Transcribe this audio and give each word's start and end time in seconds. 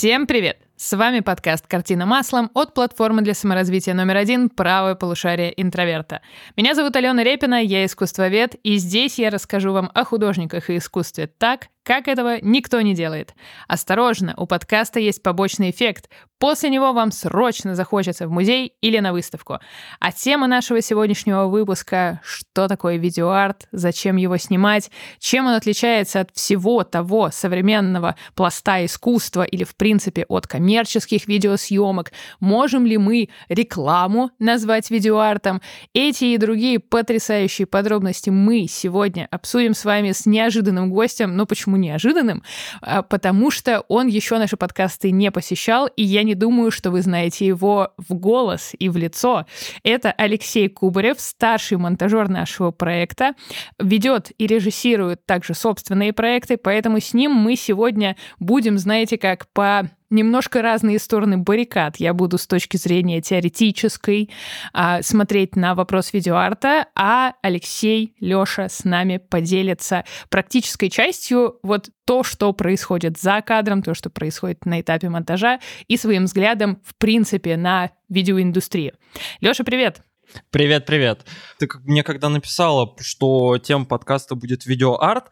Всем 0.00 0.26
привет! 0.26 0.56
С 0.76 0.96
вами 0.96 1.20
подкаст 1.20 1.66
«Картина 1.66 2.06
маслом» 2.06 2.50
от 2.54 2.72
платформы 2.72 3.20
для 3.20 3.34
саморазвития 3.34 3.92
номер 3.92 4.16
один 4.16 4.48
«Правое 4.48 4.94
полушарие 4.94 5.52
интроверта». 5.60 6.22
Меня 6.56 6.74
зовут 6.74 6.96
Алена 6.96 7.22
Репина, 7.22 7.62
я 7.62 7.84
искусствовед, 7.84 8.54
и 8.62 8.78
здесь 8.78 9.18
я 9.18 9.28
расскажу 9.28 9.74
вам 9.74 9.90
о 9.92 10.04
художниках 10.06 10.70
и 10.70 10.78
искусстве 10.78 11.26
так, 11.26 11.66
как 11.82 12.08
этого 12.08 12.38
никто 12.42 12.80
не 12.80 12.94
делает. 12.94 13.34
Осторожно, 13.68 14.34
у 14.36 14.46
подкаста 14.46 15.00
есть 15.00 15.22
побочный 15.22 15.70
эффект. 15.70 16.10
После 16.38 16.70
него 16.70 16.92
вам 16.92 17.12
срочно 17.12 17.74
захочется 17.74 18.26
в 18.26 18.30
музей 18.30 18.72
или 18.80 18.98
на 18.98 19.12
выставку. 19.12 19.58
А 19.98 20.12
тема 20.12 20.46
нашего 20.46 20.80
сегодняшнего 20.80 21.46
выпуска— 21.46 22.20
что 22.24 22.66
такое 22.66 22.96
видеоарт, 22.96 23.68
зачем 23.72 24.16
его 24.16 24.38
снимать, 24.38 24.90
чем 25.18 25.46
он 25.46 25.52
отличается 25.52 26.20
от 26.20 26.30
всего 26.34 26.82
того 26.82 27.30
современного 27.30 28.16
пласта 28.34 28.84
искусства 28.84 29.42
или, 29.42 29.64
в 29.64 29.76
принципе, 29.76 30.24
от 30.28 30.46
коммерческих 30.46 31.26
видеосъемок, 31.26 32.12
можем 32.40 32.86
ли 32.86 32.96
мы 32.96 33.28
рекламу 33.48 34.30
назвать 34.38 34.90
видеоартом. 34.90 35.60
Эти 35.92 36.24
и 36.24 36.38
другие 36.38 36.78
потрясающие 36.78 37.66
подробности 37.66 38.30
мы 38.30 38.66
сегодня 38.66 39.28
обсудим 39.30 39.74
с 39.74 39.84
вами 39.84 40.12
с 40.12 40.24
неожиданным 40.24 40.90
гостем, 40.90 41.36
но 41.36 41.46
почему 41.46 41.69
неожиданным, 41.76 42.42
а, 42.80 43.02
потому 43.02 43.50
что 43.50 43.84
он 43.88 44.06
еще 44.06 44.38
наши 44.38 44.56
подкасты 44.56 45.10
не 45.10 45.30
посещал, 45.30 45.86
и 45.86 46.02
я 46.02 46.22
не 46.22 46.34
думаю, 46.34 46.70
что 46.70 46.90
вы 46.90 47.02
знаете 47.02 47.46
его 47.46 47.90
в 47.96 48.14
голос 48.14 48.72
и 48.78 48.88
в 48.88 48.96
лицо. 48.96 49.46
Это 49.82 50.12
Алексей 50.12 50.68
Кубарев, 50.68 51.20
старший 51.20 51.78
монтажер 51.78 52.28
нашего 52.28 52.70
проекта, 52.70 53.34
ведет 53.78 54.32
и 54.38 54.46
режиссирует 54.46 55.24
также 55.26 55.54
собственные 55.54 56.12
проекты, 56.12 56.56
поэтому 56.56 57.00
с 57.00 57.14
ним 57.14 57.32
мы 57.32 57.56
сегодня 57.56 58.16
будем, 58.38 58.78
знаете, 58.78 59.18
как 59.18 59.46
по 59.52 59.90
немножко 60.10 60.60
разные 60.60 60.98
стороны 60.98 61.38
баррикад. 61.38 61.96
Я 61.98 62.12
буду 62.12 62.36
с 62.36 62.46
точки 62.46 62.76
зрения 62.76 63.22
теоретической 63.22 64.30
а, 64.72 65.02
смотреть 65.02 65.56
на 65.56 65.74
вопрос 65.74 66.12
видеоарта, 66.12 66.86
а 66.94 67.34
Алексей, 67.42 68.14
Лёша 68.20 68.68
с 68.68 68.84
нами 68.84 69.18
поделится 69.18 70.04
практической 70.28 70.90
частью 70.90 71.58
вот 71.62 71.90
то, 72.04 72.24
что 72.24 72.52
происходит 72.52 73.18
за 73.18 73.40
кадром, 73.40 73.82
то, 73.82 73.94
что 73.94 74.10
происходит 74.10 74.66
на 74.66 74.80
этапе 74.80 75.08
монтажа 75.08 75.60
и 75.86 75.96
своим 75.96 76.24
взглядом, 76.24 76.80
в 76.84 76.96
принципе, 76.96 77.56
на 77.56 77.90
видеоиндустрию. 78.08 78.94
Лёша, 79.40 79.64
привет! 79.64 80.02
Привет, 80.50 80.86
привет. 80.86 81.26
Ты 81.58 81.68
мне 81.84 82.04
когда 82.04 82.28
написала, 82.28 82.94
что 83.00 83.58
тема 83.58 83.84
подкаста 83.84 84.36
будет 84.36 84.64
видеоарт, 84.64 85.24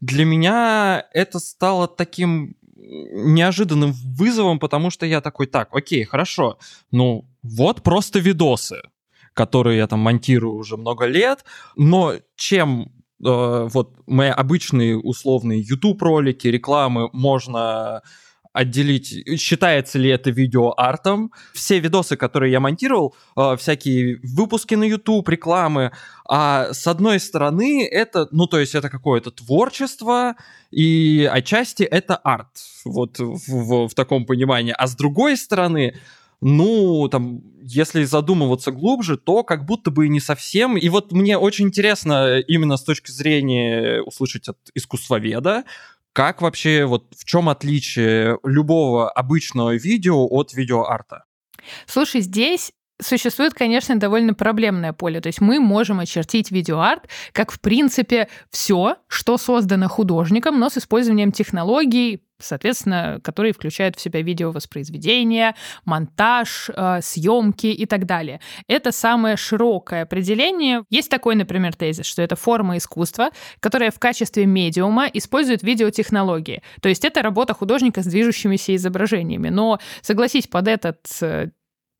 для 0.00 0.24
меня 0.24 1.06
это 1.12 1.38
стало 1.38 1.88
таким 1.88 2.55
неожиданным 2.76 3.92
вызовом, 3.92 4.58
потому 4.58 4.90
что 4.90 5.06
я 5.06 5.20
такой, 5.20 5.46
так, 5.46 5.74
окей, 5.74 6.04
хорошо, 6.04 6.58
ну 6.90 7.24
вот 7.42 7.82
просто 7.82 8.18
видосы, 8.18 8.82
которые 9.34 9.78
я 9.78 9.86
там 9.86 10.00
монтирую 10.00 10.54
уже 10.54 10.76
много 10.76 11.06
лет, 11.06 11.44
но 11.76 12.14
чем 12.36 12.92
э, 13.24 13.68
вот 13.72 13.96
мои 14.06 14.28
обычные 14.28 14.98
условные 14.98 15.60
YouTube 15.60 16.02
ролики, 16.02 16.48
рекламы 16.48 17.08
можно 17.12 18.02
отделить, 18.56 19.38
считается 19.38 19.98
ли 19.98 20.08
это 20.08 20.30
видео 20.30 20.72
артом. 20.76 21.30
Все 21.52 21.78
видосы, 21.78 22.16
которые 22.16 22.52
я 22.52 22.60
монтировал, 22.60 23.14
э, 23.36 23.56
всякие 23.58 24.18
выпуски 24.22 24.74
на 24.74 24.84
YouTube, 24.84 25.28
рекламы, 25.28 25.92
а 26.28 26.72
с 26.72 26.86
одной 26.86 27.20
стороны 27.20 27.86
это, 27.86 28.28
ну 28.30 28.46
то 28.46 28.58
есть 28.58 28.74
это 28.74 28.88
какое-то 28.88 29.30
творчество, 29.30 30.36
и 30.70 31.28
отчасти 31.30 31.82
это 31.82 32.16
арт, 32.16 32.48
вот 32.84 33.18
в, 33.18 33.38
в, 33.46 33.88
в 33.88 33.94
таком 33.94 34.24
понимании. 34.24 34.74
А 34.76 34.86
с 34.86 34.96
другой 34.96 35.36
стороны, 35.36 35.94
ну, 36.40 37.08
там, 37.08 37.42
если 37.62 38.04
задумываться 38.04 38.70
глубже, 38.70 39.16
то 39.16 39.42
как 39.42 39.64
будто 39.66 39.90
бы 39.90 40.06
и 40.06 40.10
не 40.10 40.20
совсем. 40.20 40.76
И 40.76 40.88
вот 40.88 41.12
мне 41.12 41.38
очень 41.38 41.66
интересно 41.66 42.38
именно 42.38 42.76
с 42.76 42.84
точки 42.84 43.10
зрения 43.10 44.02
услышать 44.02 44.48
от 44.48 44.58
искусствоведа, 44.74 45.64
как 46.16 46.40
вообще, 46.40 46.86
вот 46.86 47.04
в 47.14 47.26
чем 47.26 47.50
отличие 47.50 48.38
любого 48.42 49.10
обычного 49.10 49.74
видео 49.74 50.26
от 50.26 50.54
видеоарта? 50.54 51.24
Слушай, 51.84 52.22
здесь 52.22 52.72
существует, 52.98 53.52
конечно, 53.52 53.96
довольно 53.96 54.32
проблемное 54.32 54.94
поле. 54.94 55.20
То 55.20 55.26
есть 55.26 55.42
мы 55.42 55.60
можем 55.60 56.00
очертить 56.00 56.50
видеоарт 56.50 57.10
как, 57.32 57.52
в 57.52 57.60
принципе, 57.60 58.28
все, 58.50 58.96
что 59.08 59.36
создано 59.36 59.90
художником, 59.90 60.58
но 60.58 60.70
с 60.70 60.78
использованием 60.78 61.32
технологий, 61.32 62.22
соответственно, 62.38 63.20
которые 63.22 63.52
включают 63.52 63.96
в 63.96 64.00
себя 64.00 64.22
видеовоспроизведение, 64.22 65.54
монтаж, 65.84 66.70
э, 66.74 67.00
съемки 67.02 67.66
и 67.66 67.86
так 67.86 68.06
далее. 68.06 68.40
Это 68.68 68.92
самое 68.92 69.36
широкое 69.36 70.02
определение. 70.02 70.84
Есть 70.90 71.10
такой, 71.10 71.34
например, 71.34 71.74
тезис, 71.74 72.06
что 72.06 72.22
это 72.22 72.36
форма 72.36 72.76
искусства, 72.76 73.30
которая 73.60 73.90
в 73.90 73.98
качестве 73.98 74.46
медиума 74.46 75.06
использует 75.12 75.62
видеотехнологии. 75.62 76.62
То 76.80 76.88
есть 76.88 77.04
это 77.04 77.22
работа 77.22 77.54
художника 77.54 78.02
с 78.02 78.06
движущимися 78.06 78.74
изображениями. 78.76 79.48
Но, 79.48 79.78
согласись, 80.02 80.46
под 80.46 80.68
этот 80.68 80.98
э, 81.20 81.50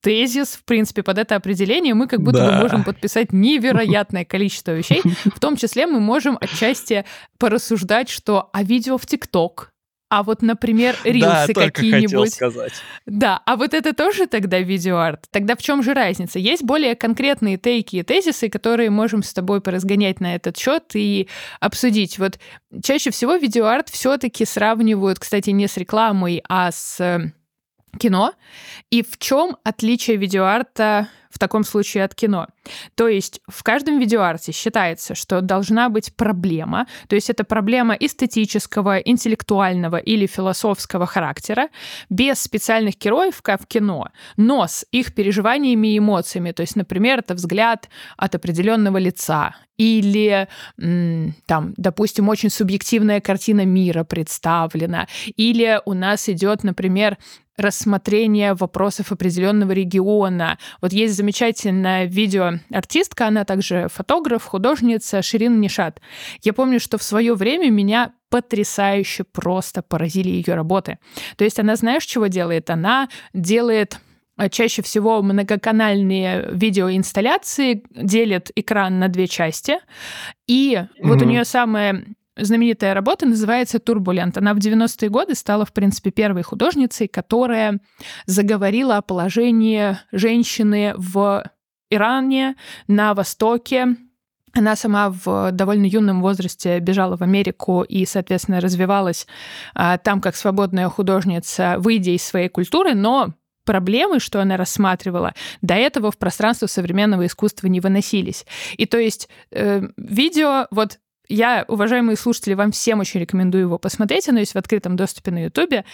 тезис, 0.06 0.54
в 0.54 0.64
принципе, 0.64 1.02
под 1.02 1.18
это 1.18 1.34
определение 1.34 1.94
мы 1.94 2.06
как 2.06 2.22
будто 2.22 2.38
да. 2.38 2.52
бы 2.52 2.62
можем 2.62 2.84
подписать 2.84 3.32
невероятное 3.32 4.24
количество 4.24 4.70
вещей. 4.70 5.02
В 5.24 5.40
том 5.40 5.56
числе 5.56 5.86
мы 5.86 5.98
можем 5.98 6.38
отчасти 6.40 7.04
порассуждать, 7.38 8.08
что 8.08 8.48
а 8.52 8.62
видео 8.62 8.98
в 8.98 9.06
ТикТок, 9.06 9.72
а 10.08 10.22
вот, 10.22 10.42
например, 10.42 10.96
рилсы 11.04 11.52
да, 11.52 11.70
какие-нибудь. 11.70 12.32
сказать. 12.32 12.72
Да, 13.06 13.42
а 13.44 13.56
вот 13.56 13.74
это 13.74 13.92
тоже 13.92 14.26
тогда 14.26 14.60
видеоарт. 14.60 15.26
Тогда 15.30 15.56
в 15.56 15.62
чем 15.62 15.82
же 15.82 15.94
разница? 15.94 16.38
Есть 16.38 16.62
более 16.62 16.94
конкретные 16.94 17.56
тейки 17.56 17.96
и 17.96 18.02
тезисы, 18.02 18.48
которые 18.48 18.90
можем 18.90 19.22
с 19.22 19.32
тобой 19.32 19.60
поразгонять 19.60 20.20
на 20.20 20.34
этот 20.34 20.56
счет 20.56 20.84
и 20.94 21.28
обсудить. 21.60 22.18
Вот 22.18 22.38
чаще 22.82 23.10
всего 23.10 23.36
видеоарт 23.36 23.88
все-таки 23.88 24.44
сравнивают, 24.44 25.18
кстати, 25.18 25.50
не 25.50 25.66
с 25.66 25.76
рекламой, 25.76 26.42
а 26.48 26.70
с 26.70 27.32
кино. 27.98 28.32
И 28.90 29.02
в 29.02 29.18
чем 29.18 29.56
отличие 29.64 30.16
видеоарта 30.16 31.08
в 31.36 31.38
таком 31.38 31.64
случае 31.64 32.04
от 32.04 32.14
кино? 32.14 32.46
То 32.94 33.08
есть 33.08 33.40
в 33.46 33.62
каждом 33.62 33.98
видеоарте 33.98 34.52
считается, 34.52 35.14
что 35.14 35.42
должна 35.42 35.90
быть 35.90 36.14
проблема, 36.16 36.86
то 37.08 37.14
есть 37.14 37.28
это 37.28 37.44
проблема 37.44 37.94
эстетического, 37.94 38.96
интеллектуального 38.96 39.98
или 39.98 40.26
философского 40.26 41.04
характера, 41.04 41.68
без 42.08 42.40
специальных 42.40 42.96
героев, 42.96 43.42
как 43.42 43.62
в 43.62 43.66
кино, 43.66 44.08
но 44.38 44.66
с 44.66 44.86
их 44.92 45.14
переживаниями 45.14 45.88
и 45.88 45.98
эмоциями. 45.98 46.52
То 46.52 46.62
есть, 46.62 46.74
например, 46.74 47.18
это 47.18 47.34
взгляд 47.34 47.90
от 48.16 48.34
определенного 48.34 48.96
лица 48.96 49.54
или 49.76 50.48
там, 50.78 51.74
допустим, 51.76 52.30
очень 52.30 52.48
субъективная 52.48 53.20
картина 53.20 53.66
мира 53.66 54.04
представлена, 54.04 55.06
или 55.36 55.82
у 55.84 55.92
нас 55.92 56.30
идет, 56.30 56.64
например, 56.64 57.18
рассмотрение 57.56 58.54
вопросов 58.54 59.12
определенного 59.12 59.72
региона. 59.72 60.58
Вот 60.82 60.92
есть 60.92 61.14
замечательное 61.26 62.04
видео 62.04 62.60
артистка, 62.70 63.26
она 63.26 63.44
также 63.44 63.88
фотограф, 63.92 64.44
художница 64.44 65.22
Ширин 65.22 65.60
Нишат. 65.60 66.00
Я 66.42 66.52
помню, 66.52 66.78
что 66.78 66.98
в 66.98 67.02
свое 67.02 67.34
время 67.34 67.68
меня 67.68 68.12
потрясающе 68.30 69.24
просто 69.24 69.82
поразили 69.82 70.28
ее 70.28 70.54
работы. 70.54 70.98
То 71.36 71.42
есть 71.42 71.58
она, 71.58 71.74
знаешь, 71.74 72.04
чего 72.04 72.28
делает? 72.28 72.70
Она 72.70 73.08
делает 73.34 73.98
а, 74.36 74.48
чаще 74.48 74.82
всего 74.82 75.20
многоканальные 75.20 76.50
видеоинсталляции, 76.52 77.82
делит 77.90 78.52
экран 78.54 79.00
на 79.00 79.08
две 79.08 79.26
части. 79.26 79.78
И 80.46 80.74
mm-hmm. 80.74 81.08
вот 81.08 81.22
у 81.22 81.24
нее 81.24 81.44
самая 81.44 82.04
знаменитая 82.36 82.94
работа 82.94 83.26
называется 83.26 83.78
«Турбулент». 83.78 84.36
Она 84.38 84.54
в 84.54 84.58
90-е 84.58 85.08
годы 85.08 85.34
стала, 85.34 85.64
в 85.64 85.72
принципе, 85.72 86.10
первой 86.10 86.42
художницей, 86.42 87.08
которая 87.08 87.80
заговорила 88.26 88.98
о 88.98 89.02
положении 89.02 89.98
женщины 90.12 90.94
в 90.96 91.44
Иране, 91.90 92.56
на 92.88 93.14
Востоке, 93.14 93.96
она 94.56 94.74
сама 94.74 95.10
в 95.10 95.52
довольно 95.52 95.84
юном 95.84 96.22
возрасте 96.22 96.78
бежала 96.78 97.16
в 97.16 97.22
Америку 97.22 97.82
и, 97.82 98.06
соответственно, 98.06 98.60
развивалась 98.60 99.26
а, 99.74 99.98
там 99.98 100.20
как 100.20 100.34
свободная 100.34 100.88
художница, 100.88 101.76
выйдя 101.78 102.12
из 102.12 102.24
своей 102.24 102.48
культуры, 102.48 102.94
но 102.94 103.34
проблемы, 103.64 104.18
что 104.18 104.40
она 104.40 104.56
рассматривала, 104.56 105.34
до 105.60 105.74
этого 105.74 106.10
в 106.10 106.16
пространство 106.16 106.66
современного 106.66 107.26
искусства 107.26 107.66
не 107.66 107.80
выносились. 107.80 108.46
И 108.78 108.86
то 108.86 108.96
есть 108.96 109.28
э, 109.50 109.82
видео, 109.96 110.68
вот 110.70 111.00
я, 111.28 111.64
уважаемые 111.68 112.16
слушатели, 112.16 112.54
вам 112.54 112.72
всем 112.72 113.00
очень 113.00 113.20
рекомендую 113.20 113.62
его 113.62 113.78
посмотреть. 113.78 114.28
Оно 114.28 114.40
есть 114.40 114.52
в 114.54 114.58
открытом 114.58 114.96
доступе 114.96 115.30
на 115.30 115.44
Ютубе. 115.44 115.84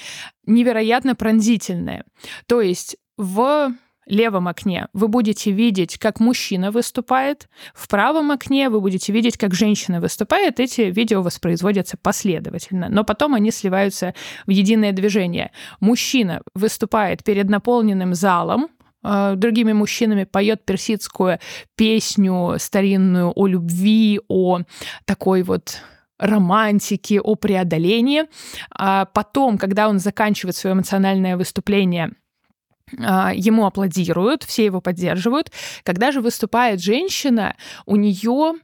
Невероятно 0.46 1.14
пронзительное. 1.14 2.04
То 2.46 2.60
есть 2.60 2.96
в 3.16 3.72
левом 4.06 4.48
окне 4.48 4.88
вы 4.92 5.08
будете 5.08 5.52
видеть, 5.52 5.98
как 5.98 6.20
мужчина 6.20 6.70
выступает, 6.70 7.48
в 7.74 7.88
правом 7.88 8.30
окне 8.30 8.68
вы 8.68 8.80
будете 8.80 9.12
видеть, 9.12 9.36
как 9.36 9.54
женщина 9.54 10.00
выступает. 10.00 10.60
Эти 10.60 10.82
видео 10.82 11.22
воспроизводятся 11.22 11.96
последовательно, 11.96 12.88
но 12.88 13.04
потом 13.04 13.34
они 13.34 13.50
сливаются 13.50 14.14
в 14.46 14.50
единое 14.50 14.92
движение. 14.92 15.52
Мужчина 15.80 16.42
выступает 16.54 17.24
перед 17.24 17.48
наполненным 17.48 18.14
залом, 18.14 18.68
другими 19.02 19.72
мужчинами 19.72 20.24
поет 20.24 20.64
персидскую 20.64 21.38
песню 21.76 22.56
старинную 22.58 23.32
о 23.34 23.46
любви, 23.46 24.20
о 24.28 24.60
такой 25.04 25.42
вот 25.42 25.80
романтики, 26.18 27.20
о 27.22 27.34
преодолении. 27.34 28.24
А 28.70 29.06
потом, 29.06 29.58
когда 29.58 29.88
он 29.88 29.98
заканчивает 29.98 30.56
свое 30.56 30.74
эмоциональное 30.74 31.36
выступление, 31.36 32.12
а, 32.98 33.32
ему 33.34 33.66
аплодируют, 33.66 34.42
все 34.44 34.64
его 34.64 34.80
поддерживают. 34.80 35.50
Когда 35.82 36.12
же 36.12 36.20
выступает 36.20 36.80
женщина, 36.80 37.56
у 37.86 37.96
нее 37.96 38.54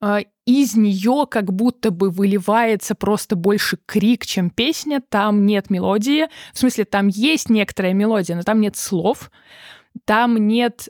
а, 0.00 0.20
из 0.44 0.76
нее 0.76 1.26
как 1.28 1.52
будто 1.52 1.90
бы 1.90 2.10
выливается 2.10 2.94
просто 2.94 3.36
больше 3.36 3.78
крик, 3.86 4.26
чем 4.26 4.50
песня. 4.50 5.02
Там 5.08 5.46
нет 5.46 5.70
мелодии. 5.70 6.26
В 6.52 6.58
смысле, 6.58 6.84
там 6.84 7.08
есть 7.08 7.48
некоторая 7.48 7.94
мелодия, 7.94 8.36
но 8.36 8.42
там 8.42 8.60
нет 8.60 8.76
слов. 8.76 9.30
Там 10.04 10.36
нет 10.36 10.88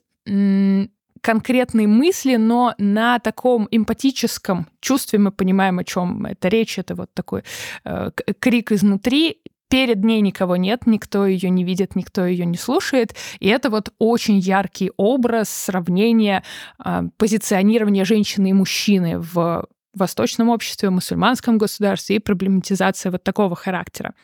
конкретной 1.26 1.86
мысли, 1.86 2.36
но 2.36 2.74
на 2.78 3.18
таком 3.18 3.66
эмпатическом 3.72 4.68
чувстве 4.80 5.18
мы 5.18 5.32
понимаем, 5.32 5.78
о 5.78 5.84
чем 5.84 6.24
это 6.24 6.48
речь. 6.48 6.78
Это 6.78 6.94
вот 6.94 7.10
такой 7.14 7.42
э, 7.84 8.10
крик 8.38 8.70
изнутри. 8.70 9.38
Перед 9.68 10.04
ней 10.04 10.20
никого 10.20 10.54
нет, 10.54 10.86
никто 10.86 11.26
ее 11.26 11.50
не 11.50 11.64
видит, 11.64 11.96
никто 11.96 12.24
ее 12.24 12.46
не 12.46 12.56
слушает. 12.56 13.16
И 13.40 13.48
это 13.48 13.68
вот 13.70 13.92
очень 13.98 14.38
яркий 14.38 14.92
образ 14.96 15.48
сравнения, 15.48 16.44
э, 16.84 17.02
позиционирования 17.16 18.04
женщины 18.04 18.50
и 18.50 18.52
мужчины 18.52 19.18
в 19.18 19.66
восточном 19.98 20.48
обществе, 20.48 20.90
мусульманском 20.90 21.58
государстве 21.58 22.16
и 22.16 22.20
проблематизация 22.20 23.12
вот 23.12 23.22
такого 23.22 23.56
характера. 23.56 24.14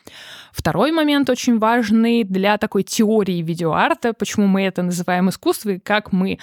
Второй 0.51 0.91
момент 0.91 1.29
очень 1.29 1.59
важный 1.59 2.23
для 2.23 2.57
такой 2.57 2.83
теории 2.83 3.41
видеоарта, 3.41 4.13
почему 4.13 4.47
мы 4.47 4.63
это 4.63 4.83
называем 4.83 5.29
искусством, 5.29 5.73
и 5.73 5.79
как 5.79 6.11
мы 6.11 6.39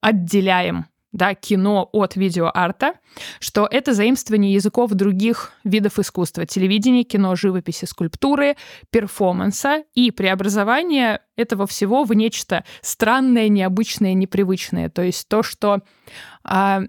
отделяем 0.00 0.86
да, 1.12 1.34
кино 1.34 1.88
от 1.92 2.16
видеоарта, 2.16 2.94
что 3.40 3.66
это 3.70 3.94
заимствование 3.94 4.52
языков 4.52 4.90
других 4.92 5.52
видов 5.64 5.98
искусства. 5.98 6.44
Телевидение, 6.44 7.02
кино, 7.02 7.34
живописи, 7.34 7.86
скульптуры, 7.86 8.56
перформанса 8.90 9.84
и 9.94 10.10
преобразование 10.10 11.20
этого 11.36 11.66
всего 11.66 12.04
в 12.04 12.12
нечто 12.12 12.64
странное, 12.82 13.48
необычное, 13.48 14.14
непривычное. 14.14 14.90
То 14.90 15.02
есть 15.02 15.28
то, 15.28 15.42
что 15.42 15.80
а, 16.44 16.82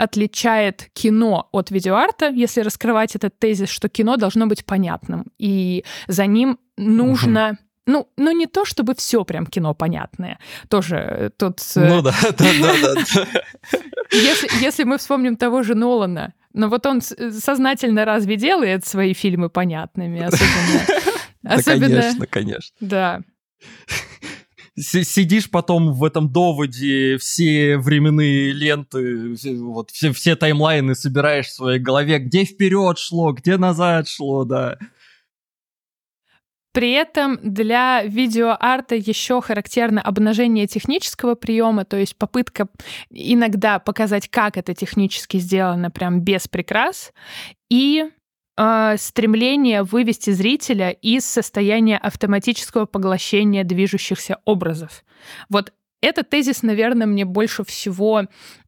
отличает 0.00 0.88
кино 0.92 1.48
от 1.52 1.70
видеоарта, 1.70 2.28
если 2.28 2.60
раскрывать 2.62 3.16
этот 3.16 3.38
тезис, 3.38 3.68
что 3.68 3.88
кино 3.88 4.16
должно 4.16 4.46
быть 4.46 4.64
понятным, 4.64 5.26
и 5.38 5.84
за 6.08 6.26
ним 6.26 6.58
нужно... 6.76 7.50
Угу 7.50 7.58
ну, 7.86 8.08
ну 8.16 8.30
не 8.30 8.46
то, 8.46 8.64
чтобы 8.64 8.94
все 8.94 9.24
прям 9.24 9.46
кино 9.46 9.74
понятное. 9.74 10.38
Тоже 10.68 10.96
э, 10.96 11.30
тут... 11.36 11.60
Э, 11.74 11.88
ну 11.88 12.02
да, 12.02 12.14
да, 12.22 12.46
да, 12.60 12.94
да. 12.94 13.26
Если, 14.12 14.62
если 14.62 14.84
мы 14.84 14.98
вспомним 14.98 15.36
того 15.36 15.62
же 15.62 15.74
Нолана, 15.74 16.34
но 16.52 16.68
вот 16.68 16.86
он 16.86 16.98
э, 16.98 17.30
сознательно 17.32 18.04
разве 18.04 18.36
делает 18.36 18.86
свои 18.86 19.12
фильмы 19.12 19.50
понятными, 19.50 20.20
особенно... 20.22 21.00
Да, 21.42 21.56
конечно, 21.62 22.26
конечно. 22.26 22.76
Да. 22.80 23.22
Сидишь 24.80 25.50
потом 25.50 25.92
в 25.92 26.04
этом 26.04 26.32
доводе, 26.32 27.18
все 27.18 27.76
временные 27.76 28.52
ленты, 28.52 29.34
вот 29.60 29.90
все, 29.90 30.12
все 30.12 30.36
таймлайны 30.36 30.94
собираешь 30.94 31.46
в 31.46 31.54
своей 31.54 31.78
голове, 31.78 32.18
где 32.18 32.44
вперед 32.44 32.98
шло, 32.98 33.32
где 33.32 33.58
назад 33.58 34.08
шло, 34.08 34.44
да. 34.44 34.78
При 36.72 36.92
этом 36.92 37.38
для 37.42 38.04
видеоарта 38.04 38.94
еще 38.94 39.42
характерно 39.42 40.00
обнажение 40.00 40.68
технического 40.68 41.34
приема, 41.34 41.84
то 41.84 41.96
есть 41.96 42.16
попытка 42.16 42.68
иногда 43.10 43.80
показать, 43.80 44.28
как 44.28 44.56
это 44.56 44.72
технически 44.72 45.38
сделано, 45.38 45.90
прям 45.90 46.20
без 46.20 46.46
прикрас, 46.46 47.12
и 47.68 48.04
э, 48.60 48.96
стремление 48.98 49.82
вывести 49.82 50.30
зрителя 50.30 50.90
из 50.90 51.24
состояния 51.24 51.96
автоматического 51.96 52.84
поглощения 52.86 53.64
движущихся 53.64 54.38
образов. 54.44 55.04
Вот 55.48 55.72
этот 56.00 56.30
тезис, 56.30 56.62
наверное, 56.62 57.06
мне 57.06 57.24
больше 57.24 57.64
всего 57.64 58.24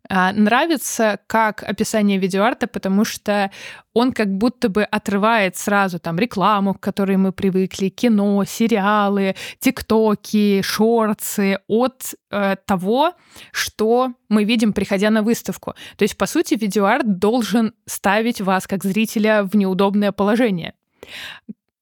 а, 0.08 0.32
нравится 0.32 1.18
как 1.26 1.62
описание 1.62 2.18
видеоарта, 2.18 2.66
потому 2.66 3.04
что 3.04 3.50
он 3.94 4.12
как 4.12 4.28
будто 4.28 4.68
бы 4.68 4.84
отрывает 4.84 5.56
сразу 5.56 5.98
там 5.98 6.18
рекламу, 6.18 6.74
к 6.74 6.80
которой 6.80 7.16
мы 7.16 7.32
привыкли, 7.32 7.88
кино, 7.88 8.44
сериалы, 8.44 9.34
тиктоки, 9.60 10.60
шорцы 10.62 11.60
от 11.68 12.14
э, 12.30 12.56
того, 12.66 13.14
что 13.52 14.12
мы 14.28 14.44
видим, 14.44 14.72
приходя 14.72 15.10
на 15.10 15.22
выставку. 15.22 15.74
То 15.96 16.02
есть, 16.02 16.16
по 16.18 16.26
сути, 16.26 16.54
видеоарт 16.54 17.18
должен 17.18 17.74
ставить 17.86 18.40
вас 18.40 18.66
как 18.66 18.84
зрителя 18.84 19.44
в 19.44 19.56
неудобное 19.56 20.12
положение 20.12 20.74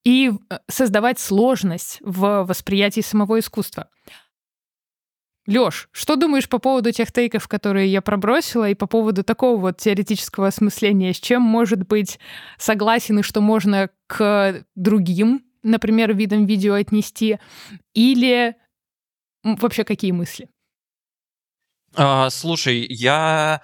и 0.04 0.30
э, 0.30 0.58
создавать 0.68 1.18
сложность 1.18 1.98
в 2.00 2.44
восприятии 2.44 3.00
самого 3.00 3.38
искусства. 3.38 3.88
Лёш, 5.46 5.88
что 5.92 6.16
думаешь 6.16 6.48
по 6.48 6.58
поводу 6.58 6.92
тех 6.92 7.10
тейков, 7.12 7.48
которые 7.48 7.90
я 7.90 8.02
пробросила, 8.02 8.68
и 8.68 8.74
по 8.74 8.86
поводу 8.86 9.24
такого 9.24 9.58
вот 9.58 9.78
теоретического 9.78 10.48
осмысления? 10.48 11.12
С 11.12 11.20
чем 11.20 11.42
может 11.42 11.86
быть 11.86 12.18
согласен 12.58 13.20
и 13.20 13.22
что 13.22 13.40
можно 13.40 13.90
к 14.06 14.64
другим, 14.74 15.44
например, 15.62 16.14
видам 16.14 16.46
видео 16.46 16.74
отнести? 16.74 17.38
Или 17.94 18.54
вообще 19.42 19.84
какие 19.84 20.12
мысли? 20.12 20.48
А, 21.94 22.30
слушай, 22.30 22.86
я 22.88 23.62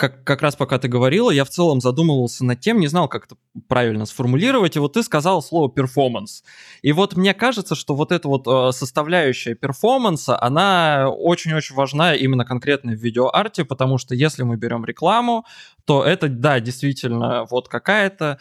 как, 0.00 0.24
как 0.24 0.40
раз 0.40 0.56
пока 0.56 0.78
ты 0.78 0.88
говорила, 0.88 1.30
я 1.30 1.44
в 1.44 1.50
целом 1.50 1.80
задумывался 1.82 2.42
над 2.44 2.58
тем, 2.58 2.80
не 2.80 2.86
знал, 2.86 3.06
как 3.06 3.26
это 3.26 3.36
правильно 3.68 4.06
сформулировать, 4.06 4.74
и 4.76 4.78
вот 4.78 4.94
ты 4.94 5.02
сказал 5.02 5.42
слово 5.42 5.70
перформанс. 5.70 6.42
И 6.80 6.92
вот 6.92 7.16
мне 7.16 7.34
кажется, 7.34 7.74
что 7.74 7.94
вот 7.94 8.10
эта 8.10 8.26
вот 8.26 8.46
э, 8.46 8.72
составляющая 8.72 9.54
перформанса, 9.54 10.40
она 10.40 11.10
очень-очень 11.10 11.76
важна 11.76 12.14
именно 12.14 12.46
конкретно 12.46 12.92
в 12.92 12.94
видеоарте, 12.94 13.66
потому 13.66 13.98
что 13.98 14.14
если 14.14 14.42
мы 14.42 14.56
берем 14.56 14.86
рекламу, 14.86 15.44
то 15.84 16.02
это, 16.02 16.28
да, 16.28 16.60
действительно 16.60 17.44
вот 17.50 17.68
какая-то 17.68 18.38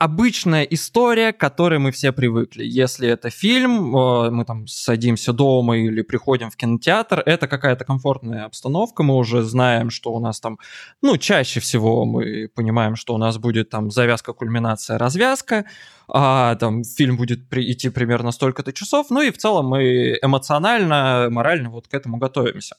обычная 0.00 0.62
история, 0.62 1.32
к 1.34 1.36
которой 1.36 1.78
мы 1.78 1.90
все 1.90 2.10
привыкли. 2.10 2.64
Если 2.64 3.06
это 3.06 3.28
фильм, 3.28 3.94
э, 3.94 4.30
мы 4.30 4.46
там 4.46 4.66
садимся 4.66 5.34
дома 5.34 5.76
или 5.76 6.00
приходим 6.00 6.50
в 6.50 6.56
кинотеатр, 6.56 7.22
это 7.26 7.46
какая-то 7.46 7.84
комфортная 7.84 8.46
обстановка, 8.46 9.02
мы 9.02 9.14
уже 9.14 9.42
знаем, 9.42 9.90
что 9.90 10.14
у 10.14 10.18
нас 10.18 10.40
там, 10.40 10.58
ну, 11.02 11.18
чаще 11.18 11.60
всего 11.60 12.06
мы 12.06 12.48
понимаем, 12.54 12.96
что 12.96 13.14
у 13.14 13.18
нас 13.18 13.36
будет 13.36 13.68
там 13.68 13.90
завязка, 13.90 14.32
кульминация, 14.32 14.96
развязка, 14.96 15.66
а 16.08 16.54
там 16.54 16.82
фильм 16.82 17.18
будет 17.18 17.50
при, 17.50 17.70
идти 17.70 17.90
примерно 17.90 18.32
столько-то 18.32 18.72
часов, 18.72 19.10
ну 19.10 19.20
и 19.20 19.30
в 19.30 19.36
целом 19.36 19.66
мы 19.66 20.18
эмоционально, 20.22 21.28
морально 21.30 21.68
вот 21.68 21.88
к 21.88 21.92
этому 21.92 22.16
готовимся. 22.16 22.76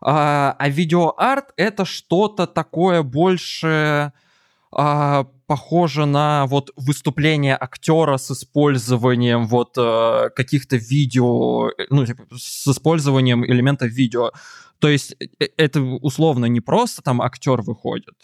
А, 0.00 0.56
а 0.58 0.68
видеоарт 0.68 1.52
это 1.56 1.84
что-то 1.84 2.48
такое 2.48 3.04
больше 3.04 4.12
а, 4.70 5.24
похоже 5.46 6.04
на 6.06 6.46
вот 6.46 6.70
выступление 6.76 7.56
актера 7.56 8.18
с 8.18 8.30
использованием 8.30 9.46
вот 9.46 9.74
э, 9.78 10.28
каких-то 10.36 10.76
видео, 10.76 11.70
э, 11.70 11.86
ну, 11.88 12.04
типа, 12.04 12.24
с 12.36 12.68
использованием 12.68 13.44
элементов 13.44 13.88
видео. 13.88 14.32
То 14.78 14.88
есть 14.88 15.16
э, 15.20 15.46
это 15.56 15.80
условно 15.80 16.46
не 16.46 16.60
просто 16.60 17.02
там 17.02 17.22
актер 17.22 17.62
выходит, 17.62 18.16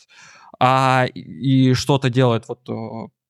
а 0.61 1.07
и 1.15 1.73
что-то 1.73 2.11
делает 2.11 2.45
вот 2.49 2.69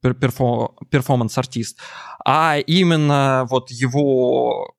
перфо, 0.02 0.76
перформанс-артист, 0.90 1.78
а 2.24 2.58
именно 2.58 3.46
вот 3.48 3.70
его 3.70 4.74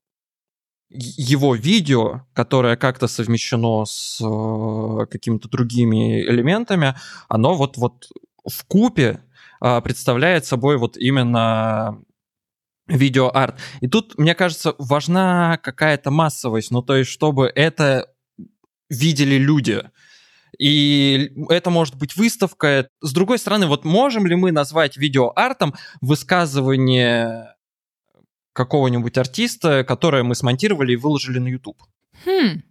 его 0.89 1.55
видео, 1.55 2.21
которое 2.33 2.75
как-то 2.77 3.07
совмещено 3.07 3.85
с 3.85 4.19
э, 4.21 5.05
какими-то 5.07 5.49
другими 5.49 6.21
элементами, 6.21 6.95
оно 7.27 7.55
вот, 7.55 7.77
вот 7.77 8.07
в 8.45 8.65
купе 8.65 9.21
э, 9.61 9.81
представляет 9.81 10.45
собой 10.45 10.77
вот 10.77 10.97
именно 10.97 12.01
видеоарт. 12.87 13.59
И 13.81 13.87
тут, 13.87 14.17
мне 14.17 14.35
кажется, 14.35 14.75
важна 14.77 15.57
какая-то 15.57 16.11
массовость, 16.11 16.71
ну 16.71 16.81
то 16.81 16.95
есть 16.95 17.09
чтобы 17.09 17.51
это 17.53 18.11
видели 18.89 19.35
люди. 19.35 19.83
И 20.57 21.31
это 21.49 21.69
может 21.69 21.95
быть 21.95 22.15
выставка. 22.15 22.87
С 23.01 23.11
другой 23.11 23.39
стороны, 23.39 23.67
вот 23.67 23.83
можем 23.83 24.25
ли 24.25 24.35
мы 24.35 24.51
назвать 24.51 24.95
видеоартом 24.95 25.73
высказывание 26.01 27.55
какого-нибудь 28.53 29.17
артиста, 29.17 29.83
которое 29.83 30.23
мы 30.23 30.33
смонтировали 30.33 30.93
и 30.93 30.97
выложили 30.97 31.39
на 31.39 31.49
YouTube? 31.49 31.81
Хм, 32.25 32.61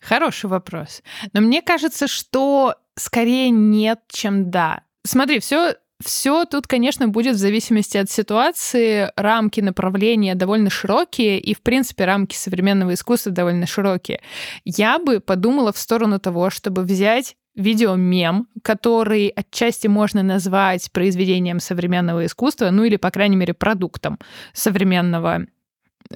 хороший 0.00 0.48
вопрос. 0.48 1.02
Но 1.34 1.42
мне 1.42 1.60
кажется, 1.60 2.08
что 2.08 2.76
скорее 2.96 3.50
нет, 3.50 4.00
чем 4.08 4.50
да. 4.50 4.82
Смотри, 5.08 5.40
все 5.40 5.74
все 6.04 6.44
тут, 6.44 6.66
конечно, 6.66 7.08
будет 7.08 7.36
в 7.36 7.38
зависимости 7.38 7.96
от 7.96 8.10
ситуации. 8.10 9.10
Рамки 9.16 9.60
направления 9.60 10.34
довольно 10.34 10.68
широкие, 10.68 11.40
и, 11.40 11.54
в 11.54 11.62
принципе, 11.62 12.04
рамки 12.04 12.36
современного 12.36 12.92
искусства 12.92 13.32
довольно 13.32 13.66
широкие. 13.66 14.20
Я 14.66 14.98
бы 14.98 15.20
подумала 15.20 15.72
в 15.72 15.78
сторону 15.78 16.20
того, 16.20 16.50
чтобы 16.50 16.82
взять 16.82 17.36
видеомем, 17.56 18.48
который 18.62 19.28
отчасти 19.28 19.86
можно 19.86 20.22
назвать 20.22 20.92
произведением 20.92 21.58
современного 21.58 22.26
искусства, 22.26 22.70
ну 22.70 22.84
или, 22.84 22.96
по 22.96 23.10
крайней 23.10 23.36
мере, 23.36 23.54
продуктом 23.54 24.18
современного, 24.52 25.46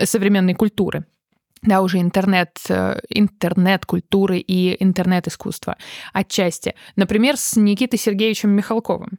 современной 0.04 0.54
культуры 0.54 1.06
да, 1.62 1.80
уже 1.82 2.00
интернет, 2.00 2.58
э, 2.68 3.00
интернет-культуры 3.08 4.38
и 4.38 4.82
интернет-искусства 4.82 5.76
отчасти. 6.12 6.74
Например, 6.96 7.36
с 7.36 7.56
Никитой 7.56 7.98
Сергеевичем 7.98 8.50
Михалковым. 8.50 9.18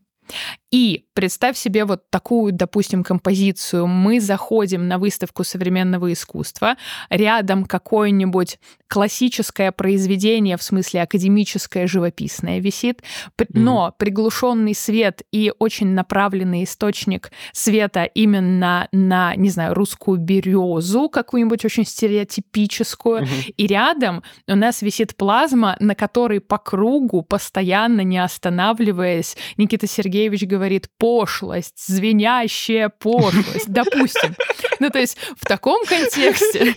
И 0.73 1.05
представь 1.13 1.55
себе 1.55 1.85
вот 1.85 2.09
такую, 2.09 2.51
допустим, 2.51 3.03
композицию. 3.03 3.85
Мы 3.85 4.19
заходим 4.19 4.87
на 4.87 4.97
выставку 4.97 5.43
современного 5.43 6.11
искусства, 6.11 6.77
рядом 7.11 7.65
какое-нибудь 7.65 8.57
классическое 8.87 9.71
произведение, 9.71 10.57
в 10.57 10.63
смысле 10.63 11.03
академическое, 11.03 11.85
живописное 11.85 12.59
висит, 12.59 13.03
но 13.49 13.87
mm-hmm. 13.87 13.93
приглушенный 13.99 14.73
свет 14.73 15.21
и 15.31 15.51
очень 15.59 15.89
направленный 15.89 16.63
источник 16.63 17.31
света 17.51 18.05
именно 18.05 18.87
на, 18.91 19.35
не 19.35 19.49
знаю, 19.49 19.75
русскую 19.75 20.17
березу, 20.17 21.07
какую-нибудь 21.07 21.65
очень 21.65 21.85
стереотипическую, 21.85 23.21
mm-hmm. 23.21 23.53
и 23.57 23.67
рядом 23.67 24.23
у 24.47 24.55
нас 24.55 24.81
висит 24.81 25.15
плазма, 25.15 25.75
на 25.79 25.93
которой 25.93 26.39
по 26.39 26.57
кругу, 26.57 27.21
постоянно 27.21 28.01
не 28.01 28.17
останавливаясь, 28.17 29.37
Никита 29.57 29.85
Сергеевич 29.85 30.43
говорит 30.45 30.62
пошлость, 30.97 31.85
звенящая 31.87 32.89
пошлость, 32.89 33.67
допустим. 33.67 34.35
Ну, 34.79 34.89
то 34.89 34.99
есть 34.99 35.17
в 35.37 35.45
таком 35.45 35.85
контексте 35.85 36.75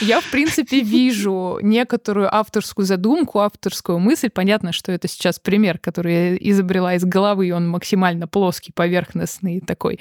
я, 0.00 0.20
в 0.20 0.30
принципе, 0.30 0.80
вижу 0.80 1.58
некоторую 1.62 2.32
авторскую 2.34 2.84
задумку, 2.84 3.40
авторскую 3.40 3.98
мысль. 3.98 4.30
Понятно, 4.30 4.72
что 4.72 4.92
это 4.92 5.08
сейчас 5.08 5.38
пример, 5.38 5.78
который 5.78 6.14
я 6.14 6.36
изобрела 6.36 6.94
из 6.94 7.04
головы, 7.04 7.48
и 7.48 7.52
он 7.52 7.68
максимально 7.68 8.28
плоский, 8.28 8.72
поверхностный 8.72 9.60
такой, 9.60 10.00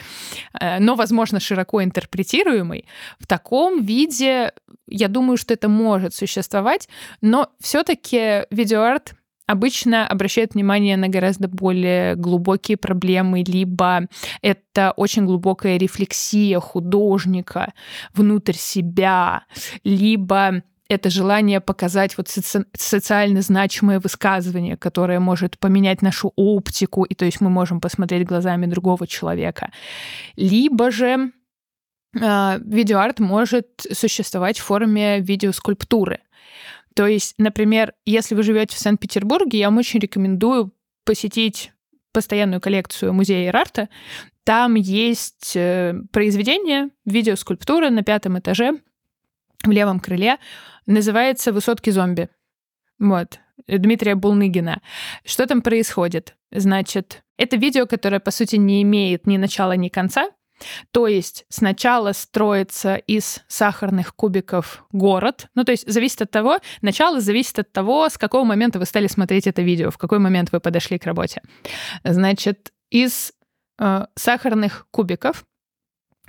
э, 0.59 0.79
но, 0.79 0.95
возможно, 0.95 1.39
широко 1.39 1.83
интерпретируемый. 1.83 2.85
В 3.19 3.27
таком 3.27 3.83
виде 3.83 4.51
я 4.87 5.07
думаю, 5.07 5.37
что 5.37 5.53
это 5.53 5.69
может 5.69 6.13
существовать, 6.13 6.89
но 7.21 7.49
все-таки 7.59 8.45
видеоарт 8.51 9.15
обычно 9.51 10.07
обращает 10.07 10.53
внимание 10.53 10.97
на 10.97 11.07
гораздо 11.07 11.47
более 11.47 12.15
глубокие 12.15 12.77
проблемы, 12.77 13.43
либо 13.43 14.07
это 14.41 14.93
очень 14.97 15.25
глубокая 15.25 15.77
рефлексия 15.77 16.59
художника 16.59 17.73
внутрь 18.13 18.55
себя, 18.55 19.43
либо 19.83 20.63
это 20.91 21.09
желание 21.09 21.61
показать 21.61 22.17
вот 22.17 22.27
соци- 22.27 22.65
социально 22.73 23.41
значимое 23.41 23.99
высказывание, 23.99 24.75
которое 24.77 25.19
может 25.19 25.57
поменять 25.57 26.01
нашу 26.01 26.33
оптику, 26.35 27.03
и 27.03 27.15
то 27.15 27.25
есть 27.25 27.41
мы 27.41 27.49
можем 27.49 27.79
посмотреть 27.79 28.27
глазами 28.27 28.65
другого 28.65 29.07
человека. 29.07 29.71
Либо 30.35 30.91
же 30.91 31.31
э, 32.13 32.59
видеоарт 32.65 33.19
может 33.19 33.67
существовать 33.91 34.59
в 34.59 34.63
форме 34.63 35.21
видеоскульптуры. 35.21 36.19
То 36.95 37.07
есть, 37.07 37.35
например, 37.37 37.93
если 38.05 38.35
вы 38.35 38.43
живете 38.43 38.75
в 38.75 38.79
Санкт-Петербурге, 38.79 39.59
я 39.59 39.69
вам 39.69 39.77
очень 39.77 39.99
рекомендую 39.99 40.73
посетить 41.05 41.71
постоянную 42.11 42.59
коллекцию 42.59 43.13
музея 43.13 43.49
Ирарта. 43.49 43.89
Там 44.43 44.75
есть 44.75 45.55
э, 45.55 45.93
произведение, 46.11 46.89
видеоскульптура 47.05 47.89
на 47.89 48.03
пятом 48.03 48.39
этаже 48.39 48.79
в 49.63 49.69
левом 49.69 49.99
крыле. 49.99 50.37
Называется 50.85 51.53
«Высотки 51.53 51.89
зомби». 51.91 52.29
Вот. 52.99 53.39
Дмитрия 53.67 54.15
Булныгина. 54.15 54.81
Что 55.23 55.45
там 55.45 55.61
происходит? 55.61 56.35
Значит, 56.51 57.23
это 57.37 57.55
видео, 57.55 57.85
которое, 57.85 58.19
по 58.19 58.31
сути, 58.31 58.55
не 58.55 58.81
имеет 58.81 59.27
ни 59.27 59.37
начала, 59.37 59.75
ни 59.75 59.89
конца. 59.89 60.29
То 60.91 61.07
есть 61.07 61.45
сначала 61.49 62.11
строится 62.13 62.95
из 62.95 63.41
сахарных 63.47 64.15
кубиков 64.15 64.85
город. 64.91 65.47
Ну, 65.55 65.63
то 65.63 65.71
есть 65.71 65.91
зависит 65.91 66.21
от 66.21 66.31
того, 66.31 66.59
начало 66.81 67.21
зависит 67.21 67.59
от 67.59 67.71
того, 67.71 68.09
с 68.09 68.17
какого 68.17 68.43
момента 68.43 68.79
вы 68.79 68.85
стали 68.85 69.07
смотреть 69.07 69.47
это 69.47 69.61
видео, 69.61 69.91
в 69.91 69.97
какой 69.97 70.19
момент 70.19 70.51
вы 70.51 70.59
подошли 70.59 70.97
к 70.99 71.05
работе. 71.05 71.41
Значит, 72.03 72.71
из 72.89 73.33
э, 73.79 74.05
сахарных 74.15 74.87
кубиков 74.91 75.45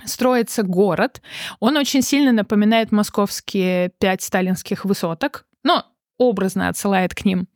строится 0.05 0.63
город. 0.63 1.21
Он 1.59 1.77
очень 1.77 2.01
сильно 2.01 2.31
напоминает 2.31 2.91
московские 2.91 3.89
пять 3.99 4.21
сталинских 4.21 4.85
высоток, 4.85 5.45
но 5.63 5.85
образно 6.17 6.69
отсылает 6.69 7.13
к 7.15 7.25
ним. 7.25 7.47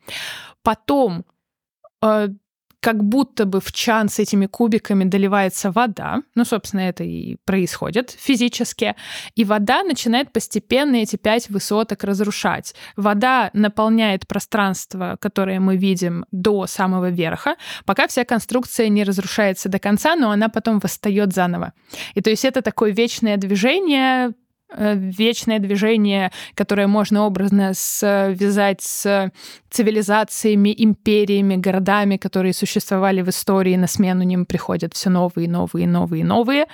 Потом 0.62 1.24
э, 2.02 2.28
как 2.80 3.02
будто 3.02 3.44
бы 3.44 3.60
в 3.60 3.72
чан 3.72 4.08
с 4.08 4.18
этими 4.18 4.46
кубиками 4.46 5.04
доливается 5.04 5.70
вода. 5.70 6.22
Ну, 6.34 6.44
собственно, 6.44 6.82
это 6.82 7.04
и 7.04 7.36
происходит 7.44 8.10
физически. 8.10 8.94
И 9.34 9.44
вода 9.44 9.82
начинает 9.82 10.32
постепенно 10.32 10.96
эти 10.96 11.16
пять 11.16 11.50
высоток 11.50 12.04
разрушать. 12.04 12.74
Вода 12.96 13.50
наполняет 13.52 14.26
пространство, 14.28 15.16
которое 15.20 15.60
мы 15.60 15.76
видим 15.76 16.24
до 16.30 16.66
самого 16.66 17.10
верха, 17.10 17.56
пока 17.84 18.06
вся 18.06 18.24
конструкция 18.24 18.88
не 18.88 19.04
разрушается 19.04 19.68
до 19.68 19.78
конца, 19.78 20.14
но 20.14 20.30
она 20.30 20.48
потом 20.48 20.78
восстает 20.78 21.32
заново. 21.32 21.72
И 22.14 22.20
то 22.20 22.30
есть 22.30 22.44
это 22.44 22.62
такое 22.62 22.92
вечное 22.92 23.36
движение, 23.36 24.34
вечное 24.76 25.58
движение, 25.58 26.30
которое 26.54 26.86
можно 26.86 27.24
образно 27.24 27.72
связать 27.74 28.82
с 28.82 29.32
цивилизациями, 29.70 30.74
империями, 30.76 31.56
городами, 31.56 32.16
которые 32.16 32.52
существовали 32.52 33.22
в 33.22 33.28
истории, 33.28 33.76
на 33.76 33.86
смену 33.86 34.22
ним 34.22 34.46
приходят 34.46 34.94
все 34.94 35.10
новые, 35.10 35.48
новые, 35.48 35.86
новые, 35.86 36.24
новые. 36.24 36.66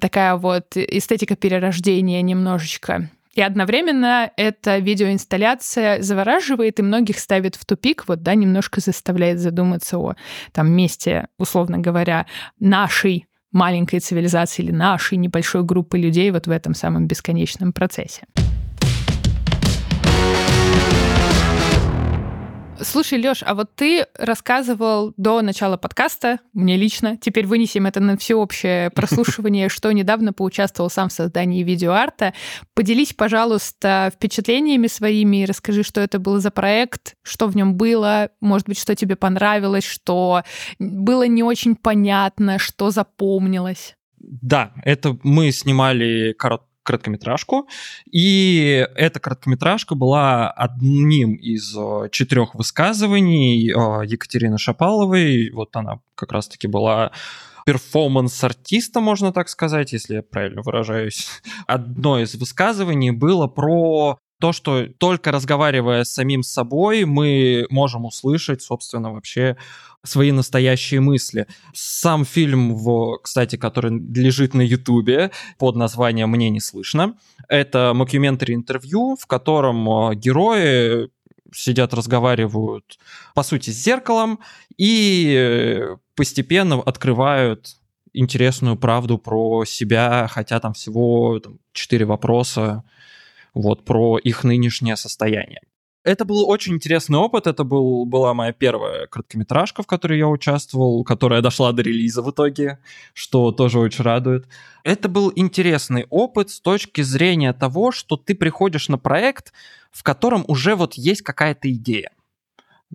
Такая 0.00 0.36
вот 0.36 0.76
эстетика 0.76 1.36
перерождения 1.36 2.22
немножечко. 2.22 3.10
И 3.38 3.40
одновременно 3.40 4.32
эта 4.36 4.78
видеоинсталляция 4.78 6.02
завораживает 6.02 6.80
и 6.80 6.82
многих 6.82 7.20
ставит 7.20 7.54
в 7.54 7.64
тупик, 7.64 8.02
вот, 8.08 8.24
да, 8.24 8.34
немножко 8.34 8.80
заставляет 8.80 9.38
задуматься 9.38 9.96
о 9.98 10.16
там 10.50 10.72
месте, 10.72 11.28
условно 11.38 11.78
говоря, 11.78 12.26
нашей 12.58 13.27
маленькой 13.52 14.00
цивилизации 14.00 14.62
или 14.62 14.72
нашей 14.72 15.18
небольшой 15.18 15.62
группы 15.64 15.98
людей 15.98 16.30
вот 16.30 16.46
в 16.46 16.50
этом 16.50 16.74
самом 16.74 17.06
бесконечном 17.06 17.72
процессе. 17.72 18.26
Слушай, 22.80 23.18
Лёш, 23.18 23.42
а 23.44 23.54
вот 23.54 23.74
ты 23.74 24.06
рассказывал 24.14 25.12
до 25.16 25.42
начала 25.42 25.76
подкаста, 25.76 26.38
мне 26.52 26.76
лично, 26.76 27.16
теперь 27.16 27.46
вынесем 27.46 27.86
это 27.86 28.00
на 28.00 28.16
всеобщее 28.16 28.90
прослушивание, 28.94 29.68
что 29.68 29.90
недавно 29.92 30.32
поучаствовал 30.32 30.90
сам 30.90 31.08
в 31.08 31.12
создании 31.12 31.62
видеоарта. 31.62 32.34
Поделись, 32.74 33.14
пожалуйста, 33.14 34.12
впечатлениями 34.14 34.86
своими 34.86 35.42
и 35.42 35.46
расскажи, 35.46 35.82
что 35.82 36.00
это 36.00 36.18
был 36.18 36.38
за 36.38 36.50
проект, 36.50 37.14
что 37.22 37.48
в 37.48 37.56
нем 37.56 37.74
было, 37.74 38.30
может 38.40 38.68
быть, 38.68 38.78
что 38.78 38.94
тебе 38.94 39.16
понравилось, 39.16 39.84
что 39.84 40.42
было 40.78 41.26
не 41.26 41.42
очень 41.42 41.74
понятно, 41.74 42.58
что 42.58 42.90
запомнилось. 42.90 43.96
Да, 44.18 44.72
это 44.84 45.18
мы 45.22 45.52
снимали 45.52 46.34
корот 46.38 46.62
короткометражку. 46.88 47.68
И 48.10 48.86
эта 48.96 49.20
короткометражка 49.20 49.94
была 49.94 50.50
одним 50.50 51.34
из 51.34 51.76
э, 51.76 52.08
четырех 52.10 52.54
высказываний 52.54 53.70
э, 53.70 54.06
Екатерины 54.06 54.56
Шапаловой. 54.56 55.50
Вот 55.50 55.76
она 55.76 56.00
как 56.14 56.32
раз-таки 56.32 56.66
была 56.66 57.12
перформанс-артиста, 57.66 59.00
можно 59.00 59.34
так 59.34 59.50
сказать, 59.50 59.92
если 59.92 60.14
я 60.14 60.22
правильно 60.22 60.62
выражаюсь. 60.62 61.28
Одно 61.66 62.18
из 62.18 62.34
высказываний 62.34 63.10
было 63.10 63.48
про 63.48 64.18
то, 64.40 64.52
что 64.52 64.86
только 64.86 65.30
разговаривая 65.30 66.04
с 66.04 66.12
самим 66.14 66.42
собой, 66.42 67.04
мы 67.04 67.66
можем 67.68 68.06
услышать, 68.06 68.62
собственно, 68.62 69.12
вообще 69.12 69.58
свои 70.04 70.32
настоящие 70.32 71.00
мысли. 71.00 71.46
Сам 71.74 72.24
фильм, 72.24 72.74
в, 72.74 73.18
кстати, 73.22 73.56
который 73.56 73.90
лежит 73.90 74.54
на 74.54 74.62
Ютубе 74.62 75.30
под 75.58 75.76
названием 75.76 76.30
«Мне 76.30 76.50
не 76.50 76.60
слышно», 76.60 77.16
это 77.48 77.92
мокюментари 77.94 78.54
интервью, 78.54 79.16
в 79.20 79.26
котором 79.26 79.88
э, 79.88 80.14
герои 80.14 81.10
сидят, 81.54 81.94
разговаривают, 81.94 82.98
по 83.34 83.42
сути, 83.42 83.70
с 83.70 83.82
зеркалом 83.82 84.38
и 84.76 85.80
постепенно 86.14 86.80
открывают 86.80 87.76
интересную 88.12 88.76
правду 88.76 89.18
про 89.18 89.64
себя, 89.64 90.28
хотя 90.30 90.60
там 90.60 90.72
всего 90.74 91.40
4 91.72 92.04
вопроса 92.04 92.84
вот 93.54 93.84
про 93.84 94.18
их 94.18 94.44
нынешнее 94.44 94.96
состояние. 94.96 95.60
Это 96.08 96.24
был 96.24 96.48
очень 96.48 96.76
интересный 96.76 97.18
опыт. 97.18 97.46
Это 97.46 97.64
был, 97.64 98.06
была 98.06 98.32
моя 98.32 98.52
первая 98.52 99.06
короткометражка, 99.08 99.82
в 99.82 99.86
которой 99.86 100.18
я 100.18 100.26
участвовал, 100.26 101.04
которая 101.04 101.42
дошла 101.42 101.70
до 101.72 101.82
релиза 101.82 102.22
в 102.22 102.30
итоге, 102.30 102.78
что 103.12 103.52
тоже 103.52 103.78
очень 103.78 104.04
радует. 104.04 104.48
Это 104.84 105.10
был 105.10 105.30
интересный 105.36 106.06
опыт 106.08 106.48
с 106.48 106.60
точки 106.60 107.02
зрения 107.02 107.52
того, 107.52 107.92
что 107.92 108.16
ты 108.16 108.34
приходишь 108.34 108.88
на 108.88 108.96
проект, 108.96 109.52
в 109.90 110.02
котором 110.02 110.46
уже 110.48 110.76
вот 110.76 110.94
есть 110.94 111.20
какая-то 111.20 111.70
идея. 111.70 112.10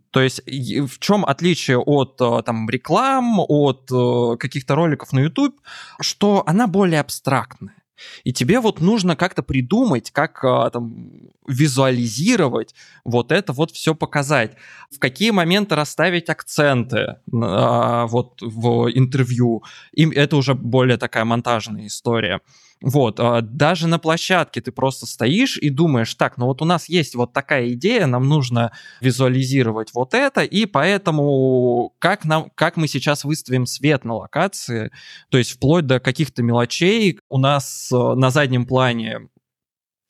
То 0.10 0.20
есть 0.20 0.42
в 0.48 0.98
чем 0.98 1.24
отличие 1.24 1.78
от 1.78 2.20
э, 2.20 2.42
там, 2.44 2.68
реклам, 2.68 3.36
от 3.38 3.92
э, 3.92 4.38
каких-то 4.38 4.74
роликов 4.74 5.14
на 5.14 5.20
YouTube, 5.20 5.62
что 6.02 6.42
она 6.48 6.66
более 6.66 7.00
абстрактная. 7.00 7.76
И 8.24 8.34
тебе 8.34 8.60
вот 8.60 8.82
нужно 8.82 9.16
как-то 9.16 9.44
придумать, 9.44 10.12
как 10.12 10.44
а, 10.44 10.70
там 10.70 11.30
визуализировать 11.48 12.74
вот 13.04 13.32
это 13.32 13.54
вот 13.54 13.72
все 13.72 13.96
показать. 13.96 14.56
В 14.92 15.00
какие 15.00 15.32
моменты 15.32 15.76
расставить 15.76 16.30
акценты 16.30 17.18
а, 17.32 18.08
вот 18.08 18.42
в 18.42 18.90
интервью. 18.92 19.64
Им 19.94 20.12
это 20.12 20.38
уже 20.38 20.54
более 20.54 20.98
такая 20.98 21.26
монтажная 21.26 21.88
история. 21.88 22.42
Вот, 22.84 23.18
а, 23.22 23.40
даже 23.40 23.88
на 23.88 23.98
площадке 23.98 24.60
ты 24.60 24.74
просто 24.74 25.06
стоишь 25.06 25.58
и 25.58 25.70
думаешь, 25.70 26.14
так, 26.16 26.38
ну 26.38 26.48
вот 26.48 26.62
у 26.62 26.66
нас 26.66 26.90
есть 26.90 27.16
вот 27.16 27.32
такая 27.32 27.72
идея, 27.72 28.08
нам 28.08 28.28
нужно 28.28 28.74
визуализировать 29.00 29.94
вот 29.94 30.14
это, 30.14 30.42
и 30.42 30.66
поэтому 30.66 31.94
как, 32.00 32.26
нам, 32.26 32.52
как 32.56 32.76
мы 32.76 32.90
сейчас 32.90 33.24
выставим 33.24 33.68
свет 33.68 34.04
на 34.04 34.16
локации, 34.16 34.92
то 35.30 35.38
есть 35.38 35.52
вплоть 35.52 35.88
до 35.88 36.02
каких-то 36.02 36.44
мелочей, 36.44 37.20
у 37.30 37.38
нас 37.38 37.83
на 37.92 38.30
заднем 38.30 38.66
плане 38.66 39.30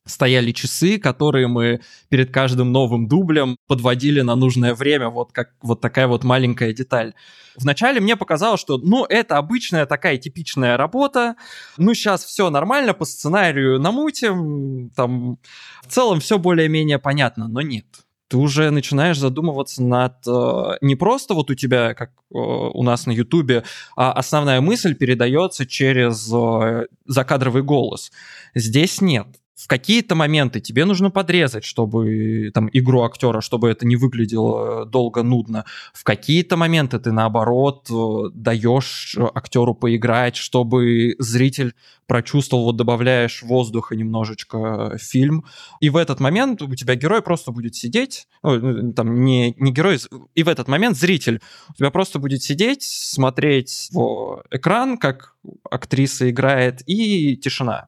стояли 0.06 0.52
часы, 0.52 1.00
которые 1.00 1.48
мы 1.48 1.82
перед 2.10 2.32
каждым 2.32 2.72
новым 2.72 3.08
дублем 3.08 3.58
подводили 3.68 4.22
на 4.22 4.36
нужное 4.36 4.74
время, 4.74 5.10
вот 5.10 5.32
как 5.32 5.52
вот 5.62 5.82
такая 5.82 6.08
вот 6.08 6.24
маленькая 6.24 6.74
деталь. 6.74 7.14
Вначале 7.56 8.02
мне 8.02 8.18
показалось, 8.18 8.60
что, 8.60 8.78
ну, 8.78 9.06
это 9.06 9.38
обычная 9.38 9.86
такая 9.86 10.18
типичная 10.18 10.76
работа, 10.76 11.36
ну, 11.78 11.94
сейчас 11.94 12.26
все 12.26 12.50
нормально, 12.50 12.94
по 12.94 13.06
сценарию 13.06 13.80
намутим, 13.80 14.90
там, 14.96 15.38
в 15.84 15.88
целом 15.88 16.20
все 16.20 16.38
более-менее 16.38 17.00
понятно, 17.00 17.48
но 17.48 17.62
нет. 17.62 17.86
Ты 18.34 18.38
уже 18.38 18.72
начинаешь 18.72 19.20
задумываться 19.20 19.84
над 19.84 20.26
э, 20.26 20.78
не 20.82 20.96
просто 20.96 21.36
вот 21.36 21.52
у 21.52 21.54
тебя, 21.54 21.94
как 21.94 22.10
э, 22.10 22.14
у 22.32 22.82
нас 22.82 23.06
на 23.06 23.12
Ютубе, 23.12 23.64
а 23.96 24.12
основная 24.12 24.60
мысль 24.60 24.96
передается 24.96 25.68
через 25.68 26.34
э, 26.34 26.88
закадровый 27.06 27.62
голос. 27.62 28.12
Здесь 28.56 29.02
нет 29.02 29.28
в 29.56 29.68
какие-то 29.68 30.16
моменты 30.16 30.60
тебе 30.60 30.84
нужно 30.86 31.12
подрезать, 31.12 31.64
чтобы 31.64 32.50
там 32.54 32.70
игру 32.74 33.04
актера, 33.04 33.40
чтобы 33.40 33.70
это 33.70 33.86
не 33.86 33.96
выглядело 33.96 34.86
долго 34.86 35.22
нудно. 35.22 35.66
В 35.94 36.04
какие-то 36.04 36.58
моменты 36.58 36.98
ты 37.00 37.12
наоборот 37.12 37.88
э, 37.92 38.30
даешь 38.34 39.16
актеру 39.36 39.76
поиграть, 39.76 40.36
чтобы 40.36 41.16
зритель 41.20 41.76
прочувствовал, 42.08 42.66
вот 42.66 42.78
добавляешь 42.78 43.44
воздуха 43.44 43.96
немножечко 43.96 44.98
в 44.98 44.98
фильм. 44.98 45.46
И 45.80 45.90
в 45.90 45.98
этот 45.98 46.20
момент 46.20 46.62
у 46.64 46.76
тебя 46.76 46.96
герой 46.96 47.22
просто 47.22 47.52
будет 47.52 47.76
сидеть, 47.76 48.28
ну, 48.42 48.92
там 48.94 49.24
не, 49.24 49.54
не 49.58 49.72
герой, 49.72 50.00
и 50.34 50.44
в 50.44 50.50
этот 50.50 50.68
момент 50.68 50.98
зритель 50.98 51.42
у 51.70 51.74
тебя 51.74 51.92
просто 51.92 52.18
будет 52.18 52.42
сидеть, 52.42 52.84
смотреть 52.84 53.90
в 53.92 54.44
экран, 54.50 54.98
как 54.98 55.36
актриса 55.70 56.30
играет, 56.30 56.82
и 56.88 57.38
тишина 57.38 57.88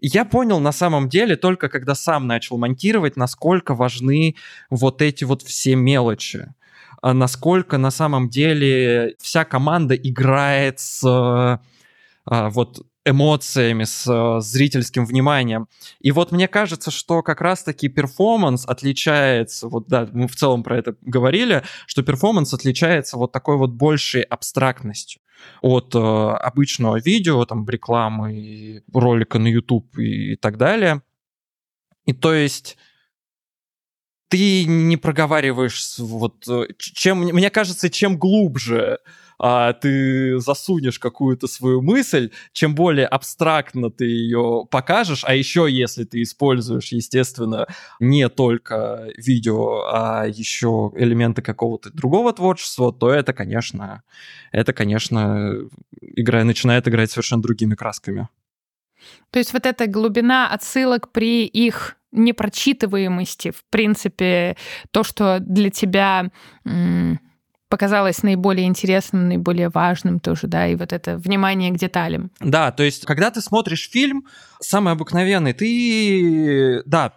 я 0.00 0.24
понял 0.24 0.60
на 0.60 0.72
самом 0.72 1.08
деле 1.08 1.36
только 1.36 1.68
когда 1.68 1.94
сам 1.94 2.26
начал 2.26 2.58
монтировать, 2.58 3.16
насколько 3.16 3.74
важны 3.74 4.36
вот 4.70 5.02
эти 5.02 5.24
вот 5.24 5.42
все 5.42 5.74
мелочи 5.74 6.48
а 7.02 7.14
насколько 7.14 7.78
на 7.78 7.90
самом 7.90 8.28
деле 8.28 9.14
вся 9.20 9.44
команда 9.44 9.94
играет 9.94 10.80
с 10.80 11.02
а, 11.04 11.60
вот 12.50 12.86
эмоциями, 13.04 13.84
с 13.84 14.06
а, 14.08 14.40
зрительским 14.40 15.06
вниманием. 15.06 15.68
И 16.00 16.10
вот 16.10 16.32
мне 16.32 16.48
кажется, 16.48 16.90
что 16.90 17.22
как 17.22 17.40
раз-таки 17.40 17.88
перформанс 17.88 18.66
отличается, 18.66 19.68
вот 19.68 19.88
да, 19.88 20.08
мы 20.12 20.28
в 20.28 20.36
целом 20.36 20.62
про 20.62 20.78
это 20.78 20.96
говорили, 21.00 21.62
что 21.86 22.02
перформанс 22.02 22.52
отличается 22.52 23.16
вот 23.16 23.32
такой 23.32 23.56
вот 23.56 23.70
большей 23.70 24.22
абстрактностью 24.22 25.20
от 25.60 25.94
э, 25.94 25.98
обычного 25.98 27.00
видео, 27.00 27.44
там, 27.44 27.68
рекламы, 27.68 28.82
ролика 28.92 29.38
на 29.38 29.48
YouTube 29.48 29.98
и 29.98 30.36
так 30.36 30.56
далее. 30.56 31.02
И 32.04 32.12
то 32.12 32.32
есть 32.32 32.76
ты 34.28 34.64
не 34.64 34.96
проговариваешь 34.96 35.98
вот 35.98 36.46
э, 36.48 36.66
чем 36.78 37.20
мне 37.20 37.50
кажется 37.50 37.90
чем 37.90 38.18
глубже 38.18 38.98
а, 39.38 39.72
ты 39.72 40.38
засунешь 40.38 40.98
какую-то 40.98 41.46
свою 41.46 41.80
мысль, 41.80 42.30
чем 42.52 42.74
более 42.74 43.06
абстрактно 43.06 43.90
ты 43.90 44.04
ее 44.04 44.64
покажешь, 44.70 45.24
а 45.24 45.34
еще 45.34 45.66
если 45.70 46.04
ты 46.04 46.22
используешь, 46.22 46.92
естественно, 46.92 47.66
не 48.00 48.28
только 48.28 49.08
видео, 49.16 49.84
а 49.90 50.26
еще 50.26 50.92
элементы 50.96 51.42
какого-то 51.42 51.90
другого 51.90 52.32
творчества, 52.32 52.92
то 52.92 53.10
это, 53.10 53.32
конечно, 53.32 54.02
это, 54.52 54.72
конечно, 54.72 55.54
игра 56.00 56.44
начинает 56.44 56.88
играть 56.88 57.10
совершенно 57.10 57.42
другими 57.42 57.74
красками. 57.74 58.28
То 59.30 59.38
есть 59.38 59.52
вот 59.52 59.66
эта 59.66 59.86
глубина 59.86 60.52
отсылок 60.52 61.12
при 61.12 61.46
их 61.46 61.96
непрочитываемости, 62.10 63.50
в 63.50 63.64
принципе, 63.70 64.56
то, 64.90 65.04
что 65.04 65.38
для 65.40 65.70
тебя 65.70 66.30
показалось 67.68 68.22
наиболее 68.22 68.66
интересным, 68.66 69.28
наиболее 69.28 69.68
важным 69.68 70.20
тоже, 70.20 70.46
да, 70.46 70.66
и 70.68 70.74
вот 70.74 70.92
это 70.92 71.16
внимание 71.16 71.70
к 71.70 71.76
деталям. 71.76 72.30
Да, 72.40 72.72
то 72.72 72.82
есть, 72.82 73.04
когда 73.04 73.30
ты 73.30 73.40
смотришь 73.40 73.90
фильм, 73.90 74.26
самый 74.60 74.92
обыкновенный, 74.92 75.52
ты, 75.52 76.82
да, 76.86 77.12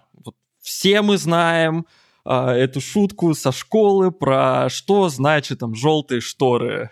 все 0.61 1.01
мы 1.01 1.17
знаем 1.17 1.85
а, 2.23 2.53
эту 2.53 2.81
шутку 2.81 3.33
со 3.33 3.51
школы 3.51 4.11
про 4.11 4.69
что 4.69 5.09
значит 5.09 5.59
там 5.59 5.75
желтые 5.75 6.21
шторы. 6.21 6.91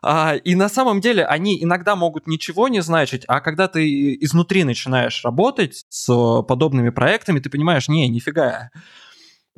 А, 0.00 0.36
и 0.36 0.54
на 0.54 0.68
самом 0.68 1.00
деле 1.00 1.24
они 1.24 1.62
иногда 1.62 1.96
могут 1.96 2.26
ничего 2.26 2.68
не 2.68 2.80
значить, 2.80 3.24
а 3.26 3.40
когда 3.40 3.66
ты 3.66 4.14
изнутри 4.20 4.62
начинаешь 4.64 5.24
работать 5.24 5.84
с 5.88 6.42
подобными 6.42 6.90
проектами, 6.90 7.40
ты 7.40 7.50
понимаешь, 7.50 7.88
не, 7.88 8.08
нифига. 8.08 8.70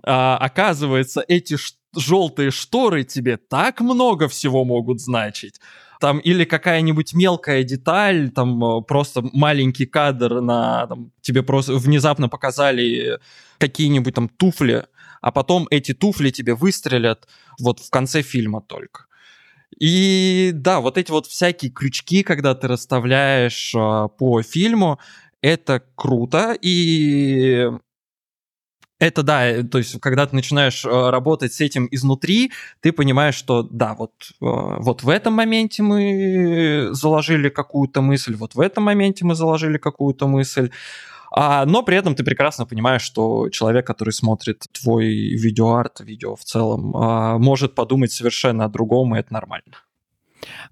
А, 0.03 0.39
оказывается, 0.39 1.23
эти 1.29 1.57
желтые 1.97 2.51
шторы 2.51 3.05
тебе 3.05 3.37
так 3.37 3.81
много 3.81 4.29
всего 4.29 4.65
могут 4.65 5.01
значить. 5.01 5.61
Там 6.01 6.19
или 6.19 6.45
какая-нибудь 6.45 7.13
мелкая 7.13 7.63
деталь, 7.63 8.31
там 8.31 8.65
э, 8.65 8.83
просто 8.83 9.23
маленький 9.33 9.87
кадр 9.87 10.41
на 10.41 10.87
там, 10.87 11.13
тебе 11.21 11.43
просто 11.43 11.75
внезапно 11.75 12.29
показали 12.29 13.19
какие-нибудь 13.59 14.15
там 14.15 14.29
туфли, 14.29 14.87
а 15.21 15.31
потом 15.31 15.67
эти 15.71 15.93
туфли 15.93 16.31
тебе 16.31 16.55
выстрелят 16.55 17.29
вот 17.59 17.81
в 17.81 17.91
конце 17.91 18.23
фильма 18.23 18.63
только. 18.63 19.05
И 19.79 20.53
да, 20.55 20.81
вот 20.81 20.97
эти 20.97 21.11
вот 21.11 21.27
всякие 21.27 21.71
крючки, 21.71 22.23
когда 22.23 22.55
ты 22.55 22.67
расставляешь 22.69 23.75
э, 23.75 24.09
по 24.19 24.43
фильму, 24.43 24.99
это 25.43 25.83
круто, 25.95 26.57
и 26.61 27.71
это 29.01 29.23
да, 29.23 29.47
э, 29.47 29.63
то 29.65 29.79
есть 29.79 29.99
когда 30.01 30.27
ты 30.27 30.37
начинаешь 30.37 30.85
э, 30.85 31.11
работать 31.11 31.53
с 31.53 31.61
этим 31.61 31.89
изнутри, 31.91 32.53
ты 32.81 32.93
понимаешь, 32.93 33.35
что 33.35 33.63
да, 33.63 33.95
вот, 33.95 34.13
э, 34.31 34.35
вот 34.41 35.03
в 35.03 35.09
этом 35.09 35.33
моменте 35.33 35.83
мы 35.83 36.91
заложили 36.93 37.49
какую-то 37.49 38.03
мысль, 38.03 38.37
вот 38.37 38.55
в 38.55 38.61
этом 38.61 38.85
моменте 38.85 39.25
мы 39.25 39.35
заложили 39.35 39.79
какую-то 39.79 40.29
мысль, 40.29 40.71
а, 41.33 41.65
но 41.65 41.83
при 41.83 41.97
этом 41.97 42.15
ты 42.15 42.25
прекрасно 42.25 42.67
понимаешь, 42.67 43.03
что 43.03 43.49
человек, 43.51 43.87
который 43.87 44.13
смотрит 44.13 44.65
твой 44.73 45.07
видеоарт, 45.07 46.01
видео 46.01 46.37
в 46.37 46.45
целом, 46.45 46.95
а, 46.97 47.39
может 47.39 47.75
подумать 47.75 48.13
совершенно 48.13 48.65
о 48.65 48.69
другом, 48.69 49.15
и 49.15 49.19
это 49.19 49.33
нормально. 49.33 49.77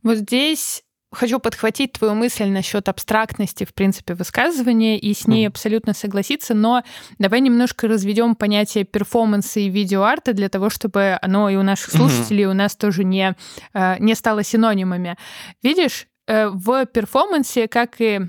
Вот 0.02 0.18
здесь 0.18 0.82
хочу 1.10 1.38
подхватить 1.38 1.92
твою 1.92 2.14
мысль 2.14 2.46
насчет 2.46 2.88
абстрактности, 2.88 3.64
в 3.64 3.74
принципе, 3.74 4.14
высказывания, 4.14 4.98
и 4.98 5.14
с 5.14 5.26
ней 5.26 5.46
мм. 5.46 5.48
абсолютно 5.48 5.94
согласиться, 5.94 6.54
но 6.54 6.82
давай 7.18 7.40
немножко 7.40 7.88
разведем 7.88 8.34
понятие 8.34 8.84
перформанса 8.84 9.60
и 9.60 9.68
видеоарта 9.68 10.32
для 10.32 10.48
того, 10.48 10.70
чтобы 10.70 11.18
оно 11.22 11.48
и 11.48 11.56
у 11.56 11.62
наших 11.62 11.92
слушателей, 11.92 12.44
mm-hmm. 12.44 12.50
у 12.50 12.54
нас 12.54 12.76
тоже 12.76 13.04
не, 13.04 13.34
э, 13.74 13.96
не 13.98 14.14
стало 14.14 14.42
синонимами. 14.42 15.16
Видишь, 15.62 16.06
э, 16.26 16.48
в 16.48 16.86
перформансе, 16.86 17.68
как 17.68 18.00
и 18.00 18.28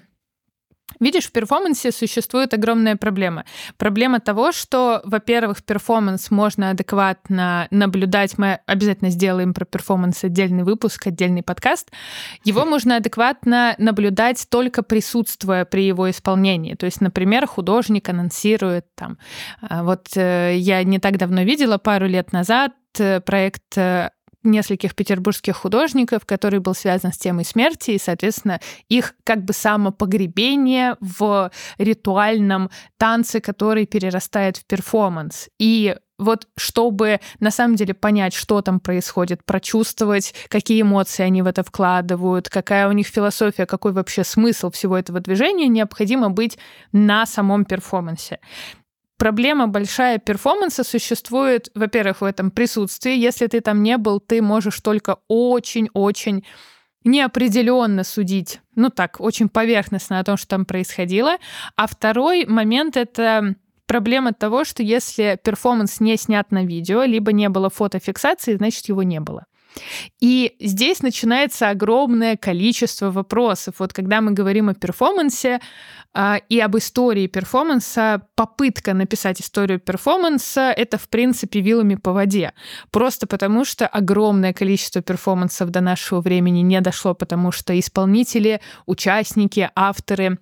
Видишь, 1.00 1.28
в 1.28 1.32
перформансе 1.32 1.92
существует 1.92 2.54
огромная 2.54 2.98
проблема. 2.98 3.46
Проблема 3.78 4.20
того, 4.20 4.52
что, 4.52 5.02
во-первых, 5.06 5.64
перформанс 5.64 6.30
можно 6.30 6.72
адекватно 6.72 7.68
наблюдать. 7.72 8.38
Мы 8.38 8.60
обязательно 8.66 9.10
сделаем 9.10 9.54
про 9.54 9.66
перформанс 9.66 10.24
отдельный 10.24 10.64
выпуск, 10.64 11.08
отдельный 11.08 11.44
подкаст. 11.44 11.92
Его 12.44 12.66
можно 12.66 12.98
адекватно 12.98 13.76
наблюдать 13.78 14.48
только 14.50 14.84
присутствуя 14.84 15.64
при 15.64 15.86
его 15.86 16.10
исполнении. 16.10 16.76
То 16.76 16.86
есть, 16.86 17.00
например, 17.00 17.48
художник 17.48 18.10
анонсирует 18.10 18.86
там. 18.96 19.18
А, 19.62 19.84
вот 19.84 20.10
э, 20.16 20.56
я 20.58 20.84
не 20.84 21.00
так 21.00 21.18
давно 21.18 21.44
видела, 21.44 21.78
пару 21.78 22.08
лет 22.08 22.34
назад, 22.34 22.74
э, 22.98 23.22
проект 23.22 23.78
э, 23.78 24.10
нескольких 24.44 24.96
петербургских 24.96 25.56
художников, 25.56 26.26
который 26.26 26.60
был 26.60 26.74
связан 26.74 27.12
с 27.12 27.18
темой 27.18 27.46
смерти, 27.46 27.92
и, 27.92 28.00
соответственно, 28.00 28.60
их 28.88 29.16
как 29.24 29.44
бы 29.44 29.54
самопогребение 29.54 30.96
в 31.00 31.52
ритуальном 31.78 32.70
танце, 32.98 33.40
который 33.42 33.86
перерастает 33.86 34.58
в 34.58 34.66
перформанс. 34.66 35.50
И 35.60 35.96
вот 36.20 36.48
чтобы 36.58 37.22
на 37.40 37.50
самом 37.50 37.76
деле 37.76 37.94
понять, 37.94 38.34
что 38.34 38.62
там 38.62 38.80
происходит, 38.80 39.44
прочувствовать, 39.46 40.36
какие 40.50 40.82
эмоции 40.82 41.24
они 41.24 41.42
в 41.42 41.48
это 41.48 41.64
вкладывают, 41.64 42.50
какая 42.50 42.90
у 42.90 42.92
них 42.92 43.08
философия, 43.08 43.66
какой 43.66 43.94
вообще 43.94 44.24
смысл 44.24 44.70
всего 44.70 44.98
этого 44.98 45.22
движения, 45.22 45.68
необходимо 45.68 46.30
быть 46.30 46.60
на 46.92 47.26
самом 47.26 47.66
перформансе 47.66 48.40
проблема 49.20 49.68
большая 49.68 50.18
перформанса 50.18 50.84
существует, 50.84 51.70
во-первых, 51.76 52.22
в 52.22 52.24
этом 52.24 52.50
присутствии. 52.50 53.16
Если 53.16 53.46
ты 53.46 53.62
там 53.62 53.84
не 53.84 53.98
был, 53.98 54.20
ты 54.20 54.42
можешь 54.42 54.80
только 54.80 55.18
очень-очень 55.28 56.44
неопределенно 57.04 58.04
судить, 58.04 58.60
ну 58.76 58.90
так, 58.90 59.22
очень 59.22 59.50
поверхностно 59.50 60.20
о 60.20 60.24
том, 60.24 60.38
что 60.38 60.48
там 60.48 60.66
происходило. 60.66 61.38
А 61.76 61.88
второй 61.88 62.46
момент— 62.46 62.98
это 62.98 63.56
проблема 63.86 64.34
того, 64.34 64.64
что 64.64 64.84
если 64.84 65.40
перформанс 65.42 66.00
не 66.00 66.18
снят 66.18 66.52
на 66.52 66.66
видео, 66.66 67.04
либо 67.04 67.32
не 67.32 67.50
было 67.50 67.70
фотофиксации, 67.70 68.56
значит, 68.56 68.88
его 68.90 69.04
не 69.04 69.20
было. 69.20 69.46
И 70.20 70.56
здесь 70.60 71.02
начинается 71.02 71.70
огромное 71.70 72.38
количество 72.38 73.12
вопросов. 73.12 73.76
Вот 73.80 73.94
когда 73.94 74.22
мы 74.22 74.32
говорим 74.32 74.70
о 74.70 74.74
перформансе 74.74 75.60
э, 76.14 76.36
и 76.50 76.60
об 76.60 76.78
истории 76.78 77.28
перформанса, 77.28 78.22
попытка 78.36 78.94
написать 78.94 79.42
историю 79.42 79.80
перформанса— 79.80 80.72
это, 80.78 80.98
в 80.98 81.10
принципе, 81.10 81.62
вилами 81.62 81.96
по 81.96 82.12
воде. 82.14 82.54
Просто 82.92 83.28
потому, 83.28 83.66
что 83.66 83.88
огромное 83.88 84.54
количество 84.54 85.02
перформансов 85.02 85.70
до 85.70 85.82
нашего 85.82 86.22
времени 86.22 86.60
не 86.60 86.82
дошло, 86.82 87.14
потому 87.14 87.52
что 87.52 87.78
исполнители, 87.78 88.62
участники, 88.86 89.70
авторы 89.76 90.40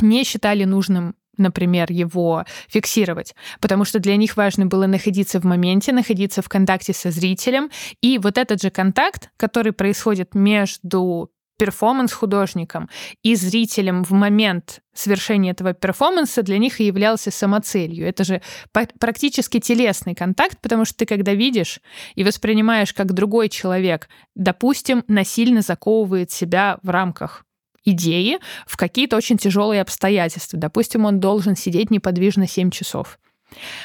не 0.00 0.24
считали 0.24 0.64
нужным 0.64 1.14
например, 1.36 1.90
его 1.90 2.44
фиксировать, 2.68 3.34
потому 3.60 3.84
что 3.84 3.98
для 3.98 4.16
них 4.16 4.36
важно 4.36 4.66
было 4.66 4.86
находиться 4.86 5.40
в 5.40 5.44
моменте, 5.44 5.92
находиться 5.92 6.42
в 6.42 6.48
контакте 6.48 6.92
со 6.92 7.10
зрителем, 7.10 7.70
и 8.00 8.18
вот 8.18 8.38
этот 8.38 8.62
же 8.62 8.70
контакт, 8.70 9.30
который 9.36 9.72
происходит 9.72 10.34
между 10.34 11.30
перформанс-художником 11.62 12.88
и 13.22 13.36
зрителем 13.36 14.02
в 14.02 14.10
момент 14.10 14.80
совершения 14.94 15.52
этого 15.52 15.74
перформанса 15.74 16.42
для 16.42 16.58
них 16.58 16.80
и 16.80 16.86
являлся 16.86 17.30
самоцелью. 17.30 18.04
Это 18.04 18.24
же 18.24 18.42
практически 18.98 19.60
телесный 19.60 20.16
контакт, 20.16 20.58
потому 20.60 20.84
что 20.84 20.96
ты 20.96 21.06
когда 21.06 21.34
видишь 21.34 21.80
и 22.16 22.24
воспринимаешь, 22.24 22.92
как 22.92 23.12
другой 23.12 23.48
человек, 23.48 24.08
допустим, 24.34 25.04
насильно 25.06 25.60
заковывает 25.60 26.32
себя 26.32 26.78
в 26.82 26.90
рамках 26.90 27.44
идеи 27.84 28.38
в 28.66 28.76
какие-то 28.76 29.16
очень 29.16 29.38
тяжелые 29.38 29.82
обстоятельства. 29.82 30.58
Допустим, 30.58 31.04
он 31.04 31.20
должен 31.20 31.56
сидеть 31.56 31.90
неподвижно 31.90 32.46
7 32.46 32.70
часов. 32.70 33.18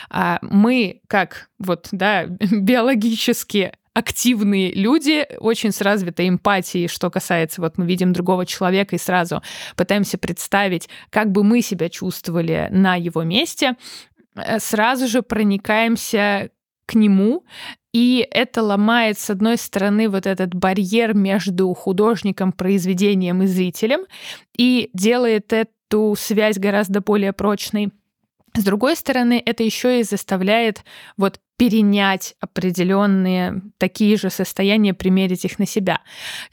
А 0.10 0.39
мы, 0.41 1.01
как 1.07 1.49
вот, 1.60 1.89
да, 1.91 2.25
биологически 2.51 3.73
активные 3.93 4.71
люди, 4.73 5.25
очень 5.39 5.71
с 5.71 5.81
развитой 5.81 6.29
эмпатией, 6.29 6.88
что 6.88 7.10
касается, 7.10 7.62
вот 7.62 7.79
мы 7.79 7.88
видим 7.88 8.13
другого 8.13 8.45
человека 8.45 8.95
и 8.95 8.99
сразу 8.99 9.41
пытаемся 9.75 10.19
представить, 10.19 10.88
как 11.10 11.31
бы 11.31 11.43
мы 11.43 11.63
себя 11.63 11.89
чувствовали 11.89 12.67
на 12.71 12.95
его 12.95 13.23
месте, 13.23 13.75
э, 14.36 14.60
сразу 14.60 15.07
же 15.07 15.23
проникаемся 15.23 16.51
к 16.88 16.95
нему 16.95 17.43
и 17.97 18.28
это 18.30 18.62
ломает, 18.62 19.17
с 19.17 19.32
одной 19.32 19.58
стороны, 19.58 20.08
вот 20.08 20.28
этот 20.28 20.54
барьер 20.54 21.15
между 21.15 21.73
художником, 21.73 22.52
произведением 22.52 23.41
и 23.41 23.47
зрителем, 23.47 24.02
и 24.56 24.91
делает 24.93 25.52
эту 25.52 26.15
связь 26.15 26.60
гораздо 26.60 27.02
более 27.02 27.34
прочной. 27.34 27.91
С 28.56 28.63
другой 28.63 28.95
стороны, 28.97 29.41
это 29.43 29.63
еще 29.63 30.00
и 30.00 30.04
заставляет 30.04 30.84
вот 31.17 31.39
перенять 31.58 32.36
определенные 32.39 33.62
такие 33.80 34.15
же 34.15 34.30
состояния, 34.30 34.93
примерить 34.93 35.43
их 35.43 35.58
на 35.58 35.65
себя. 35.65 36.02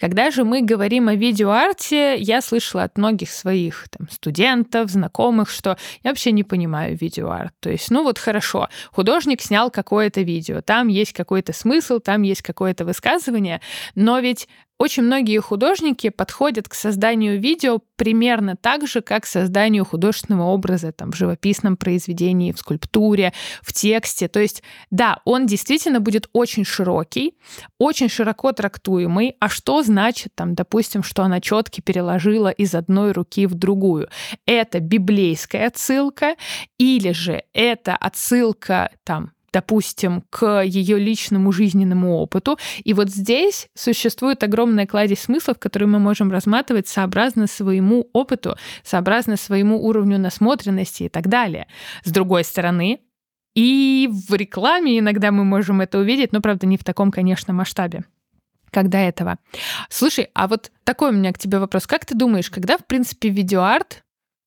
Когда 0.00 0.30
же 0.30 0.44
мы 0.44 0.62
говорим 0.62 1.08
о 1.08 1.14
видеоарте, 1.14 2.16
я 2.16 2.40
слышала 2.40 2.84
от 2.84 2.96
многих 2.96 3.30
своих 3.30 3.86
там, 3.90 4.08
студентов, 4.08 4.90
знакомых, 4.90 5.50
что 5.50 5.76
я 6.02 6.10
вообще 6.10 6.32
не 6.32 6.42
понимаю 6.42 6.96
видеоарт. 6.96 7.52
То 7.60 7.70
есть, 7.70 7.90
ну 7.90 8.02
вот 8.02 8.18
хорошо, 8.18 8.68
художник 8.92 9.42
снял 9.42 9.70
какое-то 9.70 10.22
видео, 10.22 10.62
там 10.62 10.88
есть 10.88 11.12
какой-то 11.12 11.52
смысл, 11.52 11.98
там 11.98 12.22
есть 12.22 12.42
какое-то 12.42 12.86
высказывание, 12.86 13.60
но 13.94 14.18
ведь 14.20 14.48
очень 14.84 15.02
многие 15.02 15.38
художники 15.38 16.10
подходят 16.10 16.68
к 16.68 16.74
созданию 16.74 17.40
видео 17.40 17.80
примерно 17.96 18.54
так 18.54 18.86
же, 18.86 19.00
как 19.00 19.22
к 19.22 19.26
созданию 19.26 19.82
художественного 19.86 20.42
образа 20.42 20.92
там, 20.92 21.10
в 21.10 21.16
живописном 21.16 21.78
произведении, 21.78 22.52
в 22.52 22.58
скульптуре, 22.58 23.32
в 23.62 23.72
тексте. 23.72 24.28
То 24.28 24.40
есть 24.40 24.62
да, 24.90 25.20
он 25.24 25.46
действительно 25.46 26.00
будет 26.00 26.28
очень 26.34 26.66
широкий, 26.66 27.34
очень 27.78 28.10
широко 28.10 28.52
трактуемый. 28.52 29.36
А 29.40 29.48
что 29.48 29.82
значит, 29.82 30.34
там, 30.34 30.54
допустим, 30.54 31.02
что 31.02 31.22
она 31.22 31.40
четки 31.40 31.80
переложила 31.80 32.50
из 32.50 32.74
одной 32.74 33.12
руки 33.12 33.46
в 33.46 33.54
другую? 33.54 34.10
Это 34.44 34.80
библейская 34.80 35.68
отсылка 35.68 36.36
или 36.76 37.12
же 37.12 37.42
это 37.54 37.96
отсылка 37.96 38.90
там 39.02 39.32
допустим, 39.54 40.24
к 40.30 40.62
ее 40.64 40.98
личному 40.98 41.52
жизненному 41.52 42.16
опыту. 42.16 42.58
И 42.82 42.92
вот 42.92 43.08
здесь 43.08 43.68
существует 43.74 44.42
огромная 44.42 44.84
кладезь 44.84 45.20
смыслов, 45.20 45.60
которые 45.60 45.88
мы 45.88 46.00
можем 46.00 46.32
разматывать 46.32 46.88
сообразно 46.88 47.46
своему 47.46 48.10
опыту, 48.12 48.56
сообразно 48.82 49.36
своему 49.36 49.80
уровню 49.80 50.18
насмотренности 50.18 51.04
и 51.04 51.08
так 51.08 51.28
далее. 51.28 51.68
С 52.02 52.10
другой 52.10 52.42
стороны, 52.42 52.98
и 53.54 54.10
в 54.10 54.34
рекламе 54.34 54.98
иногда 54.98 55.30
мы 55.30 55.44
можем 55.44 55.80
это 55.80 55.98
увидеть, 55.98 56.32
но, 56.32 56.40
правда, 56.40 56.66
не 56.66 56.76
в 56.76 56.82
таком, 56.82 57.12
конечно, 57.12 57.54
масштабе 57.54 58.02
как 58.72 58.88
до 58.88 58.98
этого. 58.98 59.38
Слушай, 59.88 60.30
а 60.34 60.48
вот 60.48 60.72
такой 60.82 61.10
у 61.10 61.12
меня 61.12 61.32
к 61.32 61.38
тебе 61.38 61.60
вопрос. 61.60 61.86
Как 61.86 62.04
ты 62.04 62.16
думаешь, 62.16 62.50
когда, 62.50 62.76
в 62.76 62.84
принципе, 62.84 63.28
видеоарт 63.28 64.02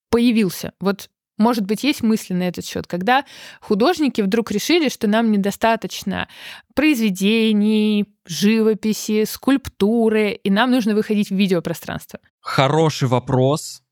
появился? 0.09 0.73
Вот 0.81 1.09
может 1.37 1.65
быть, 1.65 1.83
есть 1.83 2.01
мысли 2.01 2.33
на 2.33 2.43
этот 2.43 2.65
счет, 2.65 2.87
когда 2.87 3.25
художники 3.61 4.21
вдруг 4.21 4.51
решили, 4.51 4.89
что 4.89 5.07
нам 5.07 5.31
недостаточно 5.31 6.27
произведений, 6.73 8.05
живописи, 8.25 9.25
скульптуры, 9.25 10.31
и 10.31 10.49
нам 10.49 10.71
нужно 10.71 10.95
выходить 10.95 11.29
в 11.29 11.35
видеопространство? 11.35 12.19
Хороший 12.39 13.07
вопрос. 13.07 13.83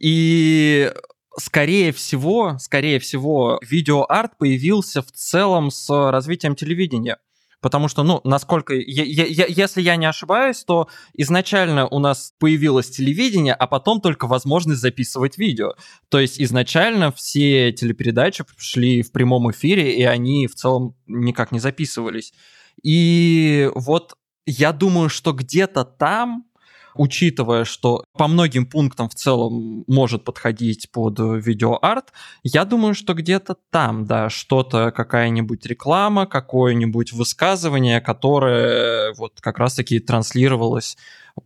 И 0.00 0.92
скорее 1.36 1.92
всего, 1.92 2.56
скорее 2.58 2.98
всего, 2.98 3.58
видеоарт 3.62 4.38
появился 4.38 5.02
в 5.02 5.10
целом 5.12 5.70
с 5.70 5.88
развитием 6.10 6.54
телевидения. 6.54 7.18
Потому 7.62 7.88
что, 7.88 8.02
ну, 8.02 8.20
насколько... 8.24 8.74
Я, 8.74 9.04
я, 9.04 9.46
если 9.46 9.80
я 9.80 9.94
не 9.96 10.04
ошибаюсь, 10.04 10.64
то 10.64 10.88
изначально 11.14 11.86
у 11.86 12.00
нас 12.00 12.34
появилось 12.38 12.90
телевидение, 12.90 13.54
а 13.54 13.66
потом 13.68 14.00
только 14.00 14.26
возможность 14.26 14.80
записывать 14.80 15.38
видео. 15.38 15.74
То 16.08 16.18
есть 16.18 16.40
изначально 16.40 17.12
все 17.12 17.72
телепередачи 17.72 18.44
шли 18.58 19.02
в 19.02 19.12
прямом 19.12 19.50
эфире, 19.52 19.96
и 19.96 20.02
они 20.02 20.48
в 20.48 20.56
целом 20.56 20.96
никак 21.06 21.52
не 21.52 21.60
записывались. 21.60 22.34
И 22.82 23.70
вот 23.76 24.16
я 24.44 24.72
думаю, 24.72 25.08
что 25.08 25.32
где-то 25.32 25.84
там 25.84 26.46
учитывая, 26.94 27.64
что 27.64 28.04
по 28.16 28.28
многим 28.28 28.66
пунктам 28.66 29.08
в 29.08 29.14
целом 29.14 29.84
может 29.86 30.24
подходить 30.24 30.90
под 30.90 31.18
видеоарт, 31.18 32.12
я 32.42 32.64
думаю, 32.64 32.94
что 32.94 33.14
где-то 33.14 33.56
там, 33.70 34.06
да, 34.06 34.30
что-то, 34.30 34.90
какая-нибудь 34.90 35.66
реклама, 35.66 36.26
какое-нибудь 36.26 37.12
высказывание, 37.12 38.00
которое 38.00 39.14
вот 39.14 39.40
как 39.40 39.58
раз-таки 39.58 39.98
транслировалось 40.00 40.96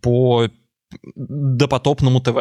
по 0.00 0.48
допотопному 1.14 2.20
ТВ. 2.20 2.38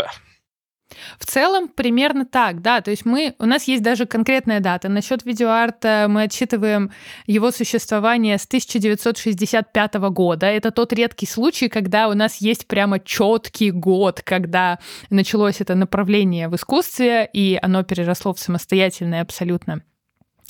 В 1.19 1.25
целом 1.25 1.67
примерно 1.67 2.25
так, 2.25 2.62
да. 2.62 2.81
То 2.81 2.91
есть 2.91 3.05
мы, 3.05 3.36
у 3.39 3.45
нас 3.45 3.63
есть 3.65 3.84
даже 3.84 4.05
конкретная 4.05 4.60
дата. 4.60 4.89
Насчет 4.89 5.25
видеоарта 5.25 6.08
мы 6.10 6.23
отсчитываем 6.23 6.91
его 7.27 7.51
существование 7.51 8.38
с 8.38 8.45
1965 8.45 9.93
года. 9.95 10.45
Это 10.47 10.71
тот 10.71 10.93
редкий 10.93 11.25
случай, 11.25 11.69
когда 11.69 12.08
у 12.08 12.13
нас 12.13 12.38
есть 12.38 12.67
прямо 12.67 12.99
четкий 12.99 13.71
год, 13.71 14.21
когда 14.23 14.79
началось 15.10 15.62
это 15.62 15.75
направление 15.75 16.47
в 16.47 16.55
искусстве, 16.55 17.29
и 17.31 17.60
оно 17.62 17.84
переросло 17.84 18.34
в 18.34 18.39
самостоятельное 18.39 19.21
абсолютно 19.21 19.81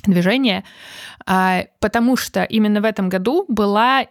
движение, 0.07 0.63
а, 1.25 1.65
потому 1.79 2.15
что 2.15 2.43
именно 2.43 2.81
в 2.81 2.85
этом 2.85 3.09
году 3.09 3.45
была 3.47 4.05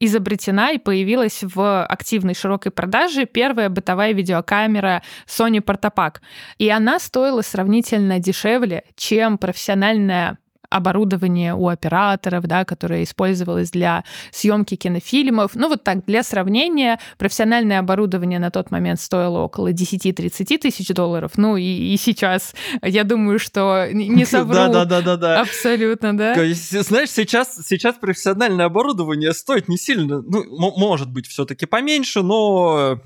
изобретена 0.00 0.72
и 0.72 0.78
появилась 0.78 1.40
в 1.42 1.84
активной 1.84 2.34
широкой 2.34 2.72
продаже 2.72 3.26
первая 3.26 3.68
бытовая 3.68 4.12
видеокамера 4.12 5.02
Sony 5.26 5.60
Portapak. 5.60 6.16
И 6.58 6.68
она 6.68 6.98
стоила 6.98 7.42
сравнительно 7.42 8.18
дешевле, 8.18 8.84
чем 8.96 9.38
профессиональная 9.38 10.38
оборудование 10.70 11.54
у 11.54 11.68
операторов, 11.68 12.44
да, 12.44 12.64
которое 12.64 13.02
использовалось 13.02 13.70
для 13.70 14.04
съемки 14.30 14.76
кинофильмов. 14.76 15.54
Ну 15.54 15.68
вот 15.68 15.84
так, 15.84 16.04
для 16.06 16.22
сравнения, 16.22 16.98
профессиональное 17.18 17.80
оборудование 17.80 18.38
на 18.38 18.50
тот 18.50 18.70
момент 18.70 19.00
стоило 19.00 19.40
около 19.40 19.72
10-30 19.72 20.58
тысяч 20.58 20.88
долларов. 20.88 21.32
Ну 21.36 21.56
и, 21.56 21.64
и 21.64 21.96
сейчас, 21.96 22.54
я 22.82 23.04
думаю, 23.04 23.38
что 23.38 23.88
не 23.92 24.24
совру. 24.24 24.54
Да, 24.54 24.68
да, 24.68 24.84
да, 24.84 25.02
да, 25.02 25.16
да. 25.16 25.40
Абсолютно, 25.40 26.16
да. 26.16 26.34
Знаешь, 26.34 27.10
сейчас, 27.10 27.56
сейчас 27.66 27.96
профессиональное 27.96 28.66
оборудование 28.66 29.32
стоит 29.32 29.68
не 29.68 29.76
сильно, 29.76 30.22
ну, 30.22 30.72
может 30.76 31.10
быть, 31.10 31.26
все-таки 31.26 31.66
поменьше, 31.66 32.22
но 32.22 33.00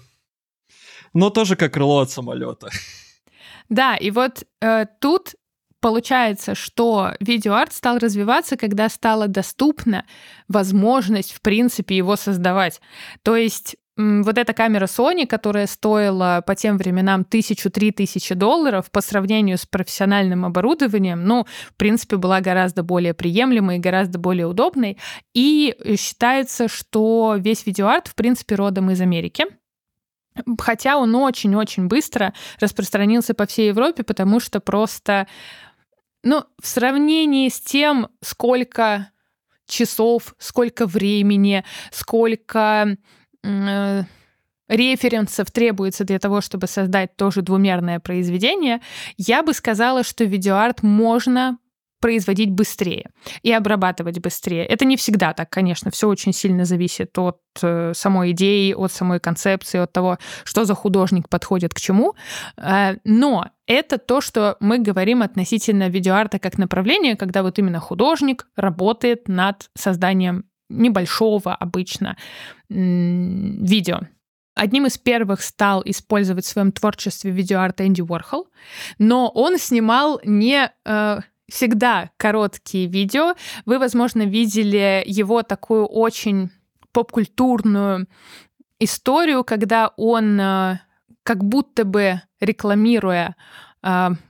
но 1.14 1.31
тоже 1.31 1.57
как 1.57 1.72
крыло 1.72 2.00
от 2.00 2.11
самолета. 2.11 2.68
Да, 3.68 3.96
и 3.96 4.11
вот 4.11 4.44
э, 4.61 4.85
тут 5.00 5.35
Получается, 5.84 6.54
что 6.54 7.12
видеоарт 7.20 7.74
стал 7.74 7.98
развиваться, 7.98 8.56
когда 8.56 8.88
стала 8.88 9.28
доступна 9.28 10.06
возможность, 10.48 11.34
в 11.34 11.42
принципе, 11.42 11.94
его 11.94 12.16
создавать. 12.16 12.80
То 13.22 13.36
есть 13.36 13.76
вот 13.98 14.38
эта 14.38 14.54
камера 14.54 14.86
Sony, 14.86 15.26
которая 15.26 15.66
стоила 15.66 16.42
по 16.46 16.54
тем 16.54 16.78
временам 16.78 17.22
тысячу-три 17.22 17.90
тысячи 17.90 18.34
долларов 18.34 18.90
по 18.90 19.02
сравнению 19.02 19.58
с 19.58 19.66
профессиональным 19.66 20.46
оборудованием, 20.46 21.22
ну, 21.26 21.44
в 21.68 21.74
принципе, 21.76 22.16
была 22.16 22.40
гораздо 22.40 22.82
более 22.82 23.12
приемлемой 23.12 23.76
и 23.76 23.80
гораздо 23.80 24.18
более 24.18 24.46
удобной. 24.46 24.96
И 25.34 25.76
считается, 26.00 26.66
что 26.66 27.34
весь 27.36 27.66
видеоарт, 27.66 28.08
в 28.08 28.14
принципе, 28.14 28.54
родом 28.54 28.90
из 28.90 29.02
Америки. 29.02 29.44
Хотя 30.58 30.96
он 30.96 31.14
очень-очень 31.14 31.88
быстро 31.88 32.32
распространился 32.58 33.34
по 33.34 33.44
всей 33.44 33.68
Европе, 33.68 34.02
потому 34.02 34.40
что 34.40 34.60
просто 34.60 35.28
ну, 36.24 36.44
в 36.60 36.66
сравнении 36.66 37.48
с 37.48 37.60
тем, 37.60 38.08
сколько 38.20 39.10
часов, 39.66 40.34
сколько 40.38 40.87
времени, 40.87 41.64
сколько 41.90 42.96
э, 43.42 44.02
референсов 44.68 45.50
требуется 45.50 46.04
для 46.04 46.18
того, 46.18 46.40
чтобы 46.40 46.66
создать 46.66 47.16
тоже 47.16 47.42
двумерное 47.42 48.00
произведение, 48.00 48.80
я 49.16 49.42
бы 49.42 49.52
сказала, 49.52 50.02
что 50.02 50.24
видеоарт 50.24 50.82
можно 50.82 51.58
производить 52.04 52.50
быстрее 52.50 53.08
и 53.42 53.50
обрабатывать 53.50 54.18
быстрее. 54.18 54.66
Это 54.66 54.84
не 54.84 54.98
всегда 54.98 55.32
так, 55.32 55.48
конечно, 55.48 55.90
все 55.90 56.06
очень 56.06 56.34
сильно 56.34 56.66
зависит 56.66 57.18
от 57.18 57.38
э, 57.62 57.92
самой 57.94 58.32
идеи, 58.32 58.74
от 58.74 58.92
самой 58.92 59.20
концепции, 59.20 59.80
от 59.80 59.92
того, 59.92 60.18
что 60.44 60.66
за 60.66 60.74
художник 60.74 61.30
подходит 61.30 61.72
к 61.72 61.80
чему. 61.80 62.14
Э, 62.58 62.96
но 63.04 63.46
это 63.66 63.96
то, 63.96 64.20
что 64.20 64.58
мы 64.60 64.80
говорим 64.80 65.22
относительно 65.22 65.88
видеоарта 65.88 66.38
как 66.38 66.58
направления, 66.58 67.16
когда 67.16 67.42
вот 67.42 67.58
именно 67.58 67.80
художник 67.80 68.48
работает 68.54 69.26
над 69.26 69.70
созданием 69.74 70.44
небольшого 70.68 71.54
обычно 71.54 72.18
видео. 72.68 74.00
Одним 74.54 74.86
из 74.86 74.98
первых 74.98 75.40
стал 75.40 75.82
использовать 75.86 76.44
в 76.44 76.48
своем 76.48 76.70
творчестве 76.70 77.30
видеоарт 77.30 77.80
Энди 77.80 78.02
Уорхол, 78.02 78.48
но 78.98 79.30
он 79.30 79.58
снимал 79.58 80.20
не 80.24 80.70
э, 80.84 81.20
всегда 81.48 82.11
короткие 82.16 82.87
видео. 82.87 83.35
Вы, 83.66 83.78
возможно, 83.78 84.22
видели 84.22 85.02
его 85.07 85.42
такую 85.42 85.87
очень 85.87 86.50
поп-культурную 86.92 88.07
историю, 88.78 89.44
когда 89.44 89.92
он 89.96 90.40
э, 90.40 90.80
как 91.22 91.44
будто 91.44 91.85
бы 91.85 92.22
рекламируя 92.40 93.37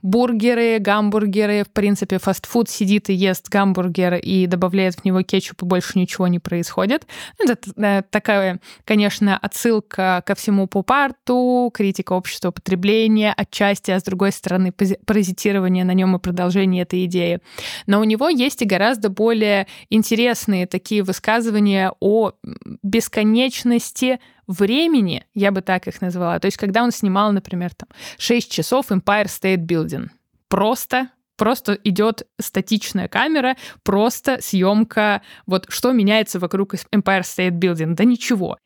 бургеры, 0.01 0.79
гамбургеры, 0.79 1.63
в 1.63 1.71
принципе, 1.71 2.19
фастфуд 2.19 2.69
сидит 2.69 3.09
и 3.09 3.13
ест 3.13 3.47
гамбургер 3.49 4.15
и 4.15 4.47
добавляет 4.47 4.95
в 4.95 5.05
него 5.05 5.21
кетчуп, 5.21 5.63
и 5.63 5.65
больше 5.65 5.97
ничего 5.97 6.27
не 6.27 6.39
происходит. 6.39 7.07
Это 7.39 7.57
э, 7.77 8.01
такая, 8.09 8.59
конечно, 8.83 9.37
отсылка 9.37 10.23
ко 10.25 10.35
всему 10.35 10.67
поп-арту, 10.67 11.71
критика 11.73 12.13
общества 12.13 12.51
потребления 12.51 13.33
отчасти, 13.35 13.91
а 13.91 13.99
с 13.99 14.03
другой 14.03 14.31
стороны, 14.33 14.73
паразитирование 14.73 15.85
на 15.85 15.93
нем 15.93 16.15
и 16.15 16.19
продолжение 16.19 16.83
этой 16.83 17.05
идеи. 17.05 17.39
Но 17.87 18.01
у 18.01 18.03
него 18.03 18.27
есть 18.27 18.61
и 18.61 18.65
гораздо 18.65 19.09
более 19.09 19.67
интересные 19.89 20.67
такие 20.67 21.03
высказывания 21.03 21.93
о 22.01 22.33
бесконечности 22.83 24.19
времени, 24.47 25.25
я 25.33 25.51
бы 25.51 25.61
так 25.61 25.87
их 25.87 26.01
назвала. 26.01 26.39
То 26.39 26.45
есть, 26.47 26.57
когда 26.57 26.83
он 26.83 26.91
снимал, 26.91 27.31
например, 27.31 27.73
там 27.73 27.89
6 28.17 28.51
часов 28.51 28.91
Empire 28.91 29.25
State 29.25 29.65
Building. 29.65 30.09
Просто 30.47 31.09
просто 31.37 31.73
идет 31.83 32.27
статичная 32.39 33.07
камера, 33.07 33.55
просто 33.83 34.39
съемка, 34.41 35.21
вот 35.45 35.65
что 35.69 35.91
меняется 35.91 36.39
вокруг 36.39 36.73
Empire 36.73 37.21
State 37.21 37.59
Building, 37.59 37.93
да 37.95 38.03
ничего. 38.03 38.57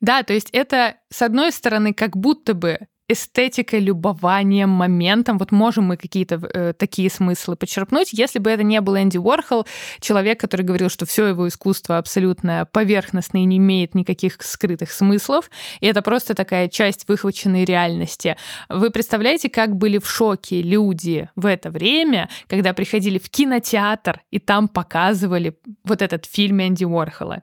Да, 0.00 0.22
то 0.22 0.32
есть 0.32 0.50
это, 0.50 0.96
с 1.08 1.22
одной 1.22 1.52
стороны, 1.52 1.94
как 1.94 2.16
будто 2.16 2.54
бы 2.54 2.80
эстетикой, 3.08 3.80
любованием, 3.80 4.68
моментом. 4.68 5.38
Вот 5.38 5.52
можем 5.52 5.84
мы 5.84 5.96
какие-то 5.96 6.40
э, 6.52 6.72
такие 6.72 7.08
смыслы 7.08 7.56
почерпнуть. 7.56 8.12
Если 8.12 8.38
бы 8.38 8.50
это 8.50 8.64
не 8.64 8.80
был 8.80 8.96
Энди 8.96 9.18
Уорхол, 9.18 9.66
человек, 10.00 10.40
который 10.40 10.62
говорил, 10.62 10.90
что 10.90 11.06
все 11.06 11.26
его 11.26 11.46
искусство 11.46 11.98
абсолютно 11.98 12.66
поверхностное 12.72 13.42
и 13.42 13.44
не 13.44 13.58
имеет 13.58 13.94
никаких 13.94 14.42
скрытых 14.42 14.90
смыслов, 14.90 15.50
и 15.80 15.86
это 15.86 16.02
просто 16.02 16.34
такая 16.34 16.68
часть 16.68 17.08
выхваченной 17.08 17.64
реальности. 17.64 18.36
Вы 18.68 18.90
представляете, 18.90 19.48
как 19.48 19.76
были 19.76 19.98
в 19.98 20.08
шоке 20.08 20.60
люди 20.62 21.28
в 21.36 21.46
это 21.46 21.70
время, 21.70 22.28
когда 22.48 22.72
приходили 22.72 23.18
в 23.18 23.30
кинотеатр 23.30 24.20
и 24.30 24.40
там 24.40 24.66
показывали 24.66 25.56
вот 25.84 26.02
этот 26.02 26.26
фильм 26.26 26.60
Энди 26.60 26.84
Уорхола. 26.84 27.42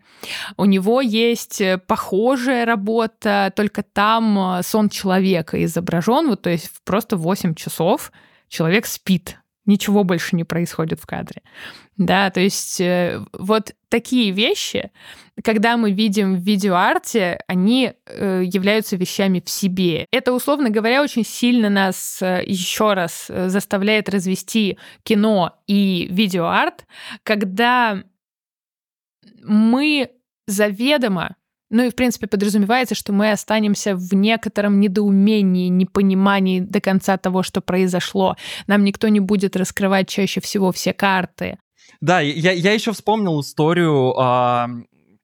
У 0.57 0.65
него 0.65 0.99
есть 0.99 1.61
э, 1.61 1.77
похожая 1.77 2.65
работа, 2.65 3.53
только 3.55 3.81
там 3.81 4.57
э, 4.57 4.63
сон 4.63 4.89
человека 4.89 5.52
человека 5.53 5.63
изображен, 5.63 6.29
вот, 6.29 6.41
то 6.41 6.49
есть 6.49 6.71
просто 6.83 7.17
8 7.17 7.55
часов 7.55 8.11
человек 8.47 8.85
спит, 8.85 9.37
ничего 9.65 10.03
больше 10.03 10.35
не 10.35 10.43
происходит 10.43 10.99
в 10.99 11.05
кадре. 11.05 11.41
Да, 11.97 12.29
то 12.31 12.39
есть 12.39 12.81
э, 12.81 13.23
вот 13.33 13.73
такие 13.89 14.31
вещи, 14.31 14.91
когда 15.43 15.77
мы 15.77 15.91
видим 15.91 16.35
в 16.35 16.39
видеоарте, 16.39 17.39
они 17.47 17.93
э, 18.05 18.43
являются 18.45 18.97
вещами 18.97 19.41
в 19.45 19.49
себе. 19.49 20.07
Это, 20.11 20.33
условно 20.33 20.69
говоря, 20.69 21.03
очень 21.03 21.25
сильно 21.25 21.69
нас 21.69 22.21
э, 22.21 22.43
еще 22.45 22.93
раз 22.93 23.27
э, 23.29 23.49
заставляет 23.49 24.09
развести 24.09 24.77
кино 25.03 25.51
и 25.67 26.07
видеоарт, 26.09 26.85
когда 27.23 28.03
мы 29.43 30.09
заведомо 30.47 31.35
ну 31.73 31.83
и, 31.83 31.89
в 31.89 31.95
принципе, 31.95 32.27
подразумевается, 32.27 32.93
что 32.93 33.13
мы 33.13 33.31
останемся 33.31 33.95
в 33.95 34.13
некотором 34.13 34.79
недоумении, 34.79 35.69
непонимании 35.69 36.59
до 36.59 36.79
конца 36.79 37.17
того, 37.17 37.41
что 37.41 37.61
произошло. 37.61 38.37
Нам 38.67 38.83
никто 38.83 39.07
не 39.07 39.19
будет 39.19 39.55
раскрывать 39.55 40.07
чаще 40.07 40.39
всего 40.39 40.71
все 40.71 40.93
карты. 40.93 41.57
Да, 41.99 42.19
я, 42.19 42.51
я 42.51 42.73
еще 42.73 42.93
вспомнил 42.93 43.41
историю, 43.41 44.13
а, 44.19 44.69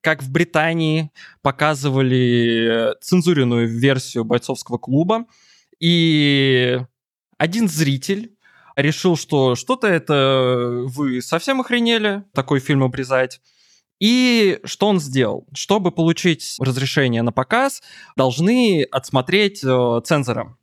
как 0.01 0.23
в 0.23 0.31
Британии 0.31 1.11
показывали 1.43 2.95
цензуренную 2.99 3.67
версию 3.67 4.25
бойцовского 4.25 4.79
клуба, 4.79 5.25
и 5.79 6.79
один 7.37 7.67
зритель 7.67 8.35
решил, 8.75 9.17
что 9.17 9.53
что-то 9.53 9.85
это 9.85 10.83
вы 10.87 11.21
совсем 11.21 11.61
охренели, 11.61 12.23
такой 12.33 12.59
фильм 12.59 12.83
обрезать. 12.83 13.39
И 13.99 14.59
что 14.63 14.87
он 14.87 14.99
сделал? 14.99 15.45
Чтобы 15.53 15.91
получить 15.91 16.55
разрешение 16.59 17.21
на 17.21 17.31
показ, 17.31 17.81
должны 18.15 18.83
отсмотреть 18.83 19.61
э, 19.63 20.01
цензором 20.05 20.57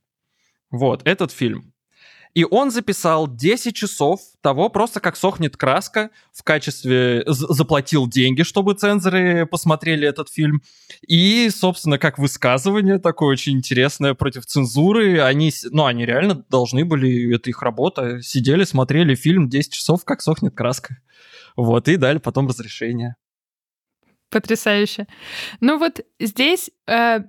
вот 0.71 1.03
этот 1.05 1.33
фильм. 1.33 1.73
И 2.37 2.45
он 2.45 2.71
записал 2.71 3.27
10 3.27 3.75
часов 3.75 4.21
того, 4.43 4.69
просто 4.69 5.01
как 5.01 5.17
сохнет 5.17 5.57
краска 5.57 6.11
в 6.35 6.43
качестве... 6.43 7.25
Заплатил 7.27 8.07
деньги, 8.07 8.43
чтобы 8.43 8.75
цензоры 8.75 9.47
посмотрели 9.47 10.07
этот 10.07 10.29
фильм. 10.29 10.61
И, 11.09 11.49
собственно, 11.49 11.99
как 11.99 12.19
высказывание 12.19 12.99
такое 12.99 13.31
очень 13.31 13.55
интересное 13.55 14.13
против 14.13 14.45
цензуры. 14.45 15.23
Они, 15.23 15.51
ну, 15.71 15.87
они 15.87 16.05
реально 16.05 16.45
должны 16.51 16.85
были, 16.85 17.35
это 17.35 17.49
их 17.49 17.63
работа, 17.63 18.21
сидели, 18.21 18.65
смотрели 18.65 19.15
фильм 19.15 19.49
10 19.49 19.73
часов, 19.73 20.05
как 20.05 20.21
сохнет 20.21 20.55
краска. 20.55 20.99
Вот, 21.57 21.89
и 21.89 21.97
дали 21.97 22.19
потом 22.19 22.49
разрешение. 22.49 23.17
Потрясающе. 24.31 25.07
Ну 25.61 25.79
вот 25.79 26.01
здесь 26.19 26.71
э, 26.89 27.21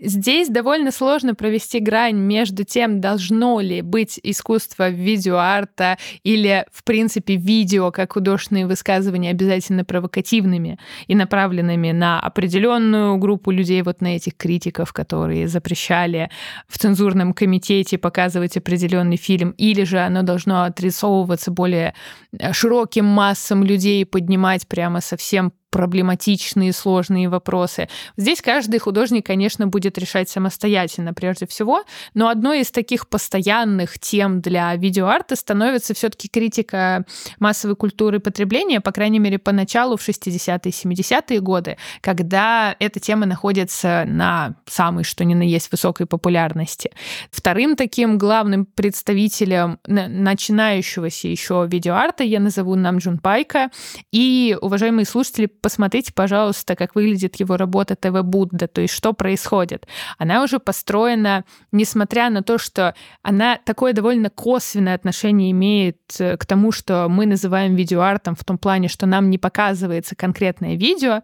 Здесь 0.00 0.48
довольно 0.48 0.92
сложно 0.92 1.34
провести 1.34 1.80
грань 1.80 2.18
между 2.18 2.62
тем, 2.62 3.00
должно 3.00 3.58
ли 3.58 3.82
быть 3.82 4.20
искусство 4.22 4.90
видеоарта 4.90 5.98
или, 6.22 6.64
в 6.70 6.84
принципе, 6.84 7.34
видео 7.34 7.90
как 7.90 8.12
художественные 8.12 8.68
высказывания 8.68 9.30
обязательно 9.30 9.84
провокативными 9.84 10.78
и 11.08 11.16
направленными 11.16 11.90
на 11.90 12.20
определенную 12.20 13.16
группу 13.16 13.50
людей, 13.50 13.82
вот 13.82 14.00
на 14.00 14.14
этих 14.14 14.36
критиков, 14.36 14.92
которые 14.92 15.48
запрещали 15.48 16.30
в 16.68 16.78
цензурном 16.78 17.32
комитете 17.32 17.98
показывать 17.98 18.56
определенный 18.56 19.16
фильм, 19.16 19.50
или 19.58 19.82
же 19.82 19.98
оно 19.98 20.22
должно 20.22 20.62
отрисовываться 20.62 21.50
более 21.50 21.92
э, 22.38 22.52
широким 22.52 23.04
массам 23.04 23.64
людей, 23.64 24.06
поднимать 24.06 24.68
прямо 24.68 25.00
совсем 25.00 25.52
проблематичные, 25.78 26.72
сложные 26.72 27.28
вопросы. 27.28 27.88
Здесь 28.16 28.42
каждый 28.42 28.80
художник, 28.80 29.24
конечно, 29.24 29.68
будет 29.68 29.96
решать 29.96 30.28
самостоятельно 30.28 31.14
прежде 31.14 31.46
всего, 31.46 31.84
но 32.14 32.26
одной 32.26 32.62
из 32.62 32.72
таких 32.72 33.08
постоянных 33.08 34.00
тем 34.00 34.40
для 34.40 34.74
видеоарта 34.74 35.36
становится 35.36 35.94
все-таки 35.94 36.26
критика 36.26 37.04
массовой 37.38 37.76
культуры 37.76 38.18
потребления, 38.18 38.80
по 38.80 38.90
крайней 38.90 39.20
мере, 39.20 39.38
поначалу 39.38 39.96
в 39.96 40.00
60-е 40.00 40.58
и 40.64 40.70
70-е 40.70 41.40
годы, 41.40 41.76
когда 42.00 42.74
эта 42.80 42.98
тема 42.98 43.26
находится 43.26 44.02
на 44.04 44.56
самой, 44.66 45.04
что 45.04 45.24
ни 45.24 45.34
на 45.34 45.44
есть, 45.44 45.70
высокой 45.70 46.06
популярности. 46.06 46.90
Вторым 47.30 47.76
таким 47.76 48.18
главным 48.18 48.66
представителем 48.66 49.78
начинающегося 49.86 51.28
еще 51.28 51.68
видеоарта 51.70 52.24
я 52.24 52.40
назову 52.40 52.74
Намджун 52.74 53.18
Пайка. 53.18 53.70
И, 54.10 54.58
уважаемые 54.60 55.06
слушатели, 55.06 55.46
посмотрите, 55.68 56.14
пожалуйста, 56.14 56.76
как 56.76 56.94
выглядит 56.94 57.36
его 57.36 57.58
работа 57.58 57.94
ТВ 57.94 58.22
Будда, 58.22 58.68
то 58.68 58.80
есть 58.80 58.94
что 58.94 59.12
происходит. 59.12 59.86
Она 60.16 60.42
уже 60.42 60.58
построена, 60.58 61.44
несмотря 61.72 62.30
на 62.30 62.42
то, 62.42 62.56
что 62.56 62.94
она 63.22 63.58
такое 63.62 63.92
довольно 63.92 64.30
косвенное 64.30 64.94
отношение 64.94 65.50
имеет 65.50 65.98
э, 66.18 66.38
к 66.38 66.46
тому, 66.46 66.72
что 66.72 67.06
мы 67.10 67.26
называем 67.26 67.74
видеоартом 67.74 68.34
в 68.34 68.44
том 68.44 68.56
плане, 68.56 68.88
что 68.88 69.04
нам 69.04 69.28
не 69.28 69.36
показывается 69.36 70.16
конкретное 70.16 70.74
видео, 70.76 71.20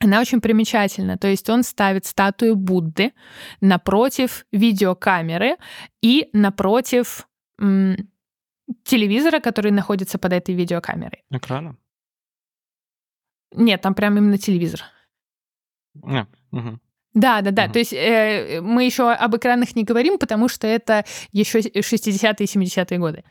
она 0.00 0.20
очень 0.20 0.40
примечательна. 0.40 1.16
То 1.16 1.28
есть 1.28 1.48
он 1.48 1.62
ставит 1.62 2.04
статую 2.04 2.56
Будды 2.56 3.12
напротив 3.60 4.44
видеокамеры 4.50 5.54
и 6.02 6.30
напротив 6.32 7.28
телевизора, 8.82 9.38
который 9.38 9.70
находится 9.70 10.18
под 10.18 10.32
этой 10.32 10.56
видеокамерой. 10.56 11.22
Экрана? 11.30 11.76
Нет, 13.54 13.80
там 13.80 13.94
прям 13.94 14.16
именно 14.18 14.38
телевизор. 14.38 14.82
А, 16.02 16.26
угу. 16.52 16.78
Да, 17.14 17.40
да, 17.40 17.50
да. 17.50 17.64
Угу. 17.64 17.72
То 17.72 17.78
есть 17.78 17.92
э, 17.92 18.60
мы 18.62 18.84
еще 18.84 19.10
об 19.10 19.36
экранах 19.36 19.74
не 19.74 19.84
говорим, 19.84 20.18
потому 20.18 20.48
что 20.48 20.66
это 20.66 21.04
еще 21.32 21.60
60-е 21.60 22.34
и 22.40 22.44
70-е 22.44 22.98
годы. 22.98 23.24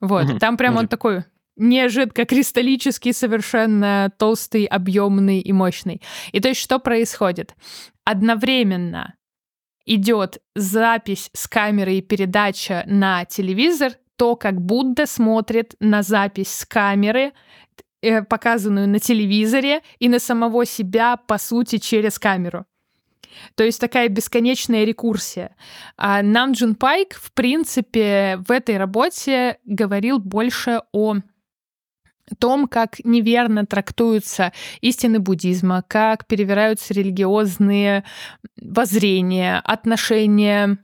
Вот. 0.00 0.30
Угу. 0.30 0.38
Там 0.38 0.56
прям 0.56 0.74
угу. 0.74 0.80
он 0.80 0.88
такой 0.88 1.24
не 1.56 1.88
жидкокристаллический, 1.88 3.12
совершенно 3.12 4.12
толстый, 4.18 4.66
объемный 4.66 5.40
и 5.40 5.52
мощный. 5.52 6.02
И 6.32 6.40
то 6.40 6.48
есть 6.48 6.60
что 6.60 6.78
происходит? 6.78 7.54
Одновременно 8.04 9.14
идет 9.86 10.38
запись 10.54 11.30
с 11.32 11.48
камеры 11.48 11.94
и 11.94 12.02
передача 12.02 12.84
на 12.86 13.24
телевизор, 13.24 13.92
то, 14.16 14.36
как 14.36 14.60
Будда 14.60 15.06
смотрит 15.06 15.74
на 15.80 16.02
запись 16.02 16.52
с 16.52 16.66
камеры, 16.66 17.32
показанную 18.28 18.88
на 18.88 18.98
телевизоре, 18.98 19.82
и 19.98 20.08
на 20.08 20.18
самого 20.18 20.64
себя, 20.64 21.16
по 21.16 21.38
сути, 21.38 21.78
через 21.78 22.18
камеру. 22.18 22.66
То 23.54 23.64
есть 23.64 23.80
такая 23.80 24.08
бесконечная 24.08 24.84
рекурсия. 24.84 25.54
А 25.96 26.22
Нам 26.22 26.52
Джун 26.52 26.74
Пайк, 26.74 27.14
в 27.14 27.32
принципе, 27.32 28.38
в 28.46 28.50
этой 28.50 28.78
работе 28.78 29.58
говорил 29.64 30.18
больше 30.18 30.82
о 30.92 31.16
том, 32.38 32.66
как 32.66 33.04
неверно 33.04 33.66
трактуются 33.66 34.52
истины 34.80 35.20
буддизма, 35.20 35.84
как 35.86 36.26
перевираются 36.26 36.92
религиозные 36.92 38.04
воззрения, 38.60 39.60
отношения 39.64 40.78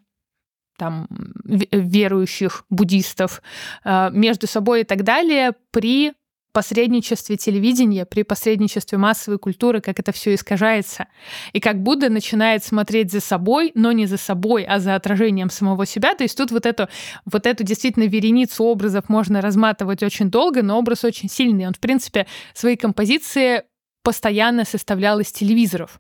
там, 0.79 1.07
верующих 1.45 2.65
буддистов 2.71 3.43
э, 3.85 4.11
между 4.13 4.47
собой 4.47 4.81
и 4.81 4.85
так 4.85 5.05
далее 5.05 5.53
при 5.71 6.13
посредничестве 6.53 7.37
телевидения, 7.37 8.05
при 8.05 8.23
посредничестве 8.23 8.99
массовой 8.99 9.39
культуры, 9.39 9.81
как 9.81 9.99
это 9.99 10.13
все 10.13 10.35
искажается. 10.35 11.07
И 11.53 11.61
как 11.61 11.83
Будда 11.83 12.09
начинает 12.09 12.65
смотреть 12.65 13.11
за 13.11 13.21
собой, 13.21 13.73
но 13.75 13.93
не 13.93 14.07
за 14.07 14.17
собой, 14.17 14.65
а 14.65 14.79
за 14.79 14.95
отражением 14.95 15.51
самого 15.51 15.87
себя. 15.87 16.15
То 16.15 16.25
есть 16.25 16.37
тут 16.37 16.51
вот 16.51 16.67
эту, 16.67 16.89
вот 17.25 17.47
эту 17.47 17.65
действительно 17.65 18.05
вереницу 18.05 18.65
образов 18.65 19.09
можно 19.09 19.41
разматывать 19.41 20.03
очень 20.03 20.31
долго, 20.31 20.63
но 20.63 20.79
образ 20.79 21.05
очень 21.05 21.29
сильный. 21.29 21.67
Он, 21.67 21.75
в 21.75 21.81
принципе, 21.81 22.27
свои 22.55 22.77
композиции 22.77 23.63
постоянно 24.03 24.65
составлял 24.65 25.21
из 25.21 25.33
телевизоров. 25.33 25.99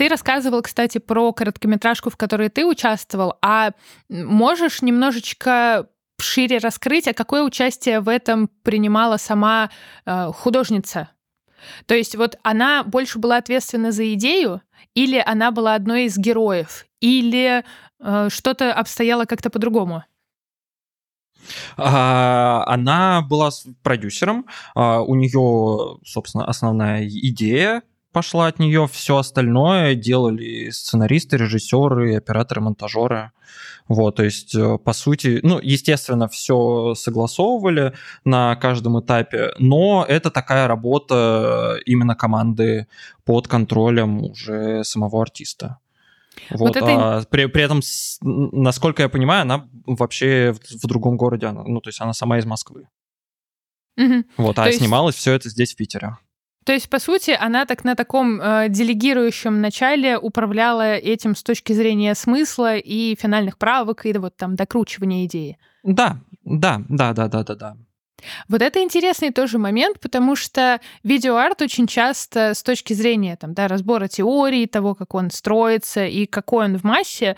Ты 0.00 0.08
рассказывал, 0.08 0.62
кстати, 0.62 0.96
про 0.96 1.30
короткометражку, 1.30 2.08
в 2.08 2.16
которой 2.16 2.48
ты 2.48 2.64
участвовал, 2.64 3.34
а 3.42 3.72
можешь 4.08 4.80
немножечко 4.80 5.88
шире 6.18 6.56
раскрыть, 6.56 7.06
а 7.06 7.12
какое 7.12 7.42
участие 7.42 8.00
в 8.00 8.08
этом 8.08 8.48
принимала 8.62 9.18
сама 9.18 9.68
э, 10.06 10.30
художница? 10.32 11.10
То 11.84 11.94
есть 11.94 12.16
вот 12.16 12.38
она 12.42 12.82
больше 12.82 13.18
была 13.18 13.36
ответственна 13.36 13.92
за 13.92 14.14
идею, 14.14 14.62
или 14.94 15.22
она 15.22 15.50
была 15.50 15.74
одной 15.74 16.04
из 16.04 16.16
героев, 16.16 16.86
или 17.02 17.62
э, 17.98 18.28
что-то 18.30 18.72
обстояло 18.72 19.26
как-то 19.26 19.50
по-другому? 19.50 20.04
А, 21.76 22.64
она 22.66 23.20
была 23.20 23.50
продюсером, 23.82 24.46
а, 24.74 25.02
у 25.02 25.14
нее, 25.14 25.98
собственно, 26.06 26.46
основная 26.46 27.06
идея 27.06 27.82
пошла 28.12 28.46
от 28.46 28.58
нее, 28.58 28.88
все 28.90 29.16
остальное 29.16 29.94
делали 29.94 30.70
сценаристы, 30.70 31.36
режиссеры, 31.36 32.16
операторы, 32.16 32.60
монтажеры. 32.60 33.32
Вот, 33.88 34.16
то 34.16 34.22
есть, 34.22 34.54
э, 34.54 34.78
по 34.78 34.92
сути, 34.92 35.40
ну, 35.42 35.58
естественно, 35.60 36.28
все 36.28 36.94
согласовывали 36.94 37.92
на 38.24 38.54
каждом 38.56 39.00
этапе, 39.00 39.50
но 39.58 40.04
это 40.08 40.30
такая 40.30 40.68
работа 40.68 41.78
именно 41.86 42.14
команды 42.14 42.86
под 43.24 43.48
контролем 43.48 44.22
уже 44.22 44.84
самого 44.84 45.20
артиста. 45.20 45.78
Вот, 46.50 46.60
вот 46.60 46.76
это... 46.76 47.18
а 47.18 47.24
при, 47.28 47.46
при 47.46 47.64
этом, 47.64 47.80
насколько 48.22 49.02
я 49.02 49.08
понимаю, 49.08 49.42
она 49.42 49.68
вообще 49.86 50.52
в, 50.52 50.84
в 50.84 50.86
другом 50.86 51.16
городе, 51.16 51.46
она, 51.46 51.64
ну, 51.64 51.80
то 51.80 51.88
есть 51.88 52.00
она 52.00 52.12
сама 52.12 52.38
из 52.38 52.46
Москвы. 52.46 52.88
Угу. 53.96 54.24
Вот, 54.36 54.58
а 54.58 54.66
то 54.66 54.72
снималось 54.72 55.14
есть... 55.16 55.22
все 55.22 55.32
это 55.32 55.48
здесь, 55.48 55.74
в 55.74 55.76
Питере. 55.76 56.16
То 56.64 56.72
есть, 56.72 56.90
по 56.90 56.98
сути, 56.98 57.36
она 57.38 57.64
так 57.64 57.84
на 57.84 57.94
таком 57.94 58.40
э, 58.40 58.68
делегирующем 58.68 59.60
начале 59.60 60.18
управляла 60.18 60.96
этим 60.96 61.34
с 61.34 61.42
точки 61.42 61.72
зрения 61.72 62.14
смысла 62.14 62.76
и 62.76 63.16
финальных 63.16 63.56
правок, 63.56 64.04
и 64.04 64.12
вот 64.12 64.36
там 64.36 64.56
докручивания 64.56 65.24
идеи. 65.24 65.58
Да, 65.82 66.18
да, 66.44 66.82
да, 66.88 67.12
да, 67.12 67.28
да, 67.28 67.42
да, 67.44 67.54
да. 67.54 67.76
Вот 68.48 68.62
это 68.62 68.82
интересный 68.82 69.30
тоже 69.30 69.58
момент, 69.58 70.00
потому 70.00 70.36
что 70.36 70.80
видеоарт 71.02 71.62
очень 71.62 71.86
часто 71.86 72.54
с 72.54 72.62
точки 72.62 72.92
зрения 72.92 73.36
там, 73.36 73.54
да, 73.54 73.68
разбора 73.68 74.08
теории, 74.08 74.66
того, 74.66 74.94
как 74.94 75.14
он 75.14 75.30
строится 75.30 76.04
и 76.06 76.26
какой 76.26 76.66
он 76.66 76.78
в 76.78 76.84
массе, 76.84 77.36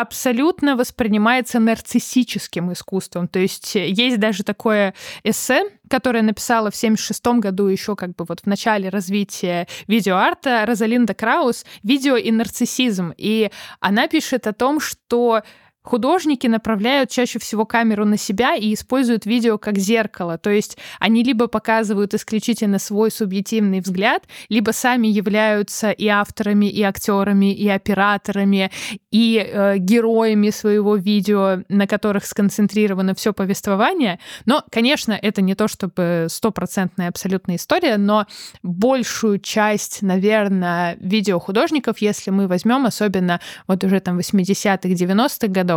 абсолютно 0.00 0.76
воспринимается 0.76 1.58
нарциссическим 1.58 2.72
искусством. 2.72 3.28
То 3.28 3.38
есть 3.38 3.74
есть 3.74 4.18
даже 4.18 4.44
такое 4.44 4.94
эссе, 5.24 5.70
которое 5.88 6.22
написала 6.22 6.70
в 6.70 6.76
76 6.76 7.26
году 7.38 7.66
еще 7.66 7.96
как 7.96 8.14
бы 8.16 8.24
вот 8.28 8.40
в 8.40 8.46
начале 8.46 8.88
развития 8.88 9.68
видеоарта 9.86 10.64
Розалинда 10.66 11.14
Краус 11.14 11.64
«Видео 11.82 12.16
и 12.16 12.30
нарциссизм». 12.30 13.12
И 13.16 13.50
она 13.80 14.08
пишет 14.08 14.46
о 14.46 14.52
том, 14.52 14.80
что 14.80 15.42
художники 15.86 16.48
направляют 16.48 17.10
чаще 17.10 17.38
всего 17.38 17.64
камеру 17.64 18.04
на 18.04 18.16
себя 18.16 18.56
и 18.56 18.74
используют 18.74 19.24
видео 19.24 19.56
как 19.56 19.78
зеркало. 19.78 20.36
То 20.36 20.50
есть 20.50 20.76
они 20.98 21.22
либо 21.22 21.46
показывают 21.46 22.12
исключительно 22.12 22.78
свой 22.78 23.10
субъективный 23.10 23.80
взгляд, 23.80 24.24
либо 24.48 24.72
сами 24.72 25.06
являются 25.06 25.92
и 25.92 26.08
авторами, 26.08 26.66
и 26.66 26.82
актерами, 26.82 27.54
и 27.54 27.68
операторами, 27.68 28.70
и 29.12 29.38
э, 29.38 29.78
героями 29.78 30.50
своего 30.50 30.96
видео, 30.96 31.62
на 31.68 31.86
которых 31.86 32.26
сконцентрировано 32.26 33.14
все 33.14 33.32
повествование. 33.32 34.18
Но, 34.44 34.64
конечно, 34.70 35.12
это 35.12 35.40
не 35.40 35.54
то 35.54 35.68
чтобы 35.68 36.26
стопроцентная 36.28 37.08
абсолютная 37.08 37.56
история, 37.56 37.96
но 37.96 38.26
большую 38.64 39.38
часть, 39.38 40.02
наверное, 40.02 40.96
видеохудожников, 41.00 41.98
если 41.98 42.30
мы 42.30 42.48
возьмем, 42.48 42.86
особенно 42.86 43.40
вот 43.68 43.84
уже 43.84 44.00
там 44.00 44.18
80-х, 44.18 44.88
90-х 44.88 45.46
годов, 45.46 45.75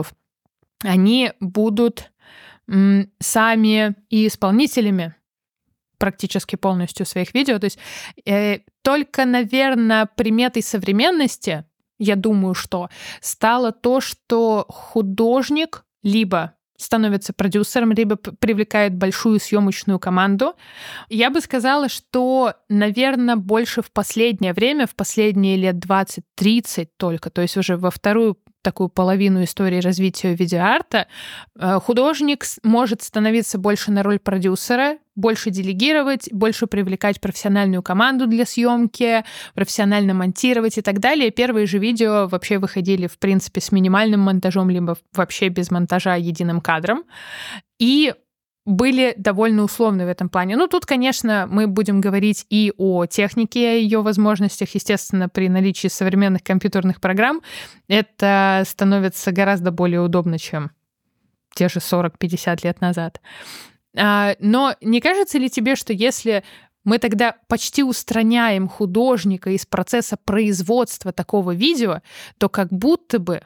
они 0.84 1.32
будут 1.40 2.12
сами 3.20 3.96
и 4.10 4.28
исполнителями 4.28 5.16
практически 5.98 6.56
полностью 6.56 7.06
своих 7.06 7.34
видео. 7.34 7.60
То 7.60 7.66
есть 7.66 7.80
э, 8.26 8.60
только, 8.84 9.26
наверное, 9.26 10.06
приметой 10.06 10.62
современности, 10.62 11.66
я 11.98 12.16
думаю, 12.16 12.54
что 12.54 12.90
стало 13.22 13.72
то, 13.72 14.02
что 14.02 14.66
художник 14.70 15.84
либо 16.04 16.54
становится 16.78 17.34
продюсером, 17.34 17.92
либо 17.92 18.16
привлекает 18.16 18.96
большую 18.96 19.40
съемочную 19.40 20.00
команду. 20.00 20.54
Я 21.10 21.30
бы 21.30 21.42
сказала, 21.42 21.90
что, 21.90 22.54
наверное, 22.70 23.36
больше 23.36 23.82
в 23.82 23.92
последнее 23.92 24.54
время, 24.54 24.88
в 24.88 24.96
последние 24.96 25.58
лет 25.58 25.76
20-30 25.76 26.88
только, 26.96 27.30
то 27.30 27.42
есть 27.42 27.58
уже 27.58 27.76
во 27.76 27.92
вторую 27.92 28.38
такую 28.62 28.90
половину 28.90 29.44
истории 29.44 29.80
развития 29.82 30.34
видеоарта, 30.34 31.08
э, 31.58 31.80
художник 31.80 32.44
может 32.64 33.02
становиться 33.02 33.58
больше 33.58 33.92
на 33.92 34.04
роль 34.04 34.20
продюсера, 34.20 34.98
больше 35.16 35.50
делегировать, 35.50 36.30
больше 36.32 36.68
привлекать 36.68 37.20
профессиональную 37.20 37.84
команду 37.84 38.28
для 38.28 38.46
съемки, 38.46 39.24
профессионально 39.54 40.14
монтировать 40.14 40.78
и 40.78 40.82
так 40.82 41.00
далее. 41.00 41.30
Первые 41.32 41.68
же 41.68 41.78
видео 41.78 42.28
вообще 42.28 42.58
выходили, 42.58 43.08
в 43.08 43.18
принципе, 43.20 43.62
с 43.62 43.72
минимальным 43.72 44.22
монтажом, 44.22 44.70
либо 44.70 44.98
вообще 45.14 45.50
без 45.50 45.72
монтажа 45.72 46.16
единым 46.16 46.62
кадром. 46.62 47.04
И 47.80 48.14
были 48.70 49.16
довольно 49.18 49.64
условны 49.64 50.06
в 50.06 50.10
этом 50.10 50.30
плане. 50.30 50.56
Ну, 50.56 50.68
тут, 50.68 50.86
конечно, 50.86 51.48
мы 51.50 51.66
будем 51.66 52.02
говорить 52.02 52.46
и 52.52 52.72
о 52.78 53.08
технике, 53.08 53.68
о 53.68 53.74
ее 53.74 54.04
возможностях. 54.04 54.76
Естественно, 54.76 55.28
при 55.28 55.50
наличии 55.50 55.88
современных 55.88 56.44
компьютерных 56.44 57.02
программ 57.02 57.42
это 57.88 58.64
становится 58.68 59.32
гораздо 59.32 59.72
более 59.72 60.02
удобно, 60.02 60.38
чем 60.38 60.70
те 61.56 61.68
же 61.68 61.80
40-50 61.80 62.60
лет 62.64 62.80
назад. 62.80 63.22
А, 63.98 64.36
но 64.40 64.76
не 64.82 65.02
кажется 65.02 65.40
ли 65.40 65.50
тебе, 65.50 65.76
что 65.76 65.92
если 65.92 66.44
мы 66.84 67.00
тогда 67.00 67.38
почти 67.48 67.84
устраняем 67.84 68.68
художника 68.68 69.50
из 69.50 69.66
процесса 69.66 70.16
производства 70.24 71.12
такого 71.12 71.56
видео, 71.56 72.02
то 72.38 72.50
как 72.50 72.70
будто 72.70 73.18
бы 73.18 73.42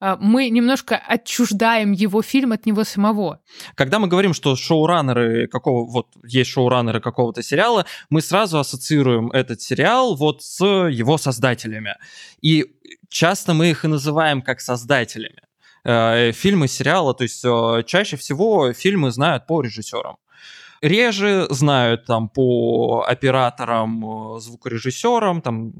мы 0.00 0.48
немножко 0.48 0.96
отчуждаем 0.96 1.92
его 1.92 2.22
фильм 2.22 2.52
от 2.52 2.66
него 2.66 2.84
самого. 2.84 3.40
Когда 3.74 3.98
мы 3.98 4.08
говорим, 4.08 4.34
что 4.34 4.56
шоураннеры 4.56 5.46
какого 5.46 5.90
вот 5.90 6.08
есть 6.24 6.50
шоураннеры 6.50 7.00
какого-то 7.00 7.42
сериала, 7.42 7.84
мы 8.08 8.22
сразу 8.22 8.58
ассоциируем 8.58 9.30
этот 9.30 9.60
сериал 9.60 10.16
вот 10.16 10.42
с 10.42 10.64
его 10.64 11.18
создателями. 11.18 11.96
И 12.40 12.66
часто 13.08 13.54
мы 13.54 13.70
их 13.70 13.84
и 13.84 13.88
называем 13.88 14.42
как 14.42 14.60
создателями. 14.60 15.42
Э, 15.84 16.32
фильмы, 16.32 16.68
сериала, 16.68 17.14
то 17.14 17.24
есть 17.24 17.42
э, 17.44 17.82
чаще 17.86 18.16
всего 18.16 18.72
фильмы 18.72 19.10
знают 19.10 19.46
по 19.46 19.62
режиссерам. 19.62 20.16
Реже 20.82 21.46
знают 21.50 22.06
там 22.06 22.28
по 22.28 23.04
операторам, 23.06 24.36
э, 24.36 24.40
звукорежиссерам, 24.40 25.40
там 25.40 25.72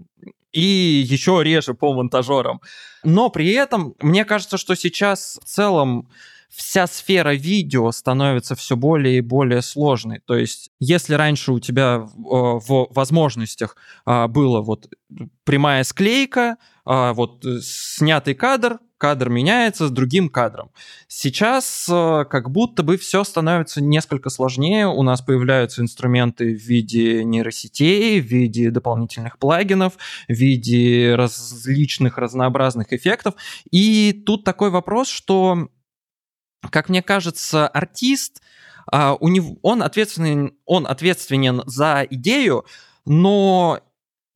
и 0.53 1.05
еще 1.07 1.41
реже 1.43 1.75
по 1.75 1.93
монтажерам. 1.93 2.61
Но 3.05 3.31
при 3.31 3.51
этом, 3.53 3.95
мне 4.01 4.25
кажется, 4.25 4.57
что 4.57 4.75
сейчас 4.75 5.39
в 5.43 5.47
целом 5.47 6.09
вся 6.51 6.87
сфера 6.87 7.35
видео 7.35 7.91
становится 7.93 8.57
все 8.57 8.77
более 8.77 9.19
и 9.19 9.21
более 9.21 9.63
сложной. 9.63 10.21
То 10.27 10.35
есть, 10.35 10.71
если 10.81 11.15
раньше 11.15 11.53
у 11.53 11.61
тебя 11.61 11.99
в 11.99 12.89
возможностях 12.91 13.77
а, 14.05 14.27
было 14.27 14.61
вот 14.61 14.89
прямая 15.45 15.85
склейка, 15.85 16.57
а, 16.85 17.13
вот 17.13 17.45
снятый 17.63 18.35
кадр, 18.35 18.81
кадр 19.01 19.31
меняется 19.31 19.89
с 19.89 19.91
другим 19.91 20.29
кадром. 20.29 20.71
Сейчас 21.09 21.89
э, 21.91 22.25
как 22.29 22.51
будто 22.51 22.83
бы 22.83 22.99
все 22.99 23.25
становится 23.25 23.83
несколько 23.83 24.29
сложнее. 24.29 24.87
У 24.87 25.03
нас 25.03 25.23
появляются 25.23 25.81
инструменты 25.81 26.55
в 26.55 26.61
виде 26.61 27.25
нейросетей, 27.25 28.21
в 28.21 28.27
виде 28.27 28.71
дополнительных 28.71 29.39
плагинов, 29.39 29.95
в 30.29 30.33
виде 30.33 31.15
различных 31.15 32.19
разнообразных 32.19 32.93
эффектов. 32.93 33.35
И 33.71 34.23
тут 34.27 34.45
такой 34.45 34.69
вопрос, 34.69 35.09
что, 35.09 35.69
как 36.69 36.91
мне 36.91 37.03
кажется, 37.03 37.67
артист, 37.67 38.43
а, 38.87 39.17
у 39.19 39.29
него, 39.29 39.57
он, 39.63 39.83
ответственен, 39.83 40.53
он 40.67 40.87
ответственен 40.87 41.63
за 41.65 42.07
идею, 42.11 42.67
но 43.07 43.81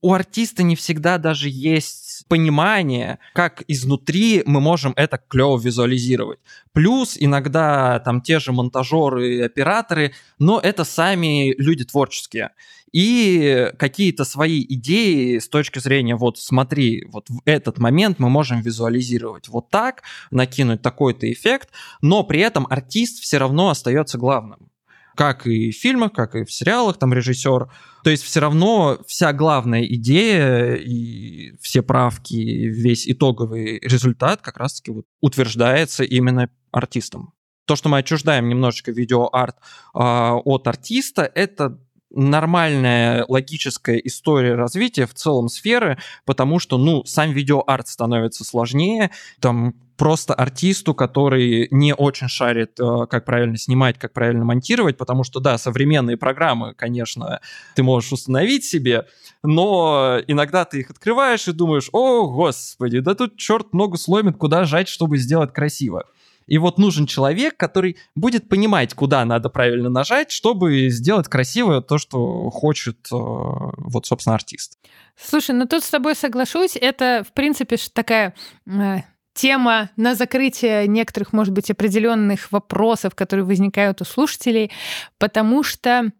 у 0.04 0.12
артиста 0.12 0.62
не 0.62 0.76
всегда 0.76 1.16
даже 1.16 1.48
есть 1.48 2.26
понимание, 2.28 3.18
как 3.32 3.64
изнутри 3.68 4.42
мы 4.44 4.60
можем 4.60 4.92
это 4.96 5.16
клево 5.16 5.58
визуализировать. 5.58 6.40
Плюс 6.72 7.16
иногда 7.18 8.00
там 8.00 8.20
те 8.20 8.38
же 8.38 8.52
монтажеры 8.52 9.36
и 9.36 9.40
операторы, 9.40 10.12
но 10.38 10.60
это 10.60 10.84
сами 10.84 11.54
люди 11.58 11.86
творческие. 11.86 12.50
И 12.92 13.72
какие-то 13.78 14.24
свои 14.24 14.62
идеи 14.68 15.38
с 15.38 15.48
точки 15.48 15.78
зрения, 15.78 16.16
вот 16.16 16.38
смотри, 16.38 17.06
вот 17.10 17.30
в 17.30 17.40
этот 17.46 17.78
момент 17.78 18.18
мы 18.18 18.28
можем 18.28 18.60
визуализировать 18.60 19.48
вот 19.48 19.70
так, 19.70 20.02
накинуть 20.30 20.82
такой-то 20.82 21.32
эффект, 21.32 21.70
но 22.02 22.24
при 22.24 22.40
этом 22.40 22.66
артист 22.68 23.22
все 23.22 23.38
равно 23.38 23.70
остается 23.70 24.18
главным 24.18 24.68
как 25.14 25.46
и 25.46 25.70
в 25.70 25.76
фильмах, 25.76 26.12
как 26.12 26.34
и 26.34 26.44
в 26.44 26.52
сериалах, 26.52 26.98
там 26.98 27.12
режиссер. 27.12 27.68
То 28.02 28.10
есть 28.10 28.22
все 28.22 28.40
равно 28.40 28.98
вся 29.06 29.32
главная 29.32 29.84
идея 29.84 30.74
и 30.74 31.56
все 31.60 31.82
правки, 31.82 32.34
весь 32.34 33.08
итоговый 33.08 33.78
результат 33.80 34.42
как 34.42 34.58
раз-таки 34.58 34.90
вот 34.90 35.06
утверждается 35.20 36.04
именно 36.04 36.50
артистом. 36.72 37.32
То, 37.66 37.76
что 37.76 37.88
мы 37.88 37.98
отчуждаем 37.98 38.48
немножечко 38.48 38.92
видеоарт 38.92 39.56
э, 39.56 39.98
от 39.98 40.66
артиста, 40.66 41.22
это 41.34 41.78
нормальная 42.10 43.24
логическая 43.28 43.96
история 43.96 44.54
развития 44.54 45.06
в 45.06 45.14
целом 45.14 45.48
сферы, 45.48 45.98
потому 46.24 46.58
что, 46.58 46.78
ну, 46.78 47.04
сам 47.04 47.32
видеоарт 47.32 47.88
становится 47.88 48.44
сложнее, 48.44 49.10
там 49.40 49.74
просто 49.96 50.34
артисту, 50.34 50.94
который 50.94 51.68
не 51.70 51.94
очень 51.94 52.28
шарит, 52.28 52.78
э, 52.80 53.06
как 53.08 53.24
правильно 53.24 53.56
снимать, 53.56 53.98
как 53.98 54.12
правильно 54.12 54.44
монтировать, 54.44 54.96
потому 54.96 55.24
что, 55.24 55.40
да, 55.40 55.58
современные 55.58 56.16
программы, 56.16 56.74
конечно, 56.74 57.40
ты 57.74 57.82
можешь 57.82 58.12
установить 58.12 58.64
себе, 58.64 59.06
но 59.42 60.18
иногда 60.26 60.64
ты 60.64 60.80
их 60.80 60.90
открываешь 60.90 61.48
и 61.48 61.52
думаешь, 61.52 61.88
о, 61.92 62.28
господи, 62.28 63.00
да 63.00 63.14
тут 63.14 63.36
черт 63.36 63.72
ногу 63.72 63.96
сломит, 63.96 64.36
куда 64.36 64.64
жать, 64.64 64.88
чтобы 64.88 65.18
сделать 65.18 65.52
красиво. 65.52 66.04
И 66.46 66.58
вот 66.58 66.78
нужен 66.78 67.06
человек, 67.06 67.56
который 67.56 67.96
будет 68.14 68.48
понимать, 68.48 68.94
куда 68.94 69.24
надо 69.24 69.48
правильно 69.48 69.88
нажать, 69.88 70.30
чтобы 70.30 70.88
сделать 70.90 71.28
красиво 71.28 71.80
то, 71.80 71.98
что 71.98 72.50
хочет 72.50 72.98
э, 73.10 73.16
вот, 73.16 74.06
собственно, 74.06 74.34
артист. 74.34 74.78
Слушай, 75.16 75.54
ну 75.54 75.66
тут 75.66 75.84
с 75.84 75.90
тобой 75.90 76.14
соглашусь. 76.14 76.76
Это, 76.76 77.24
в 77.26 77.32
принципе, 77.32 77.76
такая 77.92 78.34
э, 78.66 78.96
тема 79.34 79.90
на 79.96 80.14
закрытие 80.14 80.86
некоторых, 80.86 81.32
может 81.32 81.52
быть, 81.52 81.70
определенных 81.70 82.50
вопросов, 82.52 83.14
которые 83.14 83.44
возникают 83.44 84.00
у 84.00 84.04
слушателей, 84.04 84.70
потому 85.18 85.62
что 85.62 86.12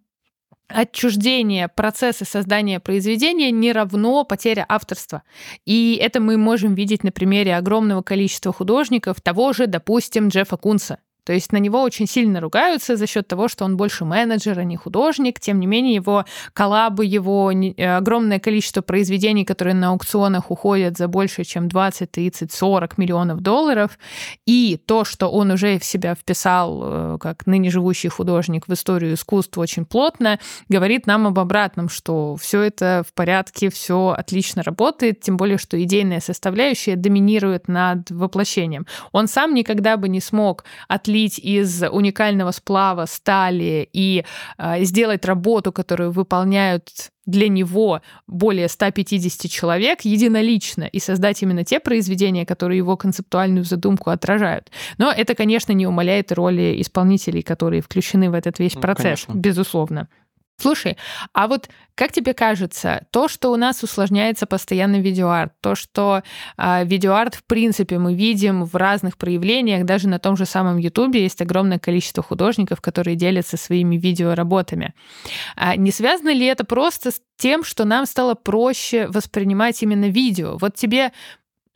отчуждение 0.69 1.69
процесса 1.69 2.25
создания 2.25 2.81
произведения 2.81 3.51
не 3.51 3.73
равно 3.73 4.25
потеря 4.25 4.67
авторства. 4.69 5.23
И 5.65 5.99
это 6.01 6.21
мы 6.21 6.37
можем 6.37 6.75
видеть 6.75 7.05
на 7.05 7.13
примере 7.13 7.57
огромного 7.57 8.03
количества 8.03 8.53
художников, 8.53 9.21
того 9.21 9.53
же, 9.53 9.67
допустим, 9.67 10.29
Джеффа 10.29 10.57
Кунса. 10.57 10.99
То 11.25 11.33
есть 11.33 11.53
на 11.53 11.57
него 11.57 11.83
очень 11.83 12.07
сильно 12.07 12.41
ругаются 12.41 12.97
за 12.97 13.07
счет 13.07 13.27
того, 13.27 13.49
что 13.49 13.65
он 13.65 13.77
больше 13.77 14.05
менеджер, 14.05 14.59
а 14.59 14.65
не 14.65 14.77
художник. 14.77 15.41
Тем 15.41 15.59
не 15.59 15.67
менее, 15.67 15.95
его 15.95 16.25
коллабы, 16.53 17.07
его 17.07 17.51
э, 17.51 17.97
огромное 17.97 18.39
количество 18.39 18.83
произведений, 18.83 19.45
которые 19.45 19.75
на 19.75 19.89
аукционах 19.89 20.51
уходят 20.51 20.97
за 20.99 21.09
больше, 21.09 21.45
чем 21.45 21.69
20, 21.69 22.11
30, 22.11 22.53
40 22.53 22.99
миллионов 22.99 23.41
долларов, 23.41 23.99
и 24.47 24.79
то, 24.85 25.05
что 25.05 25.29
он 25.29 25.51
уже 25.51 25.79
в 25.79 25.85
себя 25.85 26.15
вписал, 26.15 26.83
э, 26.85 27.19
как 27.21 27.47
ныне 27.47 27.71
живущий 27.71 28.09
художник, 28.09 28.69
в 28.69 28.73
историю 28.73 29.15
искусства 29.15 29.63
очень 29.63 29.87
плотно, 29.87 30.39
говорит 30.69 31.07
нам 31.07 31.27
об 31.27 31.39
обратном, 31.39 31.89
что 31.89 32.37
все 32.37 32.61
это 32.61 33.03
в 33.09 33.13
порядке, 33.15 33.71
все 33.71 34.15
отлично 34.17 34.63
работает, 34.63 35.21
тем 35.21 35.37
более, 35.37 35.59
что 35.59 35.83
идейная 35.83 36.21
составляющая 36.21 36.97
доминирует 36.97 37.69
над 37.69 38.11
воплощением. 38.11 38.87
Он 39.13 39.27
сам 39.27 39.55
никогда 39.55 39.97
бы 39.97 40.09
не 40.09 40.21
смог 40.21 40.65
отлить 41.15 41.39
из 41.39 41.83
уникального 41.83 42.51
сплава 42.51 43.07
стали 43.07 43.89
и 43.93 44.25
э, 44.59 44.85
сделать 44.85 45.25
работу, 45.25 45.73
которую 45.73 46.11
выполняют 46.11 46.89
для 47.27 47.49
него 47.49 48.01
более 48.27 48.69
150 48.69 49.51
человек 49.51 50.01
единолично 50.03 50.85
и 50.85 50.99
создать 50.99 51.43
именно 51.43 51.65
те 51.65 51.79
произведения, 51.81 52.45
которые 52.45 52.79
его 52.79 52.97
концептуальную 52.97 53.65
задумку 53.65 54.11
отражают. 54.11 54.71
Но 54.99 55.13
это, 55.13 55.35
конечно, 55.35 55.73
не 55.73 55.87
умаляет 55.87 56.33
роли 56.33 56.81
исполнителей, 56.81 57.43
которые 57.43 57.81
включены 57.81 58.31
в 58.31 58.35
этот 58.35 58.59
весь 58.59 58.75
ну, 58.75 58.81
процесс, 58.81 59.25
ну, 59.29 59.35
безусловно. 59.37 60.09
Слушай, 60.57 60.97
а 61.33 61.49
вот 61.49 61.69
как 61.97 62.13
тебе 62.13 62.33
кажется, 62.33 63.07
то, 63.11 63.29
что 63.29 63.53
у 63.53 63.57
нас 63.57 63.83
усложняется 63.83 64.47
постоянно 64.47 65.01
видеоарт, 65.01 65.53
то, 65.61 65.75
что 65.75 66.23
э, 66.57 66.85
видеоарт, 66.85 67.35
в 67.35 67.45
принципе, 67.45 67.99
мы 67.99 68.15
видим 68.15 68.65
в 68.65 68.75
разных 68.77 69.17
проявлениях, 69.17 69.85
даже 69.85 70.09
на 70.09 70.19
том 70.19 70.37
же 70.37 70.47
самом 70.47 70.79
Ютубе 70.79 71.23
есть 71.23 71.41
огромное 71.41 71.79
количество 71.79 72.23
художников, 72.23 72.81
которые 72.81 73.17
делятся 73.17 73.57
своими 73.57 73.97
видеоработами. 73.97 74.95
А 75.57 75.77
не 75.77 75.91
связано 75.91 76.33
ли 76.33 76.47
это 76.47 76.65
просто 76.65 77.11
с 77.11 77.21
тем, 77.37 77.65
что 77.65 77.85
нам 77.85 78.07
стало 78.07 78.35
проще 78.35 79.09
воспринимать 79.09 79.83
именно 79.83 80.09
видео? 80.09 80.57
Вот 80.57 80.75
тебе 80.75 81.13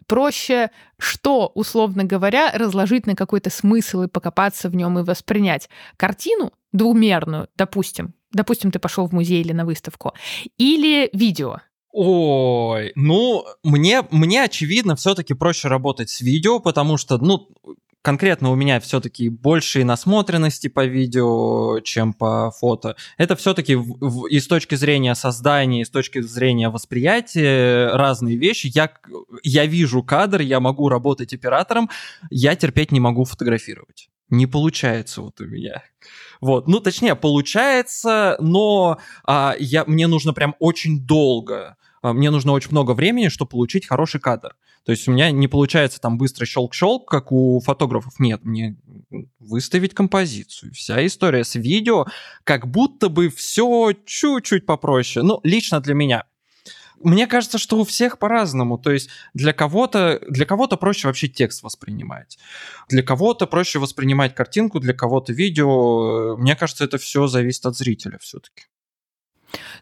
проще 0.07 0.71
что, 0.99 1.53
условно 1.55 2.05
говоря, 2.05 2.51
разложить 2.53 3.07
на 3.07 3.15
какой-то 3.15 3.51
смысл 3.51 4.03
и 4.03 4.09
покопаться 4.09 4.69
в 4.69 4.75
нем 4.75 4.99
и 4.99 5.05
воспринять? 5.05 5.69
Картину 5.97 6.53
двумерную, 6.73 7.49
допустим, 7.57 8.15
допустим, 8.33 8.71
ты 8.71 8.79
пошел 8.79 9.07
в 9.07 9.13
музей 9.13 9.41
или 9.41 9.53
на 9.53 9.65
выставку, 9.65 10.13
или 10.57 11.11
видео? 11.13 11.59
Ой, 11.91 12.93
ну, 12.95 13.45
мне, 13.63 14.03
мне 14.11 14.45
очевидно, 14.45 14.95
все-таки 14.95 15.35
проще 15.35 15.69
работать 15.69 16.11
с 16.11 16.21
видео, 16.21 16.61
потому 16.61 16.97
что, 16.97 17.19
ну, 17.19 17.49
конкретно 18.03 18.51
у 18.51 18.55
меня 18.55 18.79
все-таки 18.81 19.29
больше 19.29 19.85
насмотренности 19.85 20.69
по 20.69 20.85
видео, 20.87 21.81
чем 21.81 22.13
по 22.13 22.51
фото. 22.53 22.97
Это 23.17 23.37
все-таки 23.37 23.77
и 24.31 24.41
с 24.41 24.47
точки 24.47 24.77
зрения 24.77 25.15
создания, 25.15 25.83
и 25.83 25.85
с 25.85 25.91
точки 25.91 26.21
зрения 26.21 26.69
восприятия 26.69 27.91
разные 27.93 28.37
вещи. 28.37 28.71
Я, 28.73 28.93
я 29.43 29.67
вижу 29.67 30.03
кадр, 30.03 30.41
я 30.41 30.61
могу 30.61 30.89
работать 30.89 31.35
оператором, 31.35 31.91
я 32.31 32.55
терпеть 32.55 32.93
не 32.93 33.01
могу 33.01 33.25
фотографировать. 33.25 34.09
Не 34.31 34.47
получается 34.47 35.23
вот 35.23 35.41
у 35.41 35.47
меня. 35.47 35.83
Вот, 36.41 36.69
ну, 36.69 36.81
точнее, 36.81 37.15
получается, 37.17 38.37
но 38.41 38.99
а, 39.25 39.55
я, 39.59 39.85
мне 39.87 40.07
нужно 40.07 40.33
прям 40.33 40.55
очень 40.59 41.01
долго, 41.01 41.77
а, 42.03 42.13
мне 42.13 42.31
нужно 42.31 42.53
очень 42.53 42.71
много 42.71 42.93
времени, 42.93 43.29
чтобы 43.29 43.51
получить 43.51 43.87
хороший 43.87 44.21
кадр. 44.21 44.55
То 44.85 44.93
есть 44.93 45.07
у 45.07 45.13
меня 45.13 45.31
не 45.31 45.49
получается 45.49 46.01
там 46.01 46.17
быстро 46.17 46.47
щелк-щелк, 46.47 47.05
как 47.07 47.31
у 47.31 47.61
фотографов. 47.61 48.19
Нет, 48.19 48.45
мне 48.45 48.77
выставить 49.39 49.93
композицию. 49.93 50.73
Вся 50.73 51.05
история 51.05 51.45
с 51.45 51.57
видео, 51.57 52.07
как 52.45 52.67
будто 52.67 53.09
бы 53.09 53.29
все 53.29 53.93
чуть-чуть 54.07 54.65
попроще. 54.65 55.25
Ну, 55.25 55.41
лично 55.43 55.81
для 55.81 55.95
меня. 55.95 56.25
Мне 57.03 57.27
кажется, 57.27 57.59
что 57.59 57.79
у 57.79 57.85
всех 57.85 58.19
по-разному. 58.19 58.79
То 58.79 58.91
есть 58.91 59.11
для 59.35 59.53
кого-то 59.53 60.21
для 60.29 60.47
кого-то 60.47 60.77
проще 60.77 61.09
вообще 61.09 61.29
текст 61.29 61.63
воспринимать, 61.63 62.39
для 62.89 63.03
кого-то 63.03 63.47
проще 63.47 63.79
воспринимать 63.79 64.35
картинку, 64.35 64.81
для 64.81 64.95
кого-то 64.95 65.33
видео. 65.33 66.37
Мне 66.37 66.57
кажется, 66.57 66.85
это 66.85 66.99
все 66.99 67.27
зависит 67.27 67.67
от 67.67 67.77
зрителя 67.77 68.19
все-таки. 68.21 68.65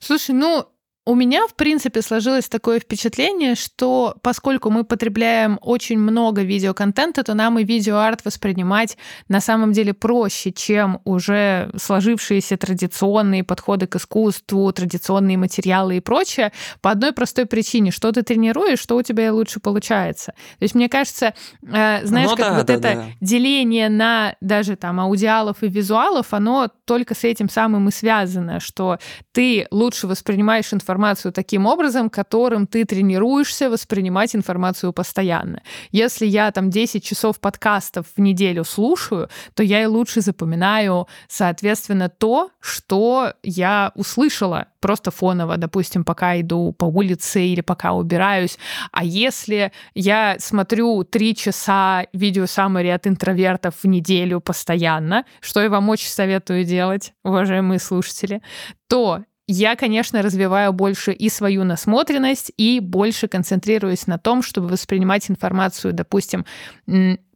Слушай, 0.01 0.35
ну 0.35 0.69
у 1.07 1.15
меня, 1.15 1.47
в 1.47 1.55
принципе, 1.55 2.03
сложилось 2.03 2.49
такое 2.49 2.81
впечатление, 2.81 3.55
что 3.55 4.17
поскольку 4.23 4.71
мы 4.71 4.83
потребляем 4.83 5.57
очень 5.63 6.01
много 6.01 6.43
видеоконтента, 6.43 7.23
то 7.23 7.35
нам 7.35 7.61
и 7.61 7.65
видеоарт 7.65 8.25
воспринимать 8.25 8.99
на 9.29 9.41
самом 9.41 9.71
деле 9.71 9.95
проще, 9.95 10.51
чем 10.51 11.01
уже 11.05 11.71
сложившиеся 11.77 12.57
традиционные 12.57 13.45
подходы 13.45 13.87
к 13.87 13.95
искусству, 13.95 14.73
традиционные 14.73 15.39
материалы 15.39 15.99
и 15.99 16.01
прочее, 16.01 16.53
по 16.81 16.91
одной 16.91 17.13
простой 17.13 17.47
причине, 17.47 17.93
что 17.93 18.11
ты 18.11 18.23
тренируешь, 18.23 18.81
что 18.81 18.97
у 18.97 19.03
тебя 19.03 19.33
лучше 19.33 19.61
получается. 19.61 20.33
То 20.59 20.63
есть, 20.65 20.75
мне 20.75 20.89
кажется, 20.89 21.35
э, 21.63 22.05
знаешь, 22.05 22.31
ну, 22.31 22.37
как 22.37 22.49
да, 22.49 22.57
вот 22.57 22.67
да, 22.67 22.75
это 22.75 22.83
да. 22.83 23.05
деление 23.21 23.89
на 23.89 24.35
даже 24.41 24.75
там 24.75 24.99
аудиалов 24.99 25.63
и 25.63 25.69
визуалов, 25.69 26.35
оно 26.35 26.69
только 26.85 27.15
с 27.15 27.23
этим 27.23 27.49
самым 27.49 27.91
и 27.91 27.93
связано, 27.93 28.59
что 28.59 28.99
ты 29.31 29.69
лучше 29.71 30.09
воспринимаешь 30.09 30.73
информацию 30.73 30.96
информацию 30.97 31.33
таким 31.33 31.67
образом, 31.67 32.09
которым 32.09 32.67
ты 32.67 32.85
тренируешься 32.87 33.69
воспринимать 33.69 34.35
информацию 34.35 34.93
постоянно. 34.93 35.61
Если 35.93 36.27
я 36.27 36.51
там 36.51 36.71
10 36.71 37.05
часов 37.05 37.39
подкастов 37.39 38.07
в 38.17 38.21
неделю 38.21 38.65
слушаю, 38.65 39.29
то 39.55 39.63
я 39.63 39.83
и 39.83 39.87
лучше 39.87 40.23
запоминаю, 40.23 41.07
соответственно, 41.29 42.09
то, 42.09 42.51
что 42.61 43.33
я 43.43 43.93
услышала 43.95 44.67
просто 44.81 45.11
фоново, 45.11 45.57
допустим, 45.57 46.05
пока 46.05 46.41
иду 46.41 46.73
по 46.73 46.87
улице 46.87 47.45
или 47.45 47.61
пока 47.61 47.93
убираюсь. 47.93 48.59
А 48.93 49.05
если 49.05 49.73
я 49.95 50.37
смотрю 50.39 51.05
три 51.05 51.35
часа 51.35 52.07
видео 52.15 52.47
саммари 52.47 52.89
от 52.89 53.07
интровертов 53.07 53.75
в 53.83 53.87
неделю 53.87 54.41
постоянно, 54.41 55.25
что 55.41 55.61
я 55.61 55.69
вам 55.69 55.89
очень 55.91 56.09
советую 56.09 56.65
делать, 56.65 57.13
уважаемые 57.23 57.81
слушатели, 57.81 58.41
то 58.89 59.25
я, 59.49 59.77
конечно, 59.77 60.23
развиваю 60.23 60.73
больше 60.73 61.13
и 61.13 61.29
свою 61.29 61.63
насмотренность, 61.65 62.53
и 62.57 62.81
больше 62.81 63.29
концентрируюсь 63.29 64.07
на 64.07 64.19
том, 64.19 64.43
чтобы 64.43 64.69
воспринимать 64.69 65.31
информацию, 65.31 65.93
допустим, 65.93 66.45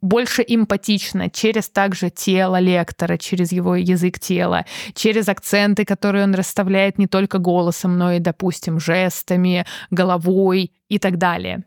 больше 0.00 0.44
эмпатично 0.46 1.30
через 1.30 1.68
также 1.68 2.10
тело 2.10 2.58
лектора, 2.58 3.16
через 3.16 3.52
его 3.52 3.76
язык 3.76 4.18
тела, 4.18 4.64
через 4.94 5.28
акценты, 5.28 5.84
которые 5.84 6.24
он 6.24 6.34
расставляет 6.34 6.98
не 6.98 7.06
только 7.06 7.38
голосом, 7.38 7.96
но 7.96 8.12
и, 8.12 8.18
допустим, 8.18 8.80
жестами, 8.80 9.64
головой 9.90 10.72
и 10.88 10.98
так 10.98 11.16
далее. 11.16 11.64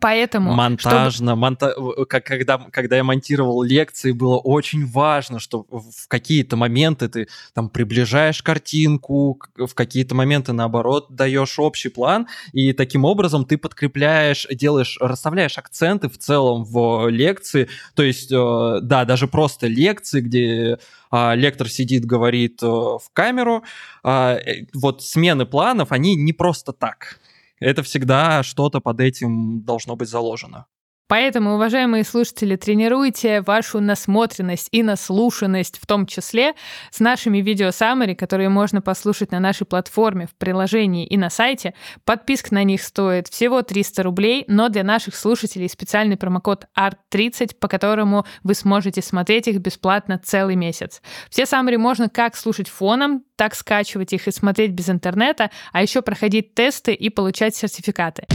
Поэтому... 0.00 0.54
Монтажно, 0.54 1.32
чтобы... 1.32 1.36
монта... 1.36 1.74
как, 2.08 2.24
когда, 2.24 2.58
когда 2.58 2.96
я 2.96 3.04
монтировал 3.04 3.62
лекции, 3.62 4.12
было 4.12 4.38
очень 4.38 4.86
важно, 4.86 5.38
что 5.38 5.66
в 5.70 6.08
какие-то 6.08 6.56
моменты 6.56 7.08
ты 7.08 7.28
там 7.54 7.68
приближаешь 7.68 8.42
картинку, 8.42 9.40
в 9.56 9.74
какие-то 9.74 10.14
моменты, 10.14 10.52
наоборот, 10.52 11.06
даешь 11.10 11.58
общий 11.58 11.88
план, 11.90 12.26
и 12.52 12.72
таким 12.72 13.04
образом 13.04 13.44
ты 13.44 13.58
подкрепляешь, 13.58 14.46
делаешь, 14.50 14.96
расставляешь 15.00 15.58
акценты 15.58 16.08
в 16.08 16.18
целом 16.18 16.64
в 16.64 17.08
лекции. 17.08 17.68
То 17.94 18.02
есть, 18.02 18.32
э, 18.32 18.78
да, 18.82 19.04
даже 19.04 19.28
просто 19.28 19.66
лекции, 19.66 20.20
где 20.20 20.78
а, 21.10 21.34
лектор 21.34 21.68
сидит, 21.68 22.04
говорит 22.04 22.62
э, 22.62 22.66
в 22.66 23.02
камеру, 23.12 23.64
а, 24.02 24.34
э, 24.36 24.66
вот 24.74 25.02
смены 25.02 25.44
планов, 25.44 25.90
они 25.90 26.14
не 26.14 26.32
просто 26.32 26.72
так 26.72 27.19
это 27.60 27.82
всегда 27.82 28.42
что-то 28.42 28.80
под 28.80 29.00
этим 29.00 29.62
должно 29.62 29.96
быть 29.96 30.08
заложено. 30.08 30.66
Поэтому, 31.10 31.54
уважаемые 31.54 32.04
слушатели, 32.04 32.54
тренируйте 32.54 33.40
вашу 33.40 33.80
насмотренность 33.80 34.68
и 34.70 34.84
наслушанность, 34.84 35.80
в 35.82 35.84
том 35.84 36.06
числе 36.06 36.54
с 36.92 37.00
нашими 37.00 37.38
видео 37.38 37.72
саммари, 37.72 38.14
которые 38.14 38.48
можно 38.48 38.80
послушать 38.80 39.32
на 39.32 39.40
нашей 39.40 39.66
платформе, 39.66 40.28
в 40.28 40.36
приложении 40.36 41.04
и 41.04 41.16
на 41.16 41.28
сайте. 41.28 41.74
Подписка 42.04 42.54
на 42.54 42.62
них 42.62 42.80
стоит 42.80 43.26
всего 43.26 43.62
300 43.62 44.04
рублей, 44.04 44.44
но 44.46 44.68
для 44.68 44.84
наших 44.84 45.16
слушателей 45.16 45.68
специальный 45.68 46.16
промокод 46.16 46.66
ART30, 46.78 47.56
по 47.56 47.66
которому 47.66 48.24
вы 48.44 48.54
сможете 48.54 49.02
смотреть 49.02 49.48
их 49.48 49.58
бесплатно 49.58 50.20
целый 50.22 50.54
месяц. 50.54 51.02
Все 51.28 51.44
саммари 51.44 51.76
можно 51.76 52.08
как 52.08 52.36
слушать 52.36 52.68
фоном, 52.68 53.24
так 53.34 53.56
скачивать 53.56 54.12
их 54.12 54.28
и 54.28 54.30
смотреть 54.30 54.70
без 54.70 54.88
интернета, 54.88 55.50
а 55.72 55.82
еще 55.82 56.02
проходить 56.02 56.54
тесты 56.54 56.94
и 56.94 57.10
получать 57.10 57.56
сертификаты. 57.56 58.26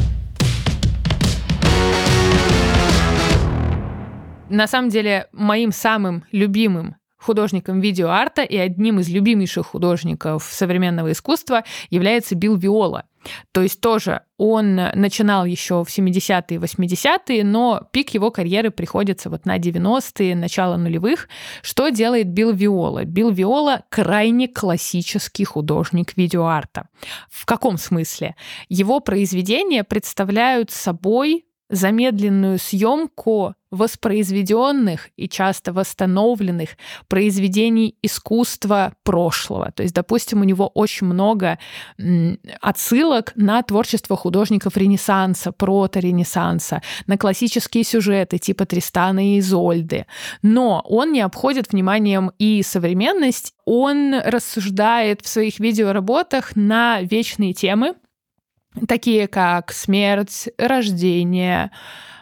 На 4.50 4.68
самом 4.68 4.89
деле, 4.89 5.28
моим 5.32 5.72
самым 5.72 6.24
любимым 6.32 6.96
художником 7.18 7.80
видеоарта 7.80 8.43
и 8.43 8.56
одним 8.56 9.00
из 9.00 9.10
любимейших 9.10 9.66
художников 9.66 10.43
современного 10.43 11.12
искусства 11.12 11.64
является 11.89 12.36
Билл 12.36 12.56
Виола. 12.56 13.06
То 13.52 13.64
есть 13.64 13.82
тоже 13.82 14.22
он 14.38 14.76
начинал 14.76 15.46
еще 15.46 15.84
в 15.84 15.88
70-е, 15.88 16.60
80-е, 16.60 17.43
но 17.43 17.82
пик 17.91 18.12
его 18.12 18.30
карьеры 18.30 18.70
приходится 18.70 19.32
вот 19.32 19.46
на 19.48 19.58
90-е, 19.58 20.36
начало 20.36 20.78
нулевых. 20.78 21.28
Что 21.64 21.89
делает 21.89 22.28
Билл 22.28 22.54
Виола? 22.54 23.06
Билл 23.06 23.32
Виола 23.32 23.84
крайне 23.89 24.48
классический 24.48 25.46
художник 25.46 26.16
видеоарта. 26.16 26.88
В 27.32 27.48
каком 27.48 27.80
смысле? 27.80 28.36
Его 28.70 29.00
произведения 29.00 29.84
представляют 29.84 30.70
собой 30.70 31.46
замедленную 31.70 32.59
съемку 32.59 33.55
воспроизведенных 33.72 35.09
и 35.18 35.28
часто 35.28 35.74
восстановленных 35.74 36.70
произведений 37.07 37.95
искусства 38.01 38.93
прошлого. 39.03 39.72
То 39.72 39.84
есть, 39.84 39.93
допустим, 39.93 40.41
у 40.41 40.43
него 40.43 40.68
очень 40.68 41.07
много 41.07 41.59
отсылок 42.61 43.34
на 43.36 43.61
творчество 43.63 44.16
художников 44.16 44.78
Ренессанса, 44.78 45.51
прото-Ренессанса, 45.51 46.82
на 47.07 47.18
классические 47.18 47.84
сюжеты 47.84 48.38
типа 48.38 48.66
Тристана 48.66 49.34
и 49.34 49.39
Изольды. 49.39 50.05
Но 50.41 50.82
он 50.86 51.11
не 51.11 51.22
обходит 51.22 51.72
вниманием 51.72 52.32
и 52.39 52.63
современность, 52.63 53.53
он 53.66 54.13
рассуждает 54.13 55.22
в 55.22 55.28
своих 55.28 55.59
видеоработах 55.59 56.55
на 56.55 57.01
вечные 57.01 57.53
темы, 57.53 57.95
такие 58.88 59.28
как 59.28 59.72
смерть, 59.72 60.50
рождение, 60.58 61.72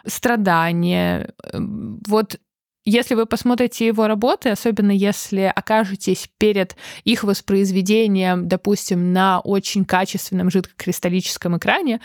страдания. 0.06 1.34
Вот 1.52 2.38
если 2.84 3.14
вы 3.14 3.24
посмотрите 3.24 3.86
его 3.86 4.06
работы, 4.06 4.50
особенно 4.50 4.90
если 4.90 5.50
окажетесь 5.54 6.28
перед 6.38 6.76
их 7.04 7.24
воспроизведением, 7.24 8.46
допустим, 8.46 9.12
на 9.12 9.40
очень 9.40 9.86
качественном 9.86 10.50
жидкокристаллическом 10.50 11.56
экране, 11.56 12.00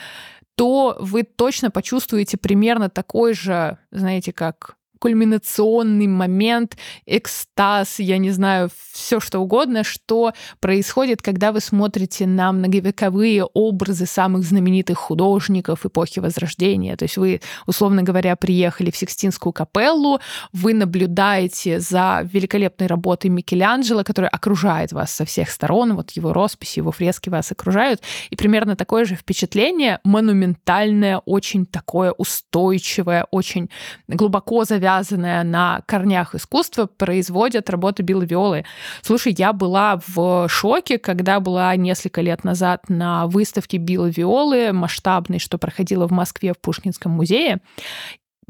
то 0.55 0.97
вы 0.99 1.23
точно 1.23 1.69
почувствуете 1.69 2.37
примерно 2.37 2.89
такой 2.89 3.33
же, 3.33 3.77
знаете, 3.91 4.31
как 4.31 4.75
кульминационный 4.99 6.07
момент, 6.07 6.77
экстаз, 7.05 7.99
я 7.99 8.17
не 8.17 8.31
знаю, 8.31 8.69
все 8.91 9.19
что 9.19 9.39
угодно, 9.39 9.83
что 9.83 10.33
происходит, 10.59 11.21
когда 11.21 11.51
вы 11.51 11.61
смотрите 11.61 12.27
на 12.27 12.51
многовековые 12.51 13.45
образы 13.45 14.05
самых 14.05 14.43
знаменитых 14.43 14.97
художников 14.97 15.85
эпохи 15.85 16.19
Возрождения. 16.19 16.97
То 16.97 17.03
есть 17.03 17.17
вы, 17.17 17.41
условно 17.65 18.03
говоря, 18.03 18.35
приехали 18.35 18.91
в 18.91 18.97
Сикстинскую 18.97 19.53
капеллу, 19.53 20.19
вы 20.51 20.73
наблюдаете 20.73 21.79
за 21.79 22.27
великолепной 22.31 22.87
работой 22.87 23.29
Микеланджело, 23.29 24.03
которая 24.03 24.29
окружает 24.29 24.91
вас 24.91 25.11
со 25.11 25.25
всех 25.25 25.49
сторон, 25.49 25.95
вот 25.95 26.11
его 26.11 26.33
росписи, 26.33 26.79
его 26.79 26.91
фрески 26.91 27.29
вас 27.29 27.51
окружают, 27.51 28.01
и 28.29 28.35
примерно 28.35 28.75
такое 28.75 29.05
же 29.05 29.15
впечатление, 29.15 29.99
монументальное, 30.03 31.19
очень 31.19 31.65
такое 31.65 32.11
устойчивое, 32.11 33.25
очень 33.31 33.69
глубоко 34.07 34.65
завязанное 34.65 34.88
завязанная 34.89 35.43
на 35.43 35.81
корнях 35.85 36.35
искусства, 36.35 36.87
производят 36.87 37.69
работы 37.69 38.01
Билла 38.03 38.23
Виолы. 38.23 38.65
Слушай, 39.01 39.35
я 39.37 39.53
была 39.53 40.01
в 40.07 40.47
шоке, 40.49 40.97
когда 40.97 41.39
была 41.39 41.75
несколько 41.75 42.21
лет 42.21 42.43
назад 42.43 42.89
на 42.89 43.27
выставке 43.27 43.77
Билла 43.77 44.07
Виолы, 44.07 44.73
масштабной, 44.73 45.39
что 45.39 45.57
проходила 45.57 46.07
в 46.07 46.11
Москве 46.11 46.53
в 46.53 46.59
Пушкинском 46.59 47.11
музее. 47.11 47.59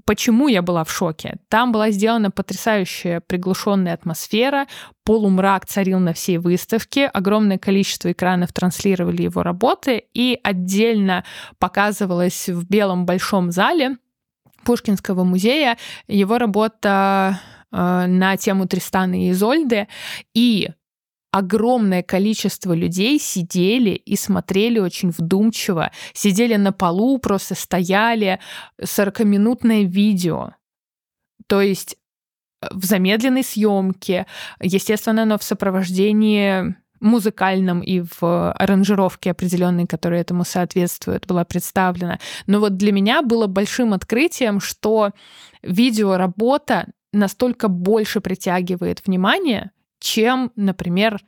Почему 0.05 0.47
я 0.47 0.61
была 0.61 0.85
в 0.85 0.91
шоке? 0.91 1.35
Там 1.49 1.71
была 1.71 1.91
сделана 1.91 2.31
потрясающая 2.31 3.19
приглушенная 3.19 3.93
атмосфера, 3.93 4.65
полумрак 5.03 5.65
царил 5.65 5.99
на 5.99 6.13
всей 6.13 6.37
выставке, 6.37 7.05
огромное 7.05 7.57
количество 7.57 8.11
экранов 8.11 8.53
транслировали 8.53 9.23
его 9.23 9.43
работы, 9.43 10.05
и 10.13 10.39
отдельно 10.41 11.25
показывалось 11.59 12.47
в 12.47 12.65
белом 12.67 13.05
большом 13.05 13.51
зале 13.51 13.97
Пушкинского 14.63 15.23
музея, 15.23 15.77
его 16.07 16.37
работа 16.37 17.39
э, 17.71 18.05
на 18.07 18.37
тему 18.37 18.67
Тристана 18.67 19.27
и 19.27 19.31
Изольды, 19.31 19.87
и 20.33 20.69
огромное 21.31 22.03
количество 22.03 22.73
людей 22.73 23.19
сидели 23.19 23.91
и 23.91 24.15
смотрели 24.15 24.79
очень 24.79 25.11
вдумчиво, 25.11 25.91
сидели 26.13 26.55
на 26.55 26.71
полу, 26.71 27.19
просто 27.19 27.55
стояли, 27.55 28.39
40-минутное 28.81 29.83
видео. 29.83 30.51
То 31.47 31.61
есть 31.61 31.97
э, 32.61 32.67
в 32.71 32.83
замедленной 32.85 33.43
съемке, 33.43 34.25
естественно, 34.61 35.23
оно 35.23 35.37
в 35.37 35.43
сопровождении 35.43 36.75
музыкальном 36.99 37.81
и 37.81 38.01
в 38.01 38.51
аранжировке 38.51 39.31
определенной, 39.31 39.87
которая 39.87 40.21
этому 40.21 40.43
соответствует, 40.43 41.25
была 41.27 41.45
представлена. 41.45 42.19
Но 42.47 42.59
вот 42.59 42.77
для 42.77 42.91
меня 42.91 43.21
было 43.21 43.47
большим 43.47 43.93
открытием, 43.93 44.59
что 44.59 45.11
видеоработа 45.63 46.87
настолько 47.11 47.67
больше 47.67 48.21
притягивает 48.21 49.05
внимание, 49.05 49.71
чем, 49.99 50.51
например, 50.55 51.19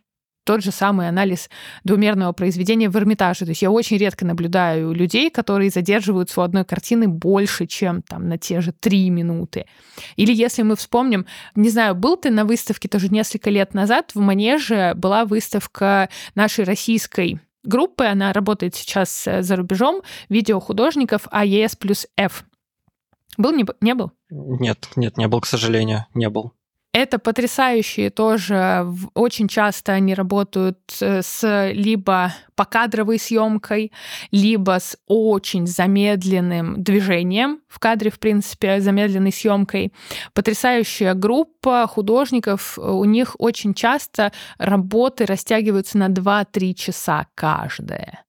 тот 0.51 0.65
же 0.65 0.71
самый 0.71 1.07
анализ 1.07 1.49
двумерного 1.85 2.33
произведения 2.33 2.89
в 2.89 2.97
Эрмитаже. 2.97 3.45
То 3.45 3.51
есть 3.51 3.61
я 3.61 3.71
очень 3.71 3.95
редко 3.95 4.25
наблюдаю 4.25 4.91
людей, 4.91 5.29
которые 5.29 5.69
задерживаются 5.69 6.41
у 6.41 6.43
одной 6.43 6.65
картины 6.65 7.07
больше, 7.07 7.67
чем 7.67 8.01
там 8.01 8.27
на 8.27 8.37
те 8.37 8.59
же 8.59 8.73
три 8.73 9.09
минуты. 9.09 9.65
Или 10.17 10.33
если 10.33 10.63
мы 10.63 10.75
вспомним, 10.75 11.25
не 11.55 11.69
знаю, 11.69 11.95
был 11.95 12.17
ты 12.17 12.31
на 12.31 12.43
выставке 12.43 12.89
тоже 12.89 13.07
несколько 13.07 13.49
лет 13.49 13.73
назад, 13.73 14.11
в 14.13 14.19
Манеже 14.19 14.91
была 14.97 15.23
выставка 15.23 16.09
нашей 16.35 16.65
российской 16.65 17.39
группы, 17.63 18.03
она 18.03 18.33
работает 18.33 18.75
сейчас 18.75 19.25
э, 19.27 19.43
за 19.43 19.55
рубежом, 19.55 20.01
видеохудожников 20.27 21.29
АЕС 21.31 21.77
плюс 21.77 22.07
F. 22.17 22.43
Был, 23.37 23.53
не, 23.53 23.65
не 23.79 23.93
был? 23.93 24.11
Нет, 24.29 24.89
нет, 24.97 25.15
не 25.15 25.29
был, 25.29 25.39
к 25.39 25.45
сожалению, 25.45 26.07
не 26.13 26.27
был. 26.27 26.51
Это 26.93 27.19
потрясающие 27.19 28.09
тоже. 28.09 28.85
Очень 29.13 29.47
часто 29.47 29.93
они 29.93 30.13
работают 30.13 30.79
э, 30.99 31.21
с 31.21 31.71
либо 31.71 32.33
покадровой 32.55 33.17
съемкой, 33.17 33.93
либо 34.31 34.77
с 34.77 34.97
очень 35.07 35.67
замедленным 35.67 36.83
движением 36.83 37.61
в 37.69 37.79
кадре, 37.79 38.11
в 38.11 38.19
принципе, 38.19 38.81
замедленной 38.81 39.31
съемкой. 39.31 39.93
Потрясающая 40.33 41.13
группа 41.13 41.87
художников. 41.87 42.77
У 42.77 43.05
них 43.05 43.37
очень 43.39 43.73
часто 43.73 44.33
работы 44.57 45.25
растягиваются 45.25 45.97
на 45.97 46.09
2-3 46.09 46.73
часа 46.73 47.27
каждая. 47.35 48.25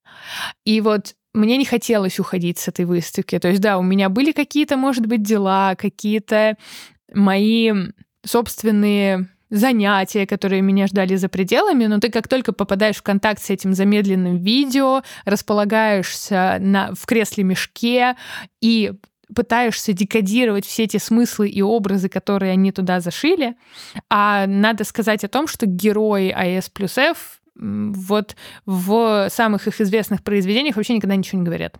И 0.65 0.81
вот 0.81 1.15
мне 1.35 1.57
не 1.57 1.65
хотелось 1.65 2.21
уходить 2.21 2.59
с 2.59 2.69
этой 2.69 2.85
выставки. 2.85 3.41
То 3.41 3.49
есть, 3.49 3.61
да, 3.61 3.79
у 3.79 3.83
меня 3.83 4.09
были 4.09 4.31
какие-то, 4.31 4.77
может 4.77 5.07
быть, 5.07 5.23
дела, 5.23 5.75
какие-то 5.75 6.57
мои 7.13 7.73
собственные 8.25 9.29
занятия, 9.51 10.27
которые 10.27 10.63
меня 10.63 10.87
ждали 10.87 11.15
за 11.17 11.29
пределами, 11.29 11.85
но 11.85 12.01
ты 12.01 12.11
как 12.11 12.27
только 12.27 12.53
попадаешь 12.53 12.97
в 12.97 13.03
контакт 13.03 13.43
с 13.43 13.51
этим 13.51 13.75
замедленным 13.75 14.39
видео, 14.39 15.03
располагаешься 15.27 16.57
на, 16.59 16.95
в 16.95 17.05
кресле-мешке 17.05 18.17
и 18.63 18.93
пытаешься 19.35 19.93
декодировать 19.93 20.67
все 20.67 20.85
эти 20.85 20.97
смыслы 20.97 21.49
и 21.49 21.61
образы, 21.63 22.09
которые 22.09 22.53
они 22.53 22.73
туда 22.73 23.01
зашили. 23.01 23.55
А 24.09 24.47
надо 24.47 24.85
сказать 24.85 25.23
о 25.25 25.29
том, 25.29 25.47
что 25.47 25.67
герои 25.67 26.31
АС 26.31 26.71
плюс 26.71 26.97
F 26.97 27.41
вот 27.55 28.37
в 28.65 29.29
самых 29.31 29.69
их 29.69 29.81
известных 29.81 30.23
произведениях 30.23 30.77
вообще 30.77 30.95
никогда 30.95 31.17
ничего 31.17 31.39
не 31.39 31.45
говорят 31.45 31.79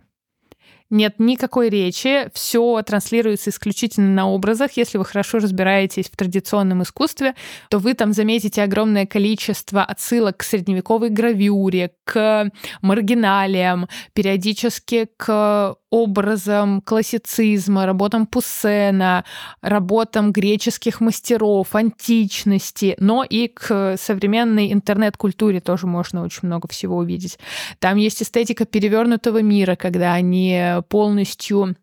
нет 0.93 1.15
никакой 1.17 1.69
речи, 1.69 2.29
все 2.33 2.81
транслируется 2.83 3.49
исключительно 3.49 4.09
на 4.09 4.29
образах. 4.29 4.71
Если 4.73 4.97
вы 4.97 5.05
хорошо 5.05 5.39
разбираетесь 5.39 6.09
в 6.09 6.15
традиционном 6.15 6.83
искусстве, 6.83 7.33
то 7.69 7.79
вы 7.79 7.95
там 7.95 8.13
заметите 8.13 8.63
огромное 8.63 9.05
количество 9.05 9.83
отсылок 9.83 10.37
к 10.37 10.43
средневековой 10.43 11.09
гравюре, 11.09 11.91
к 12.05 12.49
маргиналиям, 12.81 13.89
периодически 14.13 15.07
к 15.17 15.75
образом 15.93 16.81
классицизма, 16.81 17.85
работам 17.85 18.25
Пуссена, 18.25 19.25
работам 19.61 20.31
греческих 20.31 21.01
мастеров, 21.01 21.75
античности, 21.75 22.95
но 22.97 23.23
и 23.23 23.47
к 23.47 23.95
современной 23.97 24.73
интернет-культуре 24.73 25.59
тоже 25.59 25.85
можно 25.85 26.23
очень 26.23 26.47
много 26.47 26.67
всего 26.67 26.97
увидеть. 26.97 27.37
Там 27.77 27.97
есть 27.97 28.23
эстетика 28.23 28.65
перевернутого 28.65 29.43
мира, 29.43 29.75
когда 29.75 30.13
они 30.13 30.77
полностью 30.89 31.75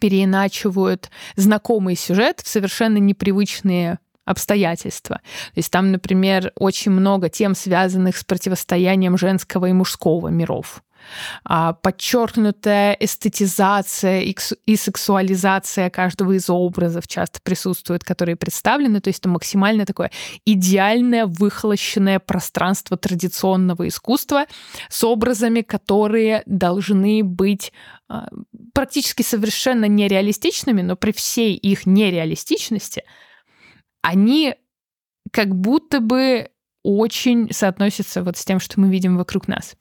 переиначивают 0.00 1.10
знакомый 1.36 1.94
сюжет 1.94 2.40
в 2.40 2.48
совершенно 2.48 2.96
непривычные 2.96 3.98
обстоятельства. 4.24 5.16
То 5.16 5.56
есть 5.58 5.70
там, 5.70 5.92
например, 5.92 6.52
очень 6.54 6.90
много 6.92 7.28
тем, 7.28 7.54
связанных 7.54 8.16
с 8.16 8.24
противостоянием 8.24 9.18
женского 9.18 9.66
и 9.66 9.72
мужского 9.74 10.28
миров. 10.28 10.82
А, 11.44 11.72
подчеркнутая 11.72 12.96
эстетизация 13.00 14.20
и 14.22 14.76
сексуализация 14.76 15.90
каждого 15.90 16.32
из 16.32 16.48
образов 16.48 17.08
часто 17.08 17.40
присутствует, 17.42 18.04
которые 18.04 18.36
представлены. 18.36 19.00
То 19.00 19.08
есть 19.08 19.20
это 19.20 19.28
максимально 19.28 19.86
такое 19.86 20.10
идеальное 20.44 21.26
выхолощенное 21.26 22.18
пространство 22.18 22.96
традиционного 22.96 23.88
искусства 23.88 24.46
с 24.88 25.04
образами, 25.04 25.62
которые 25.62 26.42
должны 26.46 27.22
быть 27.24 27.72
а, 28.08 28.28
практически 28.74 29.22
совершенно 29.22 29.86
нереалистичными, 29.86 30.82
но 30.82 30.96
при 30.96 31.12
всей 31.12 31.54
их 31.54 31.86
нереалистичности 31.86 33.04
они 34.02 34.54
как 35.30 35.54
будто 35.54 36.00
бы 36.00 36.50
очень 36.82 37.52
соотносятся 37.52 38.22
вот 38.22 38.36
с 38.36 38.44
тем, 38.44 38.60
что 38.60 38.80
мы 38.80 38.90
видим 38.90 39.16
вокруг 39.16 39.48
нас. 39.48 39.76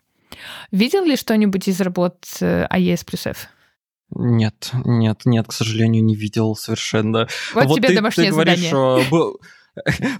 Видел 0.71 1.03
ли 1.03 1.15
что-нибудь 1.15 1.67
из 1.67 1.82
работ 1.82 2.25
АЕС 2.41 3.03
плюс 3.03 3.27
F? 3.27 3.47
Нет, 4.13 4.71
нет, 4.86 5.21
нет, 5.25 5.47
к 5.47 5.53
сожалению, 5.53 6.03
не 6.03 6.15
видел 6.15 6.55
совершенно. 6.55 7.27
Вот, 7.53 7.65
вот 7.65 7.75
тебе 7.77 7.89
ты, 7.89 7.95
домашнее 7.95 8.27
ты 8.27 8.34
говоришь, 8.34 8.69
задание. 8.69 9.09
Был, 9.09 9.39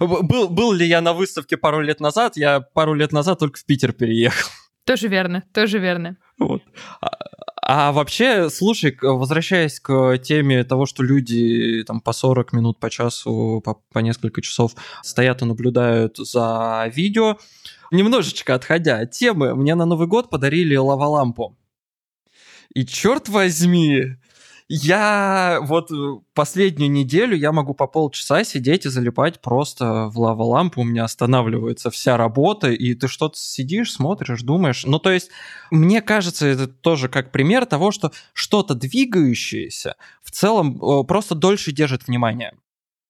был, 0.00 0.48
был 0.48 0.72
ли 0.72 0.86
я 0.86 1.00
на 1.00 1.12
выставке 1.12 1.56
пару 1.56 1.80
лет 1.80 2.00
назад? 2.00 2.36
Я 2.36 2.60
пару 2.60 2.94
лет 2.94 3.12
назад 3.12 3.38
только 3.38 3.58
в 3.58 3.64
Питер 3.66 3.92
переехал. 3.92 4.50
Тоже 4.84 5.08
верно, 5.08 5.44
тоже 5.52 5.78
верно. 5.78 6.16
Вот. 6.38 6.62
А, 7.64 7.92
вообще, 7.92 8.50
слушай, 8.50 8.96
возвращаясь 9.00 9.78
к 9.78 10.18
теме 10.18 10.64
того, 10.64 10.84
что 10.84 11.04
люди 11.04 11.84
там 11.86 12.00
по 12.00 12.12
40 12.12 12.52
минут, 12.52 12.80
по 12.80 12.90
часу, 12.90 13.62
по, 13.64 13.74
по 13.92 14.00
несколько 14.00 14.42
часов 14.42 14.72
стоят 15.02 15.42
и 15.42 15.44
наблюдают 15.44 16.16
за 16.16 16.90
видео, 16.92 17.38
немножечко 17.92 18.56
отходя 18.56 18.98
от 18.98 19.12
темы, 19.12 19.54
мне 19.54 19.76
на 19.76 19.86
Новый 19.86 20.08
год 20.08 20.28
подарили 20.28 20.74
лавалампу. 20.74 21.56
И 22.74 22.84
черт 22.84 23.28
возьми, 23.28 24.16
я 24.74 25.58
вот 25.60 25.92
э, 25.92 25.94
последнюю 26.32 26.90
неделю 26.90 27.36
я 27.36 27.52
могу 27.52 27.74
по 27.74 27.86
полчаса 27.86 28.42
сидеть 28.42 28.86
и 28.86 28.88
залипать 28.88 29.42
просто 29.42 30.06
в 30.06 30.18
лава-лампу, 30.18 30.80
у 30.80 30.84
меня 30.84 31.04
останавливается 31.04 31.90
вся 31.90 32.16
работа, 32.16 32.70
и 32.70 32.94
ты 32.94 33.06
что-то 33.06 33.36
сидишь, 33.36 33.92
смотришь, 33.92 34.40
думаешь. 34.40 34.86
Ну, 34.86 34.98
то 34.98 35.10
есть, 35.10 35.28
мне 35.70 36.00
кажется, 36.00 36.46
это 36.46 36.68
тоже 36.68 37.10
как 37.10 37.32
пример 37.32 37.66
того, 37.66 37.90
что 37.90 38.12
что-то 38.32 38.74
двигающееся 38.74 39.96
в 40.22 40.30
целом 40.30 40.82
э, 40.82 41.04
просто 41.04 41.34
дольше 41.34 41.70
держит 41.72 42.06
внимание. 42.06 42.54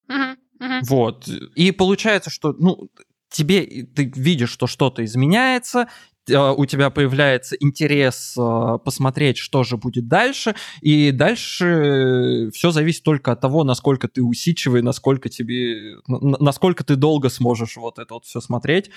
Uh-huh, 0.09 0.35
uh-huh. 0.59 0.79
Вот. 0.81 1.29
И 1.55 1.71
получается, 1.71 2.29
что, 2.29 2.51
ну, 2.59 2.89
тебе 3.29 3.85
ты 3.85 4.11
видишь, 4.13 4.51
что 4.51 4.67
что-то 4.67 5.05
изменяется, 5.05 5.87
у 6.29 6.65
тебя 6.65 6.89
появляется 6.89 7.55
интерес 7.59 8.35
а, 8.37 8.77
посмотреть, 8.77 9.37
что 9.37 9.63
же 9.63 9.77
будет 9.77 10.07
дальше, 10.07 10.55
и 10.81 11.11
дальше 11.11 12.49
все 12.53 12.71
зависит 12.71 13.03
только 13.03 13.31
от 13.31 13.41
того, 13.41 13.63
насколько 13.63 14.07
ты 14.07 14.23
усидчивый, 14.23 14.81
насколько 14.81 15.29
тебе, 15.29 15.97
насколько 16.07 16.83
ты 16.83 16.95
долго 16.95 17.29
сможешь 17.29 17.75
вот 17.77 17.99
это 17.99 18.13
вот 18.13 18.25
все 18.25 18.39
смотреть 18.41 18.89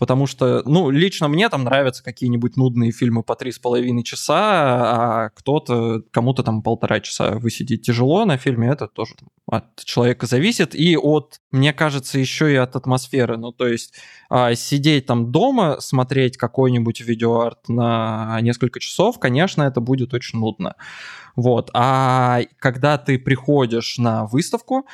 потому 0.00 0.26
что, 0.26 0.62
ну, 0.64 0.88
лично 0.88 1.28
мне 1.28 1.50
там 1.50 1.62
нравятся 1.64 2.02
какие-нибудь 2.02 2.56
нудные 2.56 2.90
фильмы 2.90 3.22
по 3.22 3.36
три 3.36 3.52
с 3.52 3.58
половиной 3.58 4.02
часа, 4.02 4.34
а 4.40 5.28
кто-то, 5.34 6.02
кому-то 6.10 6.42
там 6.42 6.62
полтора 6.62 7.00
часа 7.00 7.32
высидеть 7.32 7.82
тяжело 7.82 8.24
на 8.24 8.38
фильме, 8.38 8.68
это 8.70 8.88
тоже 8.88 9.14
от 9.46 9.84
человека 9.84 10.26
зависит, 10.26 10.74
и 10.74 10.96
от, 10.96 11.40
мне 11.50 11.74
кажется, 11.74 12.18
еще 12.18 12.50
и 12.50 12.56
от 12.56 12.76
атмосферы, 12.76 13.36
ну, 13.36 13.52
то 13.52 13.68
есть 13.68 13.92
а, 14.30 14.54
сидеть 14.54 15.04
там 15.04 15.30
дома, 15.30 15.76
смотреть 15.80 16.38
какой-нибудь 16.38 17.02
видеоарт 17.02 17.68
на 17.68 18.38
несколько 18.40 18.80
часов, 18.80 19.18
конечно, 19.18 19.64
это 19.64 19.82
будет 19.82 20.14
очень 20.14 20.38
нудно. 20.38 20.76
Вот. 21.36 21.70
А 21.74 22.40
когда 22.58 22.98
ты 22.98 23.18
приходишь 23.18 23.98
на 23.98 24.26
выставку, 24.26 24.86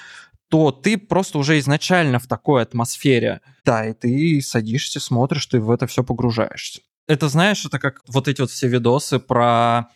то 0.49 0.71
ты 0.71 0.97
просто 0.97 1.39
уже 1.39 1.59
изначально 1.59 2.19
в 2.19 2.27
такой 2.27 2.63
атмосфере. 2.63 3.41
Да, 3.65 3.87
и 3.87 3.93
ты 3.95 4.41
садишься, 4.43 5.01
смотришь, 5.01 5.47
ты 5.47 5.61
в 5.61 5.71
это 5.71 5.87
все 5.87 6.05
погружаешься. 6.05 6.81
Это, 7.09 7.29
знаешь, 7.29 7.65
это 7.65 7.79
как 7.79 8.03
вот 8.09 8.29
эти 8.29 8.41
вот 8.41 8.51
все 8.51 8.69
видосы 8.69 9.19
про 9.19 9.89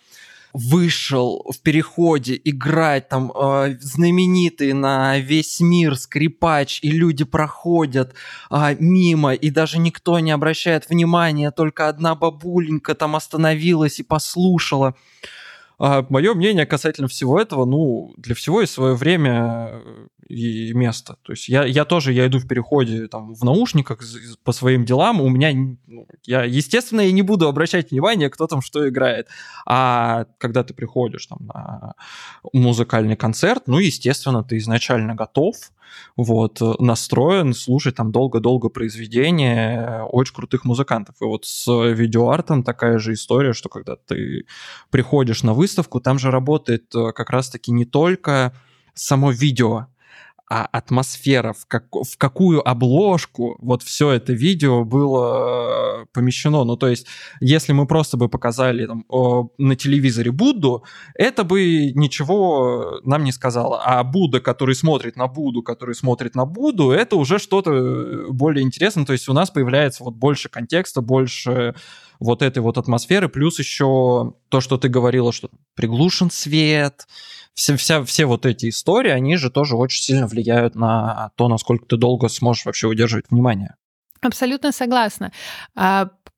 вышел 0.52 1.46
в 1.48 1.62
переходе 1.62 2.40
играть 2.44 3.08
там 3.08 3.32
э, 3.32 3.76
знаменитый 3.80 4.72
на 4.72 5.18
весь 5.18 5.60
мир 5.60 5.96
скрипач, 5.96 6.80
и 6.82 6.90
люди 6.90 7.24
проходят 7.24 8.14
э, 8.50 8.76
мимо, 8.78 9.32
и 9.34 9.50
даже 9.50 9.78
никто 9.78 10.18
не 10.18 10.32
обращает 10.32 10.88
внимания, 10.88 11.50
только 11.50 11.88
одна 11.88 12.14
бабуленька 12.14 12.94
там 12.94 13.16
остановилась 13.16 14.00
и 14.00 14.02
послушала. 14.02 14.96
А 15.78 16.04
мое 16.10 16.34
мнение 16.34 16.66
касательно 16.66 17.08
всего 17.08 17.40
этого, 17.40 17.64
ну, 17.64 18.12
для 18.16 18.34
всего 18.34 18.60
есть 18.60 18.72
свое 18.72 18.94
время 18.94 19.80
и 20.30 20.72
место. 20.72 21.16
То 21.22 21.32
есть 21.32 21.48
я, 21.48 21.64
я 21.64 21.84
тоже, 21.84 22.12
я 22.12 22.26
иду 22.26 22.38
в 22.38 22.46
переходе 22.46 23.08
там 23.08 23.34
в 23.34 23.44
наушниках 23.44 24.00
по 24.44 24.52
своим 24.52 24.84
делам, 24.84 25.20
у 25.20 25.28
меня, 25.28 25.52
ну, 25.86 26.06
я, 26.24 26.44
естественно, 26.44 27.00
я 27.00 27.12
не 27.12 27.22
буду 27.22 27.48
обращать 27.48 27.90
внимание, 27.90 28.30
кто 28.30 28.46
там 28.46 28.62
что 28.62 28.88
играет. 28.88 29.28
А 29.66 30.26
когда 30.38 30.62
ты 30.62 30.74
приходишь 30.74 31.26
там 31.26 31.38
на 31.42 31.94
музыкальный 32.52 33.16
концерт, 33.16 33.64
ну, 33.66 33.78
естественно, 33.78 34.44
ты 34.44 34.58
изначально 34.58 35.14
готов, 35.14 35.56
вот, 36.16 36.60
настроен 36.80 37.54
слушать 37.54 37.96
там 37.96 38.12
долго-долго 38.12 38.68
произведения 38.68 40.02
очень 40.04 40.34
крутых 40.34 40.64
музыкантов. 40.64 41.16
И 41.20 41.24
вот 41.24 41.44
с 41.44 41.66
видеоартом 41.66 42.62
такая 42.62 42.98
же 42.98 43.14
история, 43.14 43.52
что 43.52 43.68
когда 43.68 43.96
ты 43.96 44.46
приходишь 44.90 45.42
на 45.42 45.52
выставку, 45.52 46.00
там 46.00 46.18
же 46.18 46.30
работает 46.30 46.94
э, 46.94 47.12
как 47.12 47.30
раз-таки 47.30 47.72
не 47.72 47.84
только 47.84 48.52
само 48.94 49.30
видео, 49.30 49.86
а 50.52 50.66
атмосфера, 50.72 51.52
в, 51.52 51.64
как, 51.66 51.84
в 51.92 52.18
какую 52.18 52.68
обложку 52.68 53.56
вот 53.60 53.84
все 53.84 54.10
это 54.10 54.32
видео 54.32 54.84
было 54.84 56.02
э, 56.02 56.06
помещено. 56.12 56.64
Ну, 56.64 56.76
то 56.76 56.88
есть, 56.88 57.06
если 57.40 57.72
мы 57.72 57.86
просто 57.86 58.16
бы 58.16 58.28
показали 58.28 58.84
там, 58.84 59.04
на 59.58 59.76
телевизоре 59.76 60.32
Будду, 60.32 60.82
это 61.14 61.44
бы 61.44 61.92
ничего 61.94 63.00
нам 63.04 63.22
не 63.22 63.30
сказало. 63.30 63.80
А 63.84 64.02
Будда, 64.02 64.40
который 64.40 64.74
смотрит 64.74 65.14
на 65.14 65.28
Будду, 65.28 65.62
который 65.62 65.94
смотрит 65.94 66.34
на 66.34 66.46
Будду, 66.46 66.90
это 66.90 67.14
уже 67.14 67.38
что-то 67.38 68.26
более 68.28 68.64
интересное. 68.64 69.04
То 69.04 69.12
есть, 69.12 69.28
у 69.28 69.32
нас 69.32 69.50
появляется 69.50 70.02
вот 70.02 70.16
больше 70.16 70.48
контекста, 70.48 71.00
больше 71.00 71.76
вот 72.18 72.42
этой 72.42 72.58
вот 72.58 72.76
атмосферы, 72.76 73.28
плюс 73.28 73.58
еще 73.58 74.34
то, 74.50 74.60
что 74.60 74.76
ты 74.76 74.88
говорила, 74.88 75.32
что 75.32 75.48
приглушен 75.74 76.30
свет, 76.30 77.06
все, 77.54 77.76
вся, 77.76 78.04
все 78.04 78.26
вот 78.26 78.46
эти 78.46 78.68
истории, 78.68 79.10
они 79.10 79.36
же 79.36 79.50
тоже 79.50 79.76
очень 79.76 80.02
сильно 80.02 80.26
влияют 80.26 80.74
на 80.74 81.32
то, 81.36 81.48
насколько 81.48 81.86
ты 81.86 81.96
долго 81.96 82.28
сможешь 82.28 82.64
вообще 82.64 82.86
удерживать 82.86 83.30
внимание. 83.30 83.76
Абсолютно 84.22 84.72
согласна. 84.72 85.32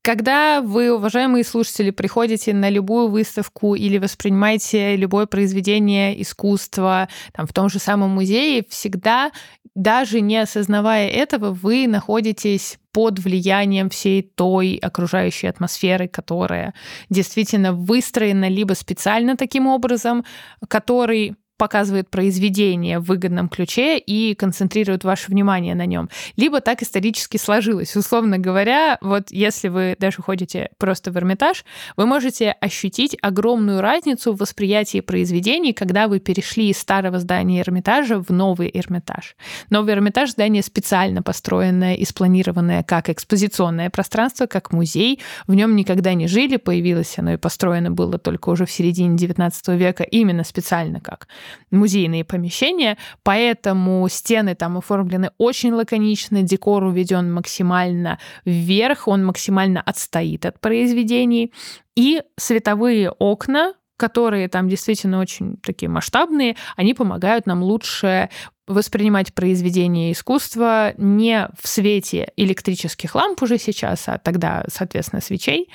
Когда 0.03 0.61
вы, 0.63 0.93
уважаемые 0.93 1.45
слушатели, 1.45 1.93
приходите 1.93 2.53
на 2.53 2.69
любую 2.69 3.09
выставку 3.09 3.77
или 3.77 3.99
воспринимаете 3.99 4.97
любое 4.97 5.27
произведение 5.27 6.21
искусства 6.21 7.09
там, 7.33 7.47
в 7.47 7.53
том 7.53 7.69
же 7.69 7.79
самом 7.79 8.11
музее, 8.11 8.67
всегда, 8.69 9.31
даже 9.77 10.21
не 10.21 10.39
осознавая 10.39 11.09
этого, 11.09 11.53
вы 11.53 11.87
находитесь 11.87 12.81
под 12.91 13.21
влиянием 13.21 13.91
всей 13.91 14.23
той 14.23 14.75
окружающей 14.75 15.47
атмосферы, 15.47 16.09
которая 16.09 16.75
действительно 17.09 17.73
выстроена 17.73 18.49
либо 18.49 18.73
специально 18.73 19.37
таким 19.37 19.69
образом, 19.69 20.25
который 20.67 21.37
показывает 21.63 22.11
произведение 22.11 22.99
в 22.99 23.05
выгодном 23.05 23.49
ключе 23.49 23.97
и 23.97 24.35
концентрирует 24.35 25.05
ваше 25.05 25.31
внимание 25.31 25.77
на 25.77 25.87
нем. 25.87 26.11
Либо 26.35 26.61
так 26.61 26.83
исторически 26.83 27.37
сложилось. 27.37 27.95
Условно 27.95 28.37
говоря, 28.39 28.99
вот 29.01 29.31
если 29.31 29.69
вы 29.69 29.95
даже 29.97 30.23
ходите 30.23 30.71
просто 30.77 31.13
в 31.13 31.17
Эрмитаж, 31.17 31.65
вы 31.97 32.07
можете 32.07 32.51
ощутить 32.51 33.17
огромную 33.23 33.81
разницу 33.81 34.33
в 34.33 34.39
восприятии 34.39 35.01
произведений, 35.01 35.73
когда 35.73 36.09
вы 36.09 36.19
перешли 36.19 36.69
из 36.69 36.79
старого 36.79 37.21
здания 37.21 37.61
Эрмитажа 37.61 38.19
в 38.19 38.31
новый 38.31 38.69
Эрмитаж. 38.75 39.37
Новый 39.71 39.95
Эрмитаж— 39.95 40.31
здание 40.33 40.65
специально 40.65 41.23
построенное 41.23 41.95
и 41.95 42.05
спланированное 42.05 42.83
как 42.83 43.09
экспозиционное 43.09 43.89
пространство, 43.89 44.47
как 44.47 44.73
музей. 44.73 45.21
В 45.47 45.55
нем 45.55 45.77
никогда 45.77 46.15
не 46.15 46.27
жили, 46.27 46.57
появилось 46.57 47.17
оно 47.19 47.35
и 47.35 47.37
построено 47.37 47.93
было 47.93 48.19
только 48.19 48.49
уже 48.49 48.67
в 48.67 48.73
середине 48.73 49.17
XIX 49.17 49.77
века 49.77 50.03
именно 50.03 50.43
специально 50.43 50.99
как 50.99 51.29
музейные 51.71 52.25
помещения, 52.25 52.99
поэтому 53.23 54.07
стены 54.09 54.55
там 54.55 54.79
оформлены 54.79 55.31
очень 55.39 55.73
лаконично, 55.73 56.43
декор 56.43 56.85
уведен 56.85 57.33
максимально 57.33 58.19
вверх, 58.45 59.09
он 59.09 59.25
максимально 59.25 59.81
отстоит 59.81 60.47
от 60.47 60.61
произведений. 60.61 61.53
И 61.95 62.23
световые 62.39 63.11
окна, 63.11 63.75
которые 63.97 64.49
там 64.49 64.69
действительно 64.69 65.21
очень 65.21 65.57
такие 65.59 65.89
масштабные, 65.89 66.57
они 66.77 66.95
помогают 66.95 67.47
нам 67.47 67.63
лучше 67.63 68.31
воспринимать 68.67 69.35
произведение 69.35 70.13
искусства 70.13 70.95
не 70.97 71.49
в 71.61 71.69
свете 71.69 72.33
электрических 72.37 73.15
ламп 73.15 73.43
уже 73.43 73.59
сейчас, 73.59 74.09
а 74.09 74.19
тогда, 74.19 74.65
соответственно, 74.69 75.21
свечей, 75.21 75.69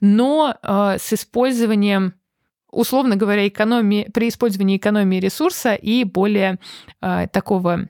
но 0.00 0.54
э, 0.62 0.96
с 0.98 1.12
использованием 1.12 2.14
условно 2.72 3.16
говоря, 3.16 3.46
экономии, 3.46 4.08
при 4.12 4.28
использовании 4.28 4.78
экономии 4.78 5.20
ресурса 5.20 5.74
и 5.74 6.04
более 6.04 6.58
э, 7.00 7.28
такого 7.32 7.88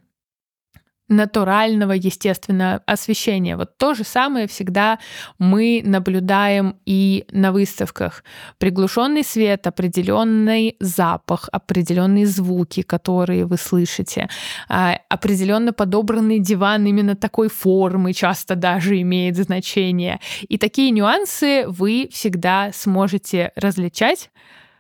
натурального, 1.13 1.93
естественно, 1.93 2.83
освещения. 2.87 3.57
Вот 3.57 3.77
то 3.79 3.95
же 3.95 4.05
самое 4.05 4.47
всегда 4.47 4.99
мы 5.39 5.83
наблюдаем 5.85 6.77
и 6.87 7.27
на 7.31 7.53
выставках. 7.53 8.25
Приглушенный 8.59 9.23
свет, 9.23 9.67
определенный 9.67 10.77
запах, 10.81 11.49
определенные 11.53 12.27
звуки, 12.27 12.83
которые 12.83 13.45
вы 13.45 13.57
слышите, 13.57 14.29
а, 14.69 14.99
определенно 15.09 15.73
подобранный 15.73 16.39
диван 16.39 16.87
именно 16.87 17.15
такой 17.15 17.49
формы 17.49 18.13
часто 18.13 18.57
даже 18.57 19.01
имеет 19.01 19.37
значение. 19.37 20.19
И 20.49 20.59
такие 20.59 20.91
нюансы 20.91 21.65
вы 21.69 22.09
всегда 22.11 22.71
сможете 22.73 23.53
различать 23.55 24.31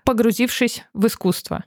погрузившись 0.05 0.85
в 0.93 1.07
искусство. 1.07 1.65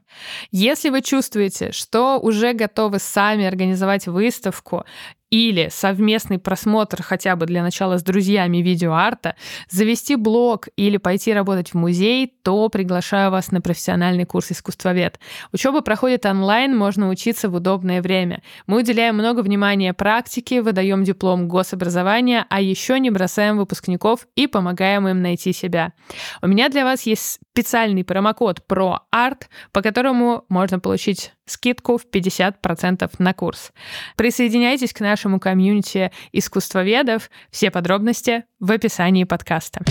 Если 0.52 0.90
вы 0.90 1.02
чувствуете, 1.02 1.72
что 1.72 2.20
уже 2.20 2.54
готовы 2.54 3.00
сами 3.00 3.46
организовать 3.46 4.08
выставку 4.08 4.86
или 5.30 5.70
совместный 5.72 6.40
просмотр 6.40 7.02
хотя 7.02 7.36
бы 7.36 7.46
для 7.46 7.64
начала 7.64 7.98
с 7.98 8.04
друзьями 8.04 8.58
видеоарта, 8.58 9.36
завести 9.70 10.16
блог 10.16 10.68
или 10.78 10.98
пойти 10.98 11.34
работать 11.34 11.72
в 11.72 11.74
музей, 11.76 12.32
то 12.44 12.70
приглашаю 12.70 13.32
вас 13.32 13.52
на 13.52 13.62
профессиональный 13.62 14.26
курс 14.26 14.52
искусствовед. 14.52 15.20
Учеба 15.52 15.82
проходит 15.82 16.26
онлайн, 16.26 16.76
можно 16.76 17.10
учиться 17.10 17.50
в 17.50 17.56
удобное 17.56 18.02
время. 18.02 18.44
Мы 18.68 18.80
уделяем 18.80 19.16
много 19.16 19.42
внимания 19.42 19.94
практике, 19.94 20.62
выдаем 20.62 21.04
диплом 21.04 21.48
гособразования, 21.48 22.46
а 22.50 22.62
еще 22.62 23.00
не 23.00 23.10
бросаем 23.10 23.58
выпускников 23.58 24.28
и 24.36 24.48
помогаем 24.48 25.08
им 25.08 25.22
найти 25.22 25.54
себя. 25.54 25.94
У 26.42 26.48
меня 26.48 26.70
для 26.70 26.84
вас 26.84 27.04
есть 27.04 27.40
специальный 27.52 28.04
промокод 28.04 28.62
PROART, 28.68 29.46
по 29.72 29.82
которому 29.82 30.46
можно 30.50 30.80
получить 30.80 31.32
скидку 31.46 31.98
в 31.98 32.06
50% 32.12 33.12
на 33.20 33.34
курс. 33.34 33.72
Присоединяйтесь 34.16 34.94
к 34.94 35.00
нашему 35.00 35.40
комьюнити 35.40 36.12
искусствоведов. 36.32 37.30
Все 37.52 37.72
подробности 37.72 38.46
в 38.60 38.72
описании 38.72 39.24
подкаста. 39.24 39.82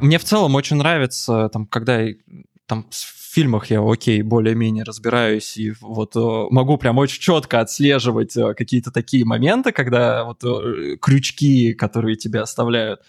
Мне 0.00 0.18
в 0.18 0.24
целом 0.24 0.56
очень 0.56 0.76
нравится, 0.76 1.48
там, 1.52 1.64
когда 1.66 2.04
там 2.66 2.86
в 2.90 3.32
фильмах 3.32 3.70
я, 3.70 3.80
окей, 3.80 4.22
более-менее 4.22 4.84
разбираюсь 4.84 5.56
и 5.56 5.72
вот 5.80 6.16
э, 6.16 6.46
могу 6.50 6.76
прям 6.76 6.98
очень 6.98 7.20
четко 7.20 7.60
отслеживать 7.60 8.36
э, 8.36 8.54
какие-то 8.54 8.90
такие 8.90 9.24
моменты, 9.24 9.72
когда 9.72 10.24
вот 10.24 10.44
э, 10.44 10.96
крючки, 11.00 11.72
которые 11.72 12.16
тебя 12.16 12.42
оставляют 12.42 13.00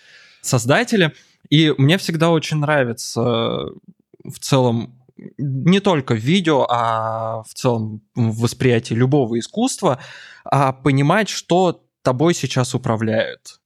создатели. 0.41 1.13
И 1.49 1.73
мне 1.77 1.97
всегда 1.97 2.29
очень 2.29 2.57
нравится 2.57 3.65
в 4.23 4.39
целом 4.39 4.99
не 5.37 5.79
только 5.79 6.15
в 6.15 6.19
видео, 6.19 6.65
а 6.69 7.43
в 7.43 7.53
целом 7.53 8.01
в 8.15 8.41
восприятии 8.41 8.93
любого 8.93 9.39
искусства, 9.39 9.99
а 10.43 10.73
понимать, 10.73 11.29
что 11.29 11.83
тобой 12.01 12.33
сейчас 12.33 12.75
управляют. 12.75 13.59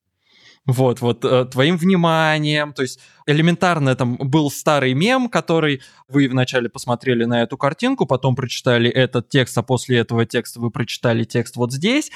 Вот, 0.65 0.99
вот, 0.99 1.23
э, 1.23 1.45
твоим 1.45 1.77
вниманием, 1.77 2.73
то 2.73 2.81
есть 2.81 2.99
элементарно 3.25 3.95
там 3.95 4.17
был 4.17 4.51
старый 4.51 4.93
мем, 4.93 5.29
который 5.29 5.81
вы 6.09 6.27
вначале 6.27 6.67
посмотрели 6.67 7.23
на 7.23 7.41
эту 7.41 7.57
картинку, 7.57 8.05
потом 8.05 8.35
прочитали 8.35 8.89
этот 8.89 9.29
текст, 9.29 9.57
а 9.57 9.63
после 9.63 9.99
этого 9.99 10.25
текста 10.25 10.59
вы 10.59 10.69
прочитали 10.69 11.23
текст 11.23 11.55
вот 11.55 11.71
здесь, 11.71 12.11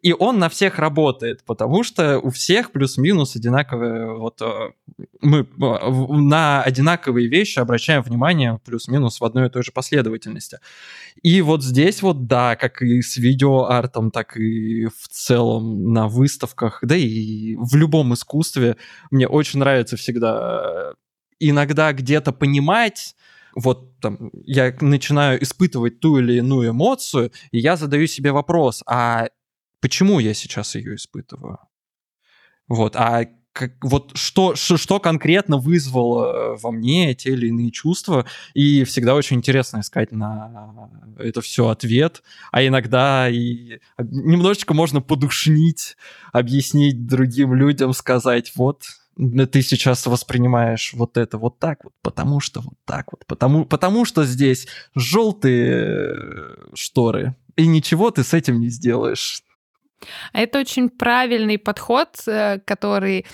и 0.00 0.12
он 0.12 0.38
на 0.38 0.48
всех 0.48 0.78
работает, 0.78 1.44
потому 1.44 1.82
что 1.82 2.18
у 2.18 2.30
всех 2.30 2.72
плюс-минус 2.72 3.36
одинаковые, 3.36 4.16
вот 4.16 4.40
э, 4.40 4.70
мы 5.20 5.40
э, 5.40 5.44
на 6.20 6.62
одинаковые 6.62 7.28
вещи 7.28 7.58
обращаем 7.58 8.02
внимание 8.02 8.60
плюс-минус 8.64 9.20
в 9.20 9.24
одной 9.24 9.46
и 9.46 9.50
той 9.50 9.62
же 9.62 9.72
последовательности. 9.72 10.58
И 11.22 11.42
вот 11.42 11.62
здесь 11.62 12.02
вот, 12.02 12.26
да, 12.26 12.56
как 12.56 12.82
и 12.82 13.02
с 13.02 13.16
видеоартом, 13.16 14.10
так 14.10 14.36
и 14.36 14.86
в 14.86 15.08
целом 15.08 15.92
на 15.92 16.08
выставках, 16.08 16.80
да 16.82 16.96
и 16.96 17.56
в 17.56 17.74
любом 17.76 18.14
искусстве, 18.14 18.76
мне 19.10 19.28
очень 19.28 19.58
нравится 19.58 19.96
всегда 19.96 20.94
иногда 21.38 21.92
где-то 21.92 22.32
понимать, 22.32 23.16
вот 23.54 23.98
там, 24.00 24.30
я 24.44 24.74
начинаю 24.80 25.42
испытывать 25.42 26.00
ту 26.00 26.18
или 26.18 26.38
иную 26.38 26.70
эмоцию, 26.70 27.32
и 27.50 27.58
я 27.58 27.76
задаю 27.76 28.06
себе 28.06 28.32
вопрос, 28.32 28.82
а 28.86 29.28
почему 29.82 30.20
я 30.20 30.32
сейчас 30.32 30.74
ее 30.76 30.94
испытываю. 30.94 31.58
Вот, 32.68 32.96
а 32.96 33.26
как, 33.52 33.72
вот 33.82 34.12
что, 34.14 34.54
что, 34.54 34.78
что 34.78 34.98
конкретно 34.98 35.58
вызвало 35.58 36.56
во 36.56 36.70
мне 36.70 37.14
те 37.14 37.32
или 37.32 37.48
иные 37.48 37.70
чувства, 37.70 38.24
и 38.54 38.84
всегда 38.84 39.14
очень 39.14 39.36
интересно 39.36 39.80
искать 39.80 40.10
на 40.10 40.88
это 41.18 41.42
все 41.42 41.68
ответ, 41.68 42.22
а 42.50 42.64
иногда 42.66 43.28
и 43.28 43.80
немножечко 43.98 44.72
можно 44.72 45.02
подушнить, 45.02 45.98
объяснить 46.32 47.06
другим 47.06 47.52
людям, 47.54 47.92
сказать, 47.92 48.52
вот, 48.54 48.84
ты 49.16 49.60
сейчас 49.60 50.06
воспринимаешь 50.06 50.94
вот 50.94 51.18
это 51.18 51.36
вот 51.36 51.58
так 51.58 51.84
вот, 51.84 51.92
потому 52.00 52.40
что 52.40 52.62
вот 52.62 52.78
так 52.86 53.12
вот, 53.12 53.26
потому, 53.26 53.66
потому 53.66 54.06
что 54.06 54.24
здесь 54.24 54.66
желтые 54.94 56.16
шторы, 56.72 57.36
и 57.56 57.66
ничего 57.66 58.10
ты 58.10 58.24
с 58.24 58.32
этим 58.32 58.60
не 58.60 58.70
сделаешь. 58.70 59.42
Это 60.32 60.58
очень 60.58 60.88
правильный 60.88 61.58
подход, 61.58 62.08
э, 62.26 62.58
который 62.64 63.26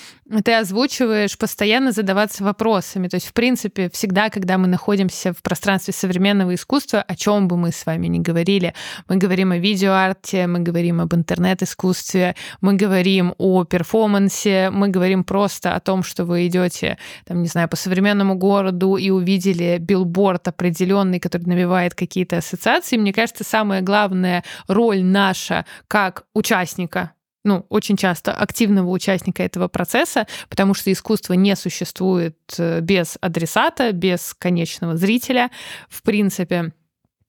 ты 0.45 0.55
озвучиваешь, 0.55 1.39
постоянно 1.39 1.93
задаваться 1.93 2.45
вопросами. 2.45 3.09
То 3.09 3.16
есть, 3.16 3.29
в 3.29 3.33
принципе, 3.33 3.89
всегда, 3.91 4.29
когда 4.29 4.59
мы 4.59 4.66
находимся 4.66 5.33
в 5.33 5.43
пространстве 5.43 5.95
современного 5.95 6.55
искусства, 6.55 7.01
о 7.01 7.16
чем 7.16 7.49
бы 7.49 7.57
мы 7.57 7.72
с 7.72 7.87
вами 7.87 8.09
ни 8.09 8.18
говорили, 8.18 8.74
мы 9.09 9.16
говорим 9.16 9.53
о 9.53 9.59
видеоарте, 9.59 10.47
мы 10.47 10.61
говорим 10.61 11.01
об 11.01 11.14
интернет-искусстве, 11.14 12.37
мы 12.61 12.74
говорим 12.74 13.35
о 13.39 13.64
перформансе, 13.64 14.70
мы 14.70 14.89
говорим 14.89 15.24
просто 15.24 15.74
о 15.74 15.81
том, 15.81 16.03
что 16.03 16.24
вы 16.24 16.47
идете, 16.47 16.99
там, 17.24 17.43
не 17.43 17.49
знаю, 17.49 17.68
по 17.68 17.76
современному 17.76 18.35
городу 18.35 18.97
и 18.97 19.11
увидели 19.11 19.79
билборд 19.81 20.49
определенный, 20.49 21.20
который 21.20 21.45
навевает 21.45 21.95
какие-то 21.95 22.39
ассоциации. 22.39 22.99
Мне 22.99 23.12
кажется, 23.12 23.45
самая 23.45 23.81
главная 23.81 24.45
роль 24.66 25.03
наша 25.03 25.64
как 25.87 26.24
участника, 26.35 27.12
ну, 27.49 27.66
очень 27.70 27.96
часто 27.96 28.32
активного 28.32 28.90
участника 28.90 29.42
этого 29.42 29.68
процесса, 29.68 30.26
потому 30.49 30.74
что 30.74 30.92
искусство 30.92 31.32
не 31.32 31.57
существует 31.57 32.36
э, 32.59 32.80
без 32.80 33.16
адресата, 33.20 33.92
без 33.92 34.34
конечного 34.34 34.96
зрителя. 34.96 35.51
В 35.88 36.03
принципе, 36.03 36.72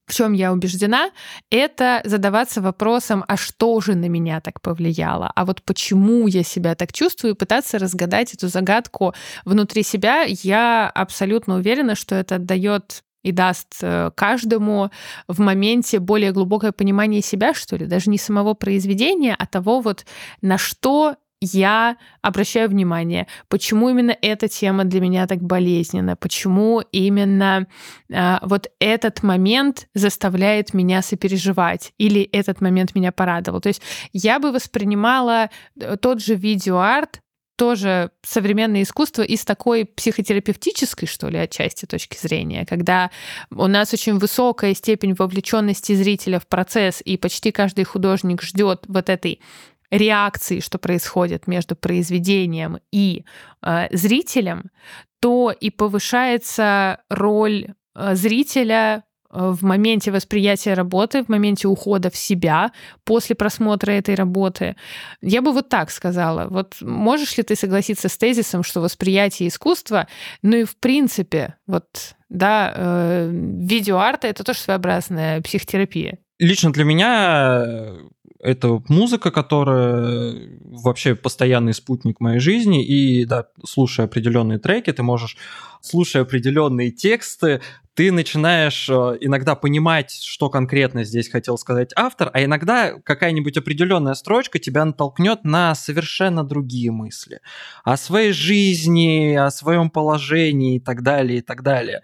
в 0.06 0.14
чем 0.14 0.34
я 0.34 0.52
убеждена, 0.52 1.12
это 1.50 2.02
задаваться 2.04 2.62
вопросом, 2.62 3.24
а 3.28 3.38
что 3.38 3.80
же 3.80 3.96
на 3.96 4.10
меня 4.10 4.42
так 4.42 4.60
повлияло, 4.62 5.32
а 5.36 5.46
вот 5.46 5.62
почему 5.64 6.28
я 6.28 6.44
себя 6.44 6.76
так 6.76 6.92
чувствую, 6.92 7.34
и 7.34 7.38
пытаться 7.38 7.80
разгадать 7.80 8.34
эту 8.34 8.48
загадку 8.50 9.14
внутри 9.46 9.84
себя. 9.84 10.24
Я 10.24 10.90
абсолютно 10.90 11.56
уверена, 11.56 11.96
что 11.96 12.16
это 12.16 12.40
дает 12.40 13.04
и 13.24 13.32
даст 13.32 13.76
э, 13.82 14.12
каждому 14.16 14.92
в 15.28 15.40
моменте 15.40 16.00
более 16.00 16.32
глубокое 16.32 16.72
понимание 16.72 17.22
себя, 17.22 17.54
что 17.54 17.76
ли, 17.76 17.86
даже 17.86 18.10
не 18.10 18.18
самого 18.18 18.54
произведения, 18.54 19.36
а 19.38 19.46
того 19.46 19.82
вот, 19.82 20.06
на 20.42 20.58
что 20.58 21.16
я 21.42 21.98
обращаю 22.22 22.70
внимание, 22.70 23.28
почему 23.48 23.90
именно 23.90 24.16
эта 24.22 24.48
тема 24.48 24.84
для 24.84 25.00
меня 25.00 25.26
так 25.26 25.42
болезненна, 25.42 26.16
почему 26.16 26.82
именно 26.92 27.68
э, 28.10 28.38
вот 28.42 28.70
этот 28.80 29.24
момент 29.24 29.88
заставляет 29.94 30.74
меня 30.74 31.02
сопереживать 31.02 31.94
или 31.98 32.22
этот 32.22 32.60
момент 32.62 32.94
меня 32.94 33.12
порадовал. 33.12 33.62
То 33.62 33.70
есть 33.70 33.82
я 34.12 34.40
бы 34.40 34.52
воспринимала 34.52 35.50
э, 35.80 35.96
тот 35.98 36.22
же 36.22 36.36
видеоарт 36.36 37.22
тоже 37.60 38.12
современное 38.24 38.84
искусство 38.84 39.22
из 39.22 39.44
такой 39.44 39.84
психотерапевтической, 39.84 41.10
что 41.10 41.28
ли, 41.28 41.38
отчасти 41.38 41.86
точки 41.86 42.18
зрения, 42.18 42.66
когда 42.66 43.12
у 43.52 43.68
нас 43.68 43.94
очень 43.94 44.18
высокая 44.18 44.74
степень 44.74 45.14
вовлеченности 45.14 45.94
зрителя 45.94 46.40
в 46.40 46.48
процесс, 46.48 47.02
и 47.04 47.18
почти 47.18 47.52
каждый 47.52 47.84
художник 47.84 48.42
ждет 48.42 48.86
вот 48.88 49.10
этой 49.10 49.42
реакции, 49.92 50.62
что 50.62 50.78
происходит 50.78 51.48
между 51.48 51.76
произведением 51.76 52.80
и 52.94 53.26
э, 53.62 53.88
зрителем, 53.92 54.72
то 55.20 55.52
и 55.52 55.70
повышается 55.70 57.02
роль 57.10 57.74
э, 57.94 58.16
зрителя 58.16 59.04
в 59.30 59.64
моменте 59.64 60.12
восприятия 60.12 60.74
работы, 60.74 61.24
в 61.24 61.30
моменте 61.30 61.68
ухода 61.68 62.10
в 62.10 62.16
себя 62.16 62.72
после 63.04 63.36
просмотра 63.36 63.92
этой 63.92 64.16
работы. 64.16 64.76
Я 65.22 65.42
бы 65.42 65.52
вот 65.52 65.70
так 65.70 65.92
сказала. 65.92 66.48
Вот 66.50 66.78
можешь 66.82 67.38
ли 67.38 67.44
ты 67.44 67.56
согласиться 67.56 68.10
с 68.10 68.18
тезисом, 68.18 68.64
что 68.64 68.82
восприятие 68.82 69.50
искусства, 69.50 70.08
ну 70.42 70.58
и 70.58 70.64
в 70.64 70.78
принципе, 70.78 71.56
вот 71.68 72.16
да, 72.30 72.74
э, 72.76 73.32
видеоарта 73.32 74.28
это 74.28 74.44
тоже 74.44 74.60
своеобразная 74.60 75.42
психотерапия. 75.42 76.20
Лично 76.40 76.72
для 76.72 76.86
меня 76.86 77.66
это 78.40 78.82
музыка, 78.88 79.32
которая 79.32 80.36
вообще 80.62 81.16
постоянный 81.16 81.74
спутник 81.74 82.20
моей 82.20 82.40
жизни, 82.40 82.86
и 82.86 83.26
да, 83.26 83.48
слушая 83.66 84.06
определенные 84.06 84.60
треки, 84.60 84.92
ты 84.94 85.04
можешь, 85.04 85.38
слушая 85.82 86.24
определенные 86.24 86.92
тексты, 86.92 87.62
ты 88.00 88.14
начинаешь 88.14 88.88
э, 88.90 89.18
иногда 89.20 89.56
понимать, 89.56 90.12
что 90.24 90.50
конкретно 90.50 91.04
здесь 91.04 91.30
хотел 91.30 91.58
сказать 91.58 91.92
автор, 91.98 92.32
а 92.34 92.42
иногда 92.42 92.94
какая-нибудь 92.94 93.58
определенная 93.58 94.14
строчка 94.14 94.58
тебя 94.58 94.86
натолкнет 94.86 95.44
на 95.44 95.76
совершенно 95.76 96.46
другие 96.46 96.92
мысли 96.92 97.42
о 97.84 97.98
своей 97.98 98.32
жизни, 98.32 99.36
о 99.36 99.52
своем 99.52 99.90
положении 99.90 100.78
и 100.78 100.80
так 100.80 101.04
далее, 101.04 101.40
и 101.40 101.42
так 101.42 101.62
далее. 101.62 102.02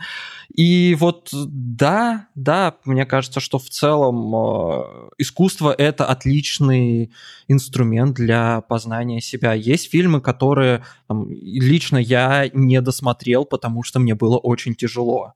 И 0.53 0.95
вот 0.99 1.29
да, 1.33 2.27
да, 2.35 2.75
мне 2.85 3.05
кажется, 3.05 3.39
что 3.39 3.57
в 3.57 3.69
целом 3.69 4.35
э, 4.35 5.09
искусство 5.17 5.73
это 5.77 6.05
отличный 6.05 7.13
инструмент 7.47 8.15
для 8.15 8.61
познания 8.61 9.21
себя. 9.21 9.53
Есть 9.53 9.91
фильмы, 9.91 10.21
которые 10.21 10.83
там, 11.07 11.29
лично 11.29 11.97
я 11.97 12.49
не 12.53 12.81
досмотрел, 12.81 13.45
потому 13.45 13.64
что 13.83 13.99
мне 13.99 14.15
было 14.15 14.37
очень 14.37 14.75
тяжело. 14.75 15.33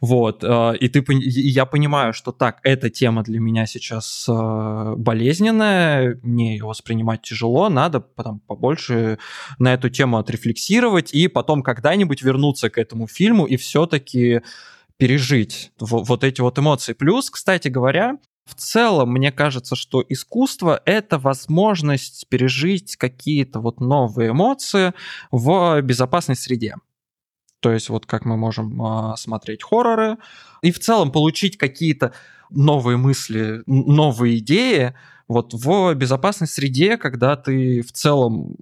Вот, 0.00 0.42
э, 0.42 0.76
и, 0.78 0.88
ты, 0.88 1.04
я 1.10 1.66
понимаю, 1.66 2.12
что 2.12 2.32
так, 2.32 2.60
эта 2.62 2.90
тема 2.90 3.22
для 3.22 3.40
меня 3.40 3.66
сейчас 3.66 4.26
э, 4.28 4.94
болезненная, 4.96 6.18
мне 6.22 6.56
ее 6.56 6.64
воспринимать 6.64 7.22
тяжело, 7.22 7.68
надо 7.68 8.00
потом 8.00 8.40
побольше 8.40 9.18
на 9.58 9.74
эту 9.74 9.90
тему 9.90 10.18
отрефлексировать 10.18 11.12
и 11.12 11.28
потом 11.28 11.62
когда-нибудь 11.62 12.22
вернуться 12.22 12.70
к 12.70 12.78
этому 12.78 13.06
фильму 13.06 13.44
и 13.44 13.56
все-таки 13.56 14.40
пережить 14.96 15.72
вот 15.78 16.24
эти 16.24 16.40
вот 16.40 16.58
эмоции. 16.58 16.92
Плюс, 16.92 17.30
кстати 17.30 17.68
говоря, 17.68 18.18
в 18.46 18.54
целом, 18.54 19.12
мне 19.12 19.32
кажется, 19.32 19.74
что 19.74 20.04
искусство— 20.06 20.80
это 20.84 21.18
возможность 21.18 22.26
пережить 22.28 22.96
какие-то 22.96 23.60
вот 23.60 23.80
новые 23.80 24.30
эмоции 24.30 24.92
в 25.30 25.80
безопасной 25.80 26.36
среде. 26.36 26.74
То 27.64 27.72
есть 27.72 27.88
вот 27.88 28.04
как 28.04 28.26
мы 28.26 28.36
можем 28.36 28.82
а, 28.82 29.16
смотреть 29.16 29.62
хорроры 29.62 30.18
и 30.60 30.70
в 30.70 30.78
целом 30.80 31.10
получить 31.10 31.56
какие-то 31.56 32.12
новые 32.50 32.98
мысли, 32.98 33.62
новые 33.64 34.36
идеи 34.36 34.92
вот 35.28 35.54
в 35.54 35.94
безопасной 35.94 36.46
среде, 36.46 36.98
когда 36.98 37.36
ты 37.36 37.80
в 37.80 37.90
целом 37.90 38.54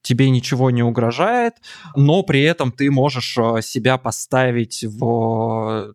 тебе 0.00 0.30
ничего 0.30 0.70
не 0.70 0.82
угрожает, 0.82 1.56
но 1.94 2.22
при 2.22 2.40
этом 2.40 2.72
ты 2.72 2.90
можешь 2.90 3.36
а, 3.36 3.60
себя 3.60 3.98
поставить 3.98 4.82
в 4.82 5.92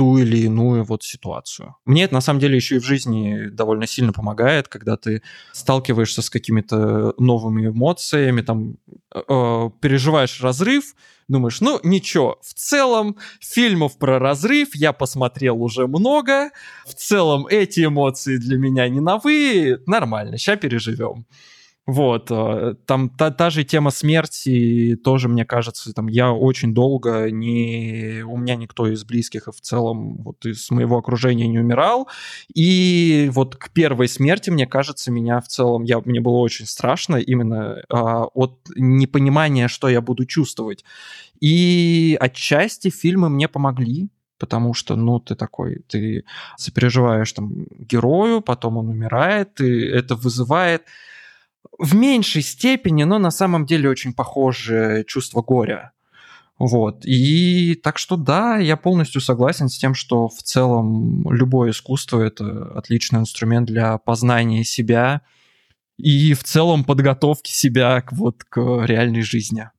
ту 0.00 0.16
или 0.16 0.38
иную 0.38 0.82
вот 0.82 1.02
ситуацию. 1.02 1.76
Мне 1.84 2.04
это 2.04 2.14
на 2.14 2.22
самом 2.22 2.40
деле 2.40 2.56
еще 2.56 2.76
и 2.76 2.78
в 2.78 2.84
жизни 2.84 3.50
довольно 3.50 3.86
сильно 3.86 4.14
помогает, 4.14 4.66
когда 4.66 4.96
ты 4.96 5.20
сталкиваешься 5.52 6.22
с 6.22 6.30
какими-то 6.30 7.12
новыми 7.18 7.66
эмоциями, 7.66 8.40
там 8.40 8.76
э, 9.14 9.70
переживаешь 9.82 10.40
разрыв, 10.40 10.94
думаешь, 11.28 11.60
ну 11.60 11.80
ничего, 11.82 12.38
в 12.40 12.54
целом 12.54 13.18
фильмов 13.40 13.98
про 13.98 14.18
разрыв 14.18 14.74
я 14.74 14.94
посмотрел 14.94 15.62
уже 15.62 15.86
много, 15.86 16.48
в 16.86 16.94
целом 16.94 17.46
эти 17.46 17.84
эмоции 17.84 18.38
для 18.38 18.56
меня 18.56 18.88
не 18.88 19.00
новые, 19.00 19.80
нормально, 19.84 20.38
сейчас 20.38 20.58
переживем. 20.58 21.26
Вот, 21.90 22.30
э, 22.30 22.74
там 22.86 23.08
та, 23.08 23.32
та 23.32 23.50
же 23.50 23.64
тема 23.64 23.90
смерти 23.90 24.96
тоже, 25.02 25.28
мне 25.28 25.44
кажется, 25.44 25.92
там 25.92 26.06
я 26.06 26.30
очень 26.30 26.72
долго 26.72 27.32
не... 27.32 28.22
У 28.24 28.36
меня 28.36 28.54
никто 28.54 28.86
из 28.86 29.04
близких 29.04 29.48
и 29.48 29.50
в 29.50 29.60
целом 29.60 30.22
вот 30.22 30.46
из 30.46 30.70
моего 30.70 30.98
окружения 30.98 31.48
не 31.48 31.58
умирал. 31.58 32.08
И 32.54 33.28
вот 33.32 33.56
к 33.56 33.70
первой 33.70 34.06
смерти, 34.06 34.50
мне 34.50 34.68
кажется, 34.68 35.10
меня 35.10 35.40
в 35.40 35.48
целом... 35.48 35.82
Я, 35.82 36.00
мне 36.04 36.20
было 36.20 36.36
очень 36.36 36.66
страшно 36.66 37.16
именно 37.16 37.82
а, 37.88 38.26
от 38.34 38.60
непонимания, 38.76 39.66
что 39.66 39.88
я 39.88 40.00
буду 40.00 40.26
чувствовать. 40.26 40.84
И 41.40 42.16
отчасти 42.20 42.90
фильмы 42.90 43.30
мне 43.30 43.48
помогли, 43.48 44.10
потому 44.38 44.74
что, 44.74 44.94
ну, 44.94 45.18
ты 45.18 45.34
такой, 45.34 45.82
ты 45.88 46.24
сопереживаешь 46.56 47.32
там 47.32 47.66
герою, 47.80 48.42
потом 48.42 48.76
он 48.76 48.90
умирает, 48.90 49.60
и 49.60 49.80
это 49.80 50.14
вызывает 50.14 50.82
в 51.78 51.94
меньшей 51.94 52.42
степени, 52.42 53.04
но 53.04 53.18
на 53.18 53.30
самом 53.30 53.66
деле 53.66 53.88
очень 53.88 54.12
похожее 54.12 55.04
чувство 55.04 55.42
горя. 55.42 55.92
Вот. 56.58 57.06
И 57.06 57.74
так 57.82 57.96
что 57.96 58.16
да, 58.16 58.58
я 58.58 58.76
полностью 58.76 59.22
согласен 59.22 59.70
с 59.70 59.78
тем, 59.78 59.94
что 59.94 60.28
в 60.28 60.42
целом 60.42 61.26
любое 61.32 61.70
искусство 61.70 62.20
это 62.20 62.72
отличный 62.74 63.20
инструмент 63.20 63.66
для 63.66 63.96
познания 63.96 64.62
себя 64.62 65.22
и 65.96 66.34
в 66.34 66.44
целом 66.44 66.84
подготовки 66.84 67.50
себя 67.50 68.02
к, 68.02 68.12
вот, 68.12 68.44
к 68.44 68.84
реальной 68.84 69.22
жизни. 69.22 69.70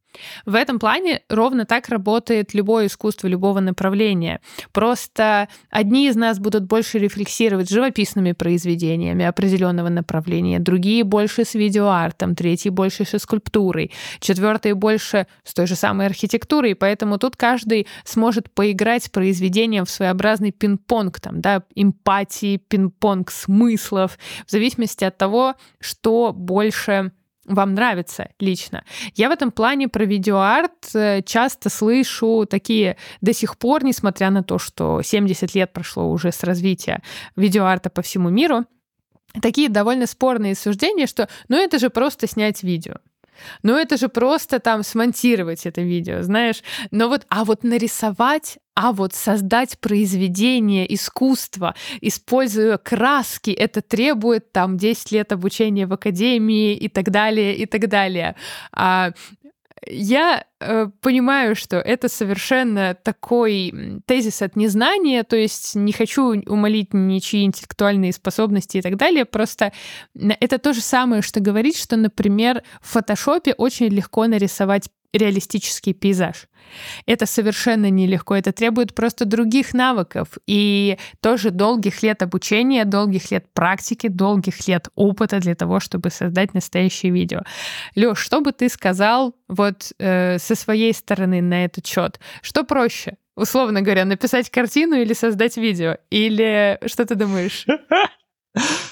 В 0.46 0.56
этом 0.56 0.80
плане 0.80 1.22
ровно 1.30 1.66
так 1.66 1.90
работает 1.90 2.54
любое 2.54 2.88
искусство 2.88 3.28
любого 3.28 3.60
направления. 3.60 4.42
Просто 4.72 5.48
одни 5.70 6.08
из 6.08 6.16
нас 6.16 6.40
будут 6.40 6.66
больше 6.66 7.00
рефлексировать 7.00 7.70
живописными 7.70 8.34
произведениями 8.34 9.26
определенного 9.26 9.90
направления, 9.90 10.60
другие 10.60 11.04
больше 11.04 11.46
с 11.46 11.54
видеоартом, 11.54 12.36
третьи 12.36 12.70
больше 12.70 13.06
со 13.06 13.20
скульптурой, 13.20 13.92
четвертые 14.20 14.76
больше 14.76 15.28
с 15.44 15.54
той 15.54 15.68
же 15.68 15.76
самой 15.76 16.08
архитектурой, 16.08 16.76
поэтому 16.76 17.18
тут 17.18 17.36
каждый 17.36 17.88
сможет 18.04 18.54
поиграть 18.54 19.06
с 19.06 19.10
произведением 19.10 19.86
в 19.86 19.90
своеобразный 19.90 20.52
пинг-понг, 20.52 21.20
там, 21.20 21.42
да, 21.42 21.64
эмпатии, 21.76 22.58
пинг-понг 22.58 23.32
смыслов, 23.32 24.18
в 24.46 24.52
зависимости 24.52 25.04
от 25.04 25.18
того, 25.18 25.56
что 25.80 26.34
больше 26.34 27.12
вам 27.54 27.74
нравится 27.74 28.30
лично. 28.40 28.84
Я 29.16 29.30
в 29.30 29.32
этом 29.32 29.52
плане 29.52 29.88
про 29.88 30.06
видеоарт 30.06 30.96
э, 30.96 31.22
часто 31.24 31.70
слышу 31.70 32.46
такие 32.50 32.98
до 33.22 33.34
сих 33.34 33.58
пор, 33.58 33.84
несмотря 33.84 34.30
на 34.30 34.44
то, 34.44 34.58
что 34.58 35.02
70 35.02 35.54
лет 35.56 35.74
прошло 35.74 36.10
уже 36.10 36.32
с 36.32 36.44
развития 36.44 37.02
видеоарта 37.36 37.90
по 37.90 38.02
всему 38.02 38.30
миру, 38.30 38.66
такие 39.42 39.70
довольно 39.70 40.08
спорные 40.08 40.56
суждения, 40.56 41.08
что 41.08 41.30
ну 41.48 41.58
это 41.58 41.80
же 41.80 41.90
просто 41.90 42.28
снять 42.28 42.64
видео. 42.64 42.96
Ну 43.64 43.76
это 43.76 43.98
же 43.98 44.10
просто 44.10 44.60
там 44.60 44.84
смонтировать 44.84 45.66
это 45.66 45.82
видео, 45.82 46.22
знаешь. 46.22 46.64
Но 46.92 47.08
вот, 47.08 47.26
а 47.30 47.44
вот 47.46 47.64
нарисовать 47.64 48.58
а 48.74 48.94
вот 48.94 49.14
создать 49.14 49.78
произведение 49.80 50.92
искусства, 50.94 51.76
используя 52.00 52.78
краски, 52.78 53.52
это 53.52 53.82
требует 53.82 54.52
там 54.54 54.78
10 54.78 55.12
лет 55.12 55.32
обучения 55.34 55.86
в 55.86 55.94
академии 55.94 56.74
и 56.74 56.88
так 56.88 57.12
далее, 57.12 57.56
и 57.56 57.66
так 57.66 57.90
далее. 57.90 58.36
А 58.72 59.12
я 59.88 60.46
э, 60.60 60.88
понимаю, 61.02 61.56
что 61.56 61.78
это 61.78 62.08
совершенно 62.08 62.96
такой 62.96 64.02
тезис 64.06 64.42
от 64.42 64.56
незнания, 64.56 65.24
то 65.24 65.36
есть 65.36 65.76
не 65.76 65.92
хочу 65.92 66.42
умолить 66.46 66.94
ничьи 66.94 67.44
интеллектуальные 67.44 68.14
способности 68.14 68.78
и 68.78 68.82
так 68.82 68.98
далее, 68.98 69.26
просто 69.26 69.74
это 70.14 70.60
то 70.60 70.74
же 70.74 70.82
самое, 70.82 71.22
что 71.22 71.40
говорить, 71.40 71.78
что, 71.78 71.98
например, 71.98 72.64
в 72.82 72.90
фотошопе 72.90 73.54
очень 73.54 73.88
легко 73.88 74.28
нарисовать 74.28 74.90
реалистический 75.14 75.94
пейзаж. 75.94 76.48
Это 77.06 77.26
совершенно 77.26 77.90
нелегко, 77.90 78.36
это 78.36 78.52
требует 78.52 78.96
просто 78.96 79.26
других 79.26 79.74
навыков 79.74 80.28
и 80.48 80.98
тоже 81.20 81.52
долгих 81.52 82.04
лет 82.04 82.22
обучения, 82.24 82.86
долгих 82.86 83.32
лет 83.32 83.46
практики, 83.54 84.08
долгих 84.08 84.68
лет 84.68 84.88
опыта 84.96 85.40
для 85.40 85.56
того, 85.56 85.80
чтобы 85.80 86.10
создать 86.10 86.54
настоящее 86.54 87.12
видео. 87.12 87.42
Лёш, 87.96 88.20
что 88.20 88.42
бы 88.42 88.52
ты 88.52 88.70
сказал 88.70 89.36
вот 89.48 89.92
э, 90.00 90.38
со 90.40 90.56
своей 90.56 90.94
стороны 90.94 91.42
на 91.42 91.66
этот 91.66 91.86
счет? 91.86 92.20
Что 92.42 92.64
проще? 92.64 93.18
Условно 93.36 93.82
говоря, 93.82 94.06
написать 94.06 94.50
картину 94.50 94.96
или 94.96 95.14
создать 95.14 95.58
видео? 95.58 95.98
Или 96.10 96.80
что 96.86 97.06
ты 97.06 97.16
думаешь? 97.16 97.66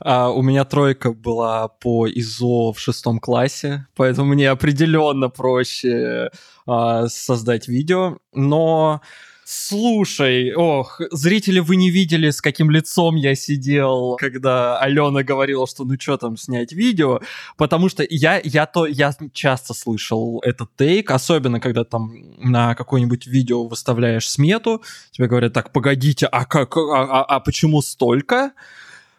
А, 0.00 0.30
у 0.30 0.42
меня 0.42 0.64
тройка 0.64 1.12
была 1.12 1.68
по 1.68 2.08
ИЗО 2.08 2.72
в 2.72 2.80
шестом 2.80 3.18
классе, 3.18 3.86
поэтому 3.94 4.34
мне 4.34 4.50
определенно 4.50 5.28
проще 5.28 6.30
а, 6.66 7.08
создать 7.08 7.68
видео. 7.68 8.18
Но 8.32 9.00
Слушай, 9.48 10.52
ох, 10.54 11.00
зрители, 11.12 11.60
вы 11.60 11.76
не 11.76 11.88
видели, 11.88 12.30
с 12.30 12.40
каким 12.40 12.68
лицом 12.68 13.14
я 13.14 13.36
сидел, 13.36 14.16
когда 14.18 14.76
Алена 14.80 15.22
говорила, 15.22 15.68
что 15.68 15.84
ну 15.84 15.94
что 16.00 16.16
там 16.16 16.36
снять 16.36 16.72
видео, 16.72 17.20
потому 17.56 17.88
что 17.88 18.04
я, 18.10 18.40
я, 18.42 18.66
то, 18.66 18.86
я 18.86 19.14
часто 19.32 19.72
слышал 19.72 20.40
этот 20.44 20.74
тейк, 20.74 21.12
особенно 21.12 21.60
когда 21.60 21.84
там 21.84 22.12
на 22.38 22.74
какое-нибудь 22.74 23.28
видео 23.28 23.68
выставляешь 23.68 24.28
смету, 24.28 24.82
тебе 25.12 25.28
говорят, 25.28 25.52
так, 25.52 25.72
погодите, 25.72 26.26
а 26.26 26.44
как, 26.44 26.76
а, 26.76 26.80
а, 27.04 27.24
а 27.36 27.38
почему 27.38 27.82
столько? 27.82 28.50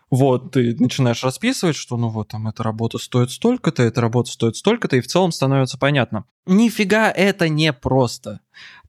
Вот, 0.09 0.51
ты 0.51 0.73
начинаешь 0.79 1.23
расписывать, 1.23 1.75
что 1.75 1.97
ну 1.97 2.07
вот 2.07 2.29
там 2.29 2.47
эта 2.47 2.63
работа 2.63 2.97
стоит 2.97 3.29
столько-то, 3.29 3.83
эта 3.83 3.99
работа 3.99 4.31
стоит 4.31 4.55
столько-то, 4.55 4.95
и 4.95 5.01
в 5.01 5.07
целом 5.07 5.33
становится 5.33 5.77
понятно. 5.77 6.23
Нифига 6.45 7.11
это 7.11 7.49
не 7.49 7.73
просто. 7.73 8.39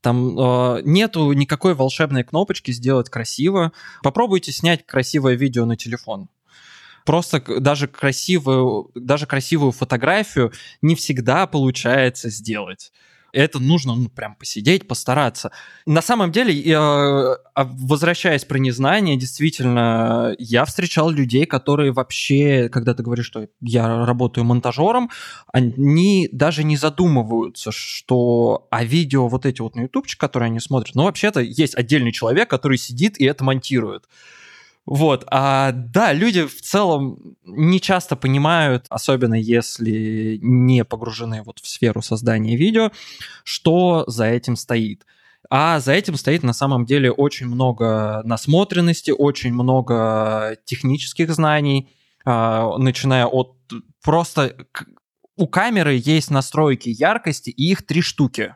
Там 0.00 0.38
э, 0.38 0.82
нету 0.84 1.32
никакой 1.32 1.74
волшебной 1.74 2.22
кнопочки 2.22 2.70
сделать 2.70 3.10
красиво. 3.10 3.72
Попробуйте 4.04 4.52
снять 4.52 4.86
красивое 4.86 5.34
видео 5.34 5.64
на 5.64 5.76
телефон 5.76 6.28
просто 7.08 7.40
даже 7.60 7.88
красивую, 7.88 8.90
даже 8.94 9.24
красивую 9.24 9.72
фотографию 9.72 10.52
не 10.82 10.94
всегда 10.94 11.46
получается 11.46 12.28
сделать. 12.28 12.92
Это 13.33 13.59
нужно, 13.59 13.95
ну, 13.95 14.09
прям 14.09 14.35
посидеть, 14.35 14.89
постараться. 14.89 15.51
На 15.87 16.03
самом 16.03 16.33
деле, 16.33 16.74
а, 16.76 17.37
возвращаясь 17.55 18.45
про 18.45 18.59
незнание, 18.59 19.16
действительно, 19.16 20.35
я 20.39 20.64
встречал 20.64 21.11
людей, 21.11 21.45
которые 21.45 21.93
вообще, 21.93 22.68
когда 22.70 22.95
ты 22.95 23.03
говоришь, 23.03 23.26
что 23.26 23.49
я 23.61 24.07
работаю 24.07 24.45
монтажером, 24.45 25.11
они 25.53 26.29
даже 26.33 26.64
не 26.64 26.76
задумываются, 26.76 27.70
что 27.72 28.66
а 28.70 28.85
видео 28.85 29.29
вот 29.29 29.45
эти 29.45 29.61
вот 29.61 29.76
на 29.76 29.83
ютубчик, 29.83 30.18
которые 30.18 30.49
они 30.49 30.61
смотрят, 30.61 30.95
ну, 30.95 31.05
вообще-то 31.05 31.41
есть 31.41 31.74
отдельный 31.74 32.12
человек, 32.12 32.49
который 32.49 32.79
сидит 32.79 33.18
и 33.20 33.24
это 33.24 33.45
монтирует. 33.45 34.05
Вот, 34.91 35.26
а 35.30 35.72
да, 35.72 36.14
люди 36.14 36.47
в 36.47 36.62
целом 36.62 37.36
не 37.45 37.78
часто 37.78 38.16
понимают, 38.16 38.86
особенно 38.89 39.34
если 39.34 40.39
не 40.41 40.82
погружены 40.82 41.43
вот 41.43 41.59
в 41.59 41.68
сферу 41.68 42.01
создания 42.01 42.57
видео, 42.57 42.91
что 43.45 44.05
за 44.07 44.24
этим 44.24 44.57
стоит. 44.57 45.05
А 45.51 45.78
за 45.80 45.93
этим 45.93 46.14
стоит 46.14 46.43
на 46.43 46.55
самом 46.55 46.86
деле 46.86 47.12
очень 47.12 47.49
много 47.49 48.22
насмотренности, 48.24 49.11
очень 49.11 49.53
много 49.53 50.57
технических 50.64 51.34
знаний, 51.34 51.91
а, 52.24 52.78
начиная 52.78 53.26
от 53.26 53.59
просто 54.03 54.57
у 55.36 55.49
камеры 55.49 56.01
есть 56.03 56.30
настройки 56.30 56.89
яркости, 56.89 57.51
и 57.51 57.72
их 57.72 57.86
три 57.86 58.01
штуки 58.01 58.55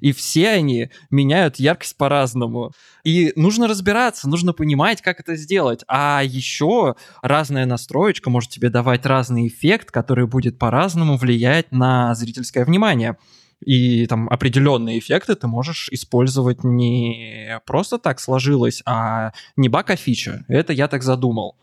и 0.00 0.12
все 0.12 0.50
они 0.50 0.90
меняют 1.10 1.56
яркость 1.56 1.96
по-разному. 1.96 2.72
И 3.04 3.32
нужно 3.36 3.66
разбираться, 3.66 4.28
нужно 4.28 4.52
понимать, 4.52 5.02
как 5.02 5.20
это 5.20 5.36
сделать. 5.36 5.84
А 5.88 6.22
еще 6.24 6.96
разная 7.22 7.66
настроечка 7.66 8.30
может 8.30 8.50
тебе 8.50 8.70
давать 8.70 9.06
разный 9.06 9.48
эффект, 9.48 9.90
который 9.90 10.26
будет 10.26 10.58
по-разному 10.58 11.16
влиять 11.16 11.72
на 11.72 12.14
зрительское 12.14 12.64
внимание. 12.64 13.16
И 13.64 14.06
там 14.06 14.28
определенные 14.28 14.98
эффекты 14.98 15.34
ты 15.34 15.48
можешь 15.48 15.88
использовать 15.90 16.62
не 16.62 17.60
просто 17.66 17.98
так 17.98 18.20
сложилось, 18.20 18.82
а 18.86 19.32
не 19.56 19.68
бака 19.68 19.96
фича. 19.96 20.44
Это 20.48 20.72
я 20.72 20.86
так 20.86 21.02
задумал. 21.02 21.56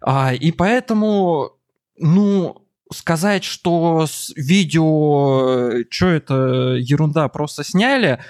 А, 0.00 0.34
и 0.34 0.50
поэтому, 0.52 1.52
ну, 1.98 2.65
сказать, 2.92 3.44
что 3.44 4.06
видео, 4.36 5.84
что 5.90 6.06
это 6.06 6.76
ерунда, 6.78 7.28
просто 7.28 7.64
сняли, 7.64 8.20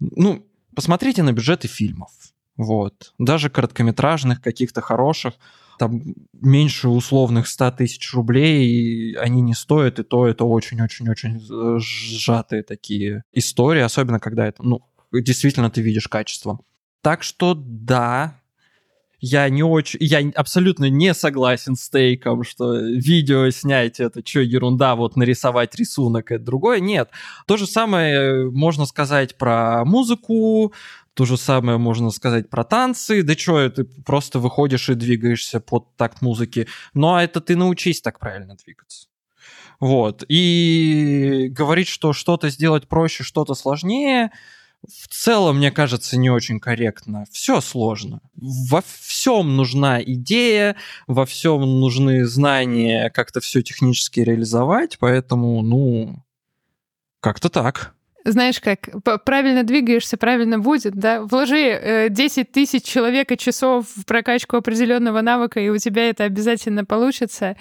ну, 0.00 0.46
посмотрите 0.74 1.22
на 1.22 1.32
бюджеты 1.32 1.68
фильмов. 1.68 2.10
Вот. 2.56 3.14
Даже 3.18 3.50
короткометражных, 3.50 4.40
каких-то 4.40 4.80
хороших, 4.80 5.34
там 5.78 6.14
меньше 6.32 6.88
условных 6.88 7.46
100 7.46 7.70
тысяч 7.72 8.12
рублей 8.12 9.14
они 9.16 9.40
не 9.42 9.54
стоят, 9.54 10.00
и 10.00 10.02
то 10.02 10.26
это 10.26 10.44
очень-очень-очень 10.44 11.40
сжатые 11.80 12.64
такие 12.64 13.22
истории, 13.32 13.82
особенно 13.82 14.18
когда 14.18 14.46
это, 14.46 14.62
ну, 14.64 14.82
действительно 15.12 15.70
ты 15.70 15.80
видишь 15.80 16.08
качество. 16.08 16.58
Так 17.00 17.22
что 17.22 17.54
да, 17.54 18.40
я 19.20 19.48
не 19.48 19.62
очень, 19.62 19.98
я 20.00 20.22
абсолютно 20.34 20.88
не 20.88 21.14
согласен 21.14 21.76
с 21.76 21.88
тейком, 21.90 22.44
что 22.44 22.76
видео 22.76 23.50
снять 23.50 24.00
это 24.00 24.26
что 24.26 24.40
ерунда, 24.40 24.94
вот 24.94 25.16
нарисовать 25.16 25.74
рисунок 25.74 26.30
это 26.30 26.44
другое. 26.44 26.80
Нет, 26.80 27.10
то 27.46 27.56
же 27.56 27.66
самое 27.66 28.50
можно 28.50 28.86
сказать 28.86 29.36
про 29.36 29.84
музыку, 29.84 30.72
то 31.14 31.24
же 31.24 31.36
самое 31.36 31.78
можно 31.78 32.10
сказать 32.10 32.48
про 32.48 32.62
танцы. 32.62 33.24
Да 33.24 33.34
что, 33.34 33.68
ты 33.70 33.84
просто 33.84 34.38
выходишь 34.38 34.88
и 34.88 34.94
двигаешься 34.94 35.58
под 35.58 35.96
такт 35.96 36.22
музыки. 36.22 36.68
Ну 36.94 37.14
а 37.14 37.24
это 37.24 37.40
ты 37.40 37.56
научись 37.56 38.00
так 38.00 38.20
правильно 38.20 38.54
двигаться. 38.54 39.08
Вот. 39.80 40.24
И 40.28 41.48
говорить, 41.50 41.88
что 41.88 42.12
что-то 42.12 42.50
сделать 42.50 42.86
проще, 42.88 43.24
что-то 43.24 43.54
сложнее, 43.54 44.30
в 44.86 45.08
целом, 45.08 45.56
мне 45.58 45.70
кажется, 45.70 46.16
не 46.16 46.30
очень 46.30 46.60
корректно. 46.60 47.26
Все 47.30 47.60
сложно. 47.60 48.20
Во 48.34 48.82
всем 48.82 49.56
нужна 49.56 50.02
идея, 50.02 50.76
во 51.06 51.26
всем 51.26 51.60
нужны 51.80 52.24
знания, 52.24 53.10
как-то 53.10 53.40
все 53.40 53.62
технически 53.62 54.20
реализовать, 54.20 54.98
поэтому, 54.98 55.62
ну, 55.62 56.24
как-то 57.20 57.48
так 57.48 57.94
знаешь, 58.24 58.60
как 58.60 58.88
правильно 59.24 59.62
двигаешься, 59.62 60.16
правильно 60.16 60.58
будет, 60.58 60.94
да, 60.94 61.22
вложи 61.22 61.58
э, 61.58 62.08
10 62.10 62.50
тысяч 62.50 62.82
человека 62.82 63.36
часов 63.36 63.86
в 63.96 64.04
прокачку 64.04 64.56
определенного 64.56 65.20
навыка, 65.20 65.60
и 65.60 65.68
у 65.68 65.78
тебя 65.78 66.08
это 66.08 66.24
обязательно 66.24 66.84
получится. 66.84 67.56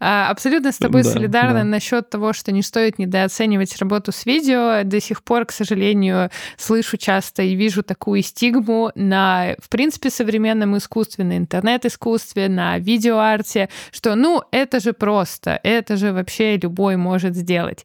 А, 0.00 0.28
абсолютно 0.30 0.72
с 0.72 0.78
тобой 0.78 1.02
да, 1.02 1.10
солидарна 1.10 1.60
да. 1.60 1.64
насчет 1.64 2.10
того, 2.10 2.32
что 2.32 2.52
не 2.52 2.62
стоит 2.62 2.98
недооценивать 2.98 3.76
работу 3.78 4.12
с 4.12 4.26
видео. 4.26 4.82
До 4.84 5.00
сих 5.00 5.22
пор, 5.22 5.46
к 5.46 5.52
сожалению, 5.52 6.30
слышу 6.56 6.96
часто 6.96 7.42
и 7.42 7.54
вижу 7.54 7.82
такую 7.82 8.22
стигму 8.22 8.92
на, 8.94 9.54
в 9.58 9.68
принципе, 9.68 10.10
современном 10.10 10.76
искусстве, 10.76 11.24
на 11.24 11.38
интернет-искусстве, 11.38 12.48
на 12.48 12.78
видеоарте, 12.78 13.68
что, 13.90 14.14
ну, 14.14 14.42
это 14.50 14.80
же 14.80 14.92
просто, 14.92 15.58
это 15.62 15.96
же 15.96 16.12
вообще 16.12 16.56
любой 16.56 16.96
может 16.96 17.34
сделать. 17.34 17.84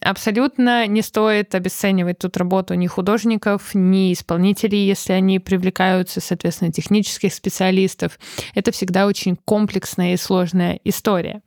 Абсолютно 0.00 0.86
не 0.86 1.02
стоит 1.02 1.39
стоит 1.40 1.54
обесценивать 1.54 2.18
тут 2.18 2.36
работу 2.36 2.74
ни 2.74 2.86
художников, 2.86 3.74
ни 3.74 4.12
исполнителей, 4.12 4.86
если 4.86 5.12
они 5.12 5.38
привлекаются, 5.38 6.20
соответственно, 6.20 6.72
технических 6.72 7.32
специалистов. 7.32 8.18
Это 8.54 8.72
всегда 8.72 9.06
очень 9.06 9.36
комплексная 9.36 10.14
и 10.14 10.16
сложная 10.16 10.80
история. 10.84 11.42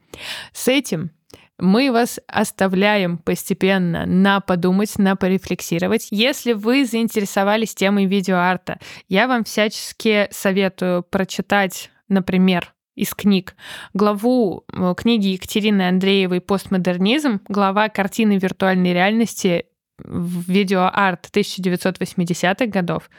С 0.52 0.68
этим 0.68 1.12
мы 1.60 1.92
вас 1.92 2.20
оставляем 2.28 3.20
постепенно 3.20 4.06
на 4.06 4.40
подумать, 4.40 4.98
на 4.98 5.16
порефлексировать. 5.16 6.08
Если 6.10 6.54
вы 6.54 6.86
заинтересовались 6.86 7.76
темой 7.76 8.06
видеоарта, 8.06 8.80
я 9.08 9.28
вам 9.28 9.44
всячески 9.44 10.28
советую 10.32 11.04
прочитать, 11.04 11.92
например, 12.10 12.74
из 12.96 13.14
книг. 13.14 13.56
Главу 13.94 14.66
э, 14.72 14.94
книги 14.96 15.28
Екатерины 15.30 15.88
Андреевой 15.88 16.42
«Постмодернизм», 16.42 17.42
глава 17.48 17.90
картины 17.90 18.38
виртуальной 18.38 18.94
реальности 18.94 19.66
видеоарт 20.04 21.30
1980-х 21.34 22.66
годов 22.68 23.10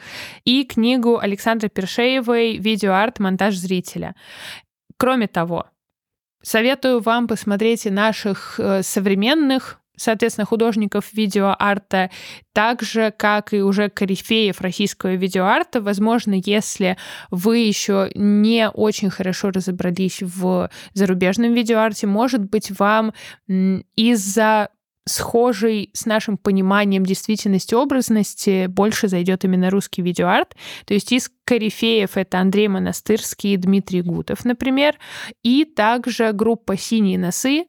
и 0.45 0.65
книгу 0.65 1.19
Александры 1.19 1.69
Першеевой 1.69 2.57
«Видеоарт. 2.57 3.21
Монтаж 3.21 3.55
зрителя». 3.55 4.15
Кроме 4.97 5.27
того, 5.27 5.67
советую 6.43 7.01
вам 7.01 7.27
посмотреть 7.27 7.87
и 7.87 7.91
наших 7.91 8.59
э, 8.59 8.83
современных 8.83 9.81
соответственно, 9.97 10.45
художников 10.45 11.13
видеоарта, 11.13 12.11
так 12.53 12.83
же, 12.83 13.13
как 13.17 13.53
и 13.53 13.63
уже 13.63 13.89
корифеев 13.89 14.61
российского 14.61 15.15
видеоарта. 15.15 15.81
Возможно, 15.81 16.35
если 16.45 16.97
вы 17.31 17.59
еще 17.59 18.11
не 18.15 18.69
очень 18.71 19.11
хорошо 19.11 19.51
разобрались 19.51 20.21
в 20.23 20.71
зарубежном 20.95 21.55
видеоарте, 21.55 22.07
может 22.07 22.43
быть, 22.43 22.71
вам 22.79 23.13
из-за 23.47 24.69
схожий 25.07 25.91
с 25.93 26.07
нашим 26.07 26.37
пониманием 26.39 27.05
действительности 27.05 27.75
образности 27.75 28.67
больше 28.67 29.09
зайдет 29.09 29.45
именно 29.45 29.71
русский 29.71 30.03
видеоарт. 30.03 30.55
То 30.87 30.95
есть 30.95 31.13
из 31.13 31.31
корифеев 31.45 32.17
это 32.17 32.39
Андрей 32.39 32.69
Монастырский 32.69 33.55
и 33.55 33.57
Дмитрий 33.57 34.03
Гутов, 34.03 34.45
например, 34.45 34.97
и 35.43 35.65
также 35.65 36.33
группа 36.33 36.77
«Синие 36.77 37.19
носы» 37.19 37.67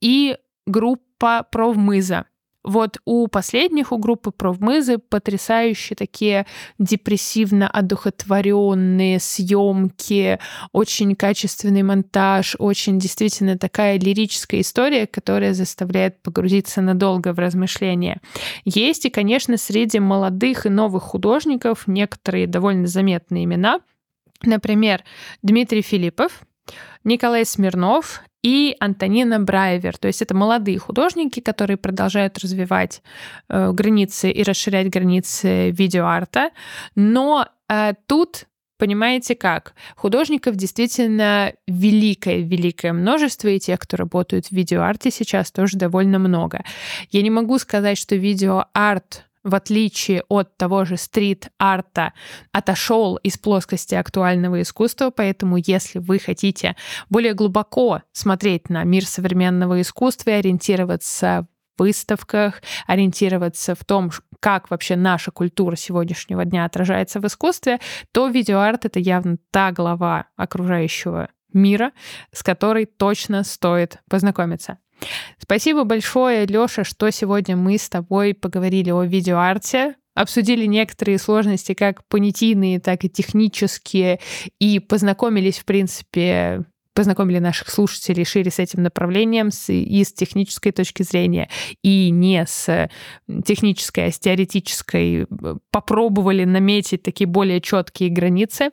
и 0.00 0.36
группа 0.66 1.46
«Провмыза». 1.50 2.26
Вот 2.64 2.98
у 3.04 3.28
последних, 3.28 3.92
у 3.92 3.98
группы 3.98 4.30
Провмызы 4.30 4.98
потрясающие 4.98 5.96
такие 5.96 6.44
депрессивно 6.78 7.68
одухотворенные 7.68 9.20
съемки, 9.20 10.38
очень 10.72 11.14
качественный 11.14 11.82
монтаж, 11.82 12.56
очень 12.58 12.98
действительно 12.98 13.56
такая 13.56 13.98
лирическая 13.98 14.60
история, 14.60 15.06
которая 15.06 15.54
заставляет 15.54 16.20
погрузиться 16.20 16.82
надолго 16.82 17.32
в 17.32 17.38
размышления. 17.38 18.20
Есть 18.64 19.06
и, 19.06 19.10
конечно, 19.10 19.56
среди 19.56 20.00
молодых 20.00 20.66
и 20.66 20.68
новых 20.68 21.04
художников 21.04 21.86
некоторые 21.86 22.46
довольно 22.46 22.86
заметные 22.86 23.44
имена. 23.44 23.80
Например, 24.42 25.04
Дмитрий 25.42 25.82
Филиппов, 25.82 26.42
Николай 27.04 27.44
Смирнов 27.44 28.20
и 28.42 28.76
Антонина 28.80 29.40
Брайвер. 29.40 29.96
То 29.98 30.08
есть 30.08 30.22
это 30.22 30.34
молодые 30.34 30.78
художники, 30.78 31.40
которые 31.40 31.76
продолжают 31.76 32.38
развивать 32.38 33.02
э, 33.48 33.72
границы 33.72 34.30
и 34.30 34.42
расширять 34.42 34.90
границы 34.90 35.70
видеоарта. 35.70 36.50
Но 36.94 37.46
э, 37.68 37.94
тут 38.06 38.46
Понимаете 38.78 39.34
как? 39.34 39.74
Художников 39.96 40.54
действительно 40.54 41.52
великое-великое 41.66 42.92
множество, 42.92 43.48
и 43.48 43.58
тех, 43.58 43.80
кто 43.80 43.96
работают 43.96 44.46
в 44.46 44.52
видеоарте 44.52 45.10
сейчас 45.10 45.50
тоже 45.50 45.76
довольно 45.76 46.20
много. 46.20 46.62
Я 47.10 47.22
не 47.22 47.30
могу 47.30 47.58
сказать, 47.58 47.98
что 47.98 48.14
видеоарт 48.14 49.27
в 49.48 49.54
отличие 49.54 50.22
от 50.28 50.56
того 50.56 50.84
же 50.84 50.96
стрит-арта, 50.96 52.12
отошел 52.52 53.16
из 53.16 53.38
плоскости 53.38 53.94
актуального 53.94 54.62
искусства, 54.62 55.10
поэтому 55.10 55.56
если 55.56 55.98
вы 55.98 56.18
хотите 56.18 56.76
более 57.08 57.34
глубоко 57.34 58.02
смотреть 58.12 58.70
на 58.70 58.84
мир 58.84 59.06
современного 59.06 59.80
искусства 59.80 60.30
и 60.30 60.34
ориентироваться 60.34 61.46
в 61.76 61.82
выставках, 61.82 62.62
ориентироваться 62.86 63.74
в 63.74 63.84
том, 63.84 64.10
как 64.40 64.70
вообще 64.70 64.96
наша 64.96 65.30
культура 65.30 65.76
сегодняшнего 65.76 66.44
дня 66.44 66.64
отражается 66.64 67.20
в 67.20 67.26
искусстве, 67.26 67.80
то 68.12 68.28
видеоарт— 68.28 68.84
это 68.86 68.98
явно 68.98 69.38
та 69.50 69.72
глава 69.72 70.26
окружающего 70.36 71.28
мира, 71.52 71.92
с 72.32 72.42
которой 72.42 72.86
точно 72.86 73.42
стоит 73.44 74.00
познакомиться. 74.08 74.78
Спасибо 75.38 75.84
большое, 75.84 76.46
Лёша, 76.46 76.84
что 76.84 77.10
сегодня 77.10 77.56
мы 77.56 77.78
с 77.78 77.88
тобой 77.88 78.34
поговорили 78.34 78.90
о 78.90 79.02
видеоарте, 79.02 79.94
обсудили 80.14 80.66
некоторые 80.66 81.18
сложности, 81.18 81.74
как 81.74 82.06
понятийные, 82.08 82.80
так 82.80 83.04
и 83.04 83.08
технические, 83.08 84.20
и 84.58 84.80
познакомились, 84.80 85.58
в 85.58 85.64
принципе, 85.64 86.64
познакомили 86.98 87.38
наших 87.38 87.68
слушателей 87.68 88.24
шире 88.24 88.50
с 88.50 88.58
этим 88.58 88.82
направлением 88.82 89.52
с, 89.52 89.72
и 89.72 90.02
с 90.02 90.12
технической 90.12 90.72
точки 90.72 91.04
зрения, 91.04 91.48
и 91.80 92.10
не 92.10 92.44
с 92.44 92.90
технической, 93.46 94.06
а 94.06 94.10
с 94.10 94.18
теоретической. 94.18 95.28
Попробовали 95.70 96.42
наметить 96.42 97.04
такие 97.04 97.28
более 97.28 97.60
четкие 97.60 98.10
границы. 98.10 98.70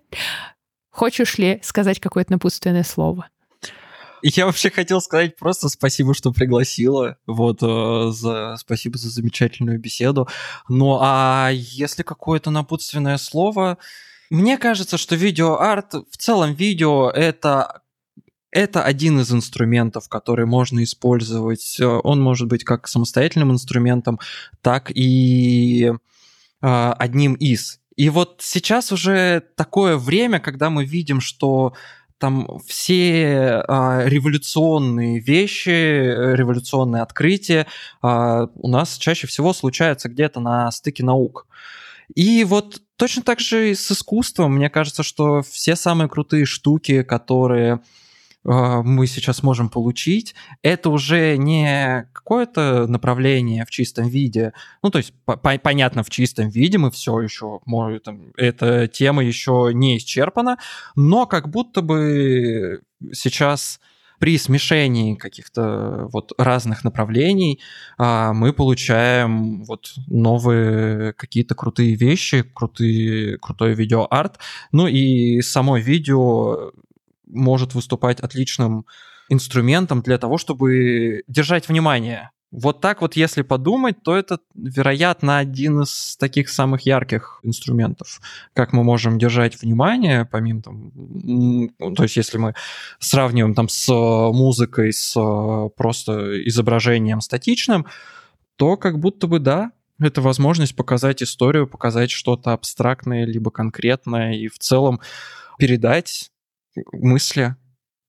Хочешь 0.89 1.37
ли 1.37 1.59
сказать 1.61 1.99
какое-то 1.99 2.31
напутственное 2.31 2.83
слово? 2.83 3.29
Я 4.27 4.47
вообще 4.47 4.71
хотел 4.71 5.01
сказать 5.01 5.37
просто 5.37 5.69
спасибо, 5.69 6.15
что 6.15 6.31
пригласила. 6.31 7.17
Вот, 7.27 7.59
э, 7.61 8.11
за, 8.11 8.55
спасибо 8.57 8.97
за 8.97 9.09
замечательную 9.09 9.79
беседу. 9.79 10.27
Ну, 10.67 10.97
а 10.99 11.51
если 11.53 12.01
какое-то 12.01 12.49
напутственное 12.49 13.17
слово... 13.17 13.77
Мне 14.31 14.57
кажется, 14.57 14.97
что 14.97 15.15
видеоарт, 15.15 15.93
в 15.93 16.17
целом 16.17 16.55
видео 16.55 17.11
это 17.11 17.83
это 18.49 18.83
один 18.83 19.19
из 19.19 19.31
инструментов, 19.31 20.09
который 20.09 20.47
можно 20.47 20.83
использовать. 20.83 21.79
Он 21.79 22.19
может 22.19 22.47
быть 22.47 22.63
как 22.63 22.87
самостоятельным 22.87 23.51
инструментом, 23.51 24.19
так 24.61 24.91
и 24.95 25.91
э, 25.91 26.93
одним 26.97 27.35
из. 27.35 27.79
И 27.95 28.09
вот 28.09 28.37
сейчас 28.41 28.91
уже 28.91 29.43
такое 29.55 29.97
время, 29.97 30.39
когда 30.39 30.71
мы 30.71 30.83
видим, 30.83 31.21
что 31.21 31.73
там 32.17 32.59
все 32.65 33.63
а, 33.67 34.03
революционные 34.05 35.19
вещи, 35.19 35.69
революционные 35.69 37.01
открытия 37.01 37.67
а, 38.01 38.47
у 38.55 38.67
нас 38.67 38.97
чаще 38.97 39.27
всего 39.27 39.53
случаются 39.53 40.09
где-то 40.09 40.39
на 40.39 40.71
стыке 40.71 41.03
наук. 41.03 41.47
И 42.13 42.43
вот 42.43 42.81
точно 42.97 43.23
так 43.23 43.39
же 43.39 43.71
и 43.71 43.75
с 43.75 43.91
искусством. 43.91 44.55
Мне 44.55 44.69
кажется, 44.69 45.03
что 45.03 45.41
все 45.41 45.75
самые 45.75 46.07
крутые 46.07 46.45
штуки, 46.45 47.03
которые 47.03 47.75
а, 47.75 47.79
мы 48.45 49.07
сейчас 49.07 49.41
можем 49.43 49.69
получить, 49.69 50.35
это 50.61 50.89
уже 50.89 51.35
не 51.37 52.07
какое-то 52.13 52.85
направление 52.87 53.65
в 53.65 53.71
чистом 53.71 54.07
виде. 54.07 54.53
Ну, 54.83 54.91
то 54.91 54.99
есть, 54.99 55.13
по 55.25 55.35
понятно, 55.37 56.03
в 56.03 56.09
чистом 56.09 56.49
виде 56.49 56.77
мы 56.77 56.91
все 56.91 57.19
еще 57.21 57.59
можем, 57.65 58.33
эта 58.37 58.87
тема 58.87 59.23
еще 59.23 59.71
не 59.73 59.97
исчерпана, 59.97 60.57
но 60.95 61.25
как 61.25 61.49
будто 61.49 61.81
бы 61.81 62.81
сейчас 63.11 63.79
при 64.19 64.37
смешении 64.37 65.15
каких-то 65.15 66.07
вот 66.11 66.31
разных 66.37 66.83
направлений 66.83 67.59
а, 67.97 68.33
мы 68.33 68.53
получаем 68.53 69.63
вот 69.63 69.93
новые 70.07 71.13
какие-то 71.13 71.55
крутые 71.55 71.95
вещи, 71.95 72.43
крутые, 72.43 73.37
крутой 73.39 73.73
видеоарт. 73.73 74.39
Ну 74.71 74.87
и 74.87 75.41
само 75.41 75.77
видео 75.77 76.71
может 77.27 77.73
выступать 77.73 78.19
отличным 78.19 78.85
инструментом 79.29 80.01
для 80.01 80.17
того, 80.17 80.37
чтобы 80.37 81.23
держать 81.27 81.67
внимание. 81.67 82.31
Вот 82.51 82.79
так 82.79 83.01
вот, 83.01 83.17
если 83.17 83.41
подумать, 83.41 84.01
то 84.01 84.15
это, 84.15 84.39
вероятно, 84.53 85.39
один 85.39 85.81
из 85.81 86.15
таких 86.15 86.47
самых 86.49 86.81
ярких 86.81 87.41
инструментов, 87.43 88.21
как 88.53 88.71
мы 88.71 88.83
можем 88.83 89.17
держать 89.17 89.61
внимание, 89.61 90.25
помимо 90.25 90.61
там, 90.61 90.91
то 91.95 92.03
есть 92.03 92.15
если 92.15 92.37
мы 92.37 92.53
сравниваем 92.99 93.55
там 93.55 93.67
с 93.67 93.91
музыкой, 93.91 94.93
с 94.93 95.15
просто 95.75 96.47
изображением 96.47 97.19
статичным, 97.19 97.87
то 98.55 98.77
как 98.77 98.99
будто 98.99 99.27
бы 99.27 99.39
да, 99.39 99.71
это 99.99 100.21
возможность 100.21 100.75
показать 100.75 101.23
историю, 101.23 101.67
показать 101.67 102.11
что-то 102.11 102.53
абстрактное 102.53 103.25
либо 103.25 103.51
конкретное 103.51 104.33
и 104.33 104.47
в 104.47 104.59
целом 104.59 105.01
передать 105.57 106.31
мысли, 106.93 107.55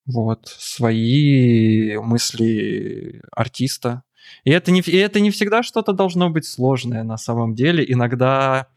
вот, 0.06 0.46
свои 0.46 1.96
мысли 1.98 3.20
артиста. 3.32 4.02
И 4.44 4.50
это 4.50 4.70
не, 4.70 4.80
и 4.80 4.96
это 4.96 5.20
не 5.20 5.30
всегда 5.30 5.62
что-то 5.62 5.92
должно 5.92 6.30
быть 6.30 6.46
сложное 6.46 7.02
на 7.04 7.16
самом 7.16 7.54
деле. 7.54 7.84
Иногда 7.86 8.68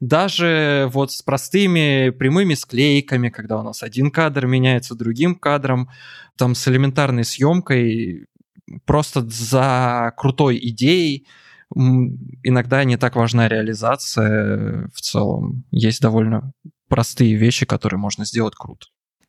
даже 0.00 0.88
вот 0.92 1.12
с 1.12 1.22
простыми 1.22 2.10
прямыми 2.10 2.54
склейками, 2.54 3.30
когда 3.30 3.58
у 3.58 3.62
нас 3.62 3.82
один 3.82 4.10
кадр 4.10 4.46
меняется 4.46 4.94
другим 4.94 5.34
кадром, 5.34 5.88
там 6.36 6.54
с 6.54 6.68
элементарной 6.68 7.24
съемкой, 7.24 8.26
просто 8.84 9.22
за 9.22 10.12
крутой 10.16 10.58
идеей, 10.60 11.26
иногда 11.72 12.84
не 12.84 12.96
так 12.96 13.16
важна 13.16 13.48
реализация 13.48 14.88
в 14.94 15.00
целом. 15.00 15.64
Есть 15.70 16.00
довольно 16.00 16.52
простые 16.88 17.34
вещи, 17.34 17.66
которые 17.66 17.98
можно 17.98 18.24
сделать 18.24 18.54
круто. 18.54 18.86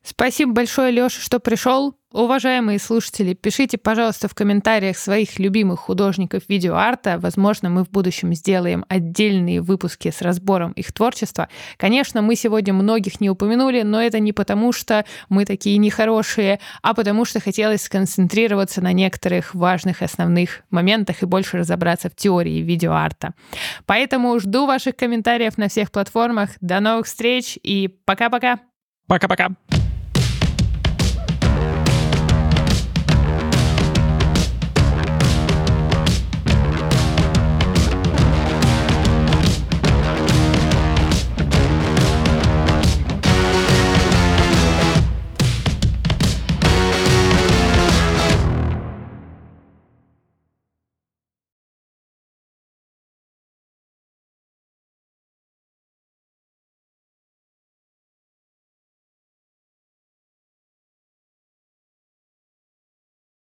Спасибо 0.08 0.52
большое, 0.52 0.90
Леша, 0.90 1.20
что 1.20 1.38
пришел. 1.38 1.94
Уважаемые 2.12 2.78
слушатели, 2.78 3.34
пишите, 3.34 3.76
пожалуйста, 3.76 4.26
в 4.26 4.34
комментариях 4.34 4.96
своих 4.96 5.38
любимых 5.38 5.80
художников 5.80 6.44
видеоарта. 6.48 7.18
Возможно, 7.18 7.68
мы 7.68 7.84
в 7.84 7.90
будущем 7.90 8.32
сделаем 8.32 8.86
отдельные 8.88 9.60
выпуски 9.60 10.10
с 10.10 10.22
разбором 10.22 10.72
их 10.72 10.94
творчества. 10.94 11.50
Конечно, 11.76 12.22
мы 12.22 12.36
сегодня 12.36 12.72
многих 12.72 13.20
не 13.20 13.28
упомянули, 13.28 13.82
но 13.82 14.00
это 14.00 14.18
не 14.18 14.32
потому, 14.32 14.72
что 14.72 15.04
мы 15.28 15.44
такие 15.44 15.76
нехорошие, 15.76 16.58
а 16.80 16.94
потому 16.94 17.26
что 17.26 17.38
хотелось 17.38 17.82
сконцентрироваться 17.82 18.80
на 18.80 18.94
некоторых 18.94 19.54
важных 19.54 20.00
основных 20.00 20.62
моментах 20.70 21.22
и 21.22 21.26
больше 21.26 21.58
разобраться 21.58 22.08
в 22.08 22.16
теории 22.16 22.62
видеоарта. 22.62 23.34
Поэтому 23.84 24.40
жду 24.40 24.64
ваших 24.64 24.96
комментариев 24.96 25.58
на 25.58 25.68
всех 25.68 25.90
платформах. 25.90 26.52
До 26.62 26.80
новых 26.80 27.04
встреч 27.04 27.58
и 27.62 27.88
пока-пока! 28.06 28.60
Пока-пока! 29.06 29.50